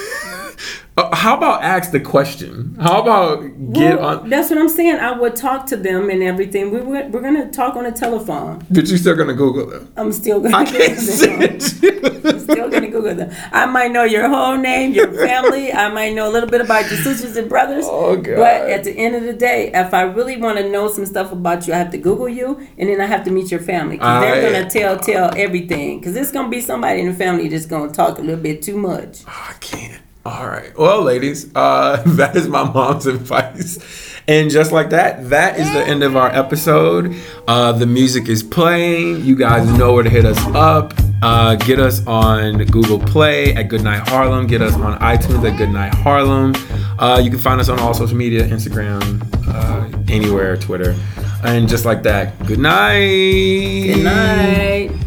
Uh, 0.95 1.15
how 1.15 1.35
about 1.35 1.63
ask 1.63 1.91
the 1.91 1.99
question? 1.99 2.77
How 2.79 3.01
about 3.01 3.41
get 3.73 3.97
Well, 3.99 4.19
on? 4.21 4.29
That's 4.29 4.51
what 4.51 4.59
I'm 4.59 4.69
saying. 4.69 4.97
I 4.97 5.11
would 5.11 5.35
talk 5.35 5.65
to 5.67 5.75
them 5.75 6.11
and 6.11 6.21
everything. 6.21 6.69
We 6.69 6.81
were, 6.81 7.07
we're 7.07 7.21
gonna 7.21 7.49
talk 7.51 7.75
on 7.75 7.85
the 7.85 7.91
telephone. 7.91 8.63
But 8.69 8.87
you 8.87 8.97
still 8.97 9.15
gonna 9.15 9.33
Google 9.33 9.65
them? 9.65 9.91
I'm 9.97 10.11
still 10.11 10.39
gonna. 10.39 10.55
I 10.55 10.65
can't 10.65 10.99
Google 10.99 12.31
I'm 12.31 12.39
still 12.39 12.69
gonna 12.69 12.89
Google 12.89 13.15
them. 13.15 13.31
I 13.51 13.65
might 13.65 13.91
know 13.91 14.03
your 14.03 14.29
whole 14.29 14.55
name, 14.55 14.93
your 14.93 15.11
family. 15.13 15.73
I 15.73 15.89
might 15.89 16.13
know 16.13 16.29
a 16.29 16.31
little 16.31 16.49
bit 16.49 16.61
about 16.61 16.87
your 16.91 16.99
sisters 16.99 17.37
and 17.37 17.49
brothers. 17.49 17.85
Oh, 17.87 18.15
God. 18.15 18.35
But 18.35 18.69
at 18.69 18.83
the 18.83 18.91
end 18.91 19.15
of 19.15 19.23
the 19.23 19.33
day, 19.33 19.71
if 19.73 19.95
I 19.95 20.03
really 20.03 20.37
want 20.37 20.59
to 20.59 20.69
know 20.69 20.87
some 20.89 21.07
stuff 21.07 21.31
about 21.31 21.65
you, 21.65 21.73
I 21.73 21.77
have 21.77 21.91
to 21.91 21.97
Google 21.97 22.29
you, 22.29 22.67
and 22.77 22.87
then 22.87 23.01
I 23.01 23.07
have 23.07 23.23
to 23.25 23.31
meet 23.31 23.49
your 23.49 23.61
family 23.61 23.97
because 23.97 24.21
they're 24.21 24.51
gonna 24.51 24.69
tell 24.69 24.99
tell 24.99 25.35
everything. 25.35 25.99
Because 25.99 26.15
it's 26.15 26.31
gonna 26.31 26.49
be 26.49 26.61
somebody 26.61 26.99
in 26.99 27.07
the 27.07 27.15
family 27.15 27.47
that's 27.47 27.65
gonna 27.65 27.91
talk 27.91 28.19
a 28.19 28.21
little 28.21 28.43
bit 28.43 28.61
too 28.61 28.77
much. 28.77 29.21
I 29.25 29.53
can't. 29.59 30.03
All 30.25 30.47
right. 30.47 30.75
Well, 30.77 31.01
ladies, 31.01 31.53
uh, 31.53 32.01
that 32.05 32.35
is 32.35 32.47
my 32.47 32.63
mom's 32.63 33.05
advice. 33.07 34.11
And 34.25 34.49
just 34.49 34.71
like 34.71 34.91
that, 34.91 35.29
that 35.31 35.59
is 35.59 35.71
the 35.73 35.85
end 35.85 36.01
of 36.01 36.15
our 36.15 36.29
episode. 36.29 37.13
Uh, 37.45 37.73
the 37.73 37.85
music 37.85 38.29
is 38.29 38.41
playing. 38.41 39.25
You 39.25 39.35
guys 39.35 39.69
know 39.77 39.93
where 39.93 40.03
to 40.03 40.09
hit 40.09 40.23
us 40.23 40.39
up. 40.55 40.93
Uh, 41.21 41.55
get 41.55 41.79
us 41.79 42.05
on 42.07 42.57
Google 42.65 42.99
Play 42.99 43.53
at 43.53 43.63
Goodnight 43.63 44.07
Harlem. 44.07 44.47
Get 44.47 44.61
us 44.61 44.75
on 44.75 44.97
iTunes 44.99 45.49
at 45.49 45.57
Goodnight 45.57 45.93
Harlem. 45.93 46.53
Uh, 46.97 47.19
you 47.21 47.29
can 47.29 47.39
find 47.39 47.59
us 47.59 47.67
on 47.67 47.79
all 47.79 47.93
social 47.93 48.15
media 48.15 48.47
Instagram, 48.47 49.21
uh, 49.47 49.97
anywhere, 50.11 50.55
Twitter. 50.55 50.95
And 51.43 51.67
just 51.67 51.83
like 51.83 52.03
that, 52.03 52.37
good 52.45 52.59
night. 52.59 53.93
Good 53.93 54.03
night. 54.03 55.02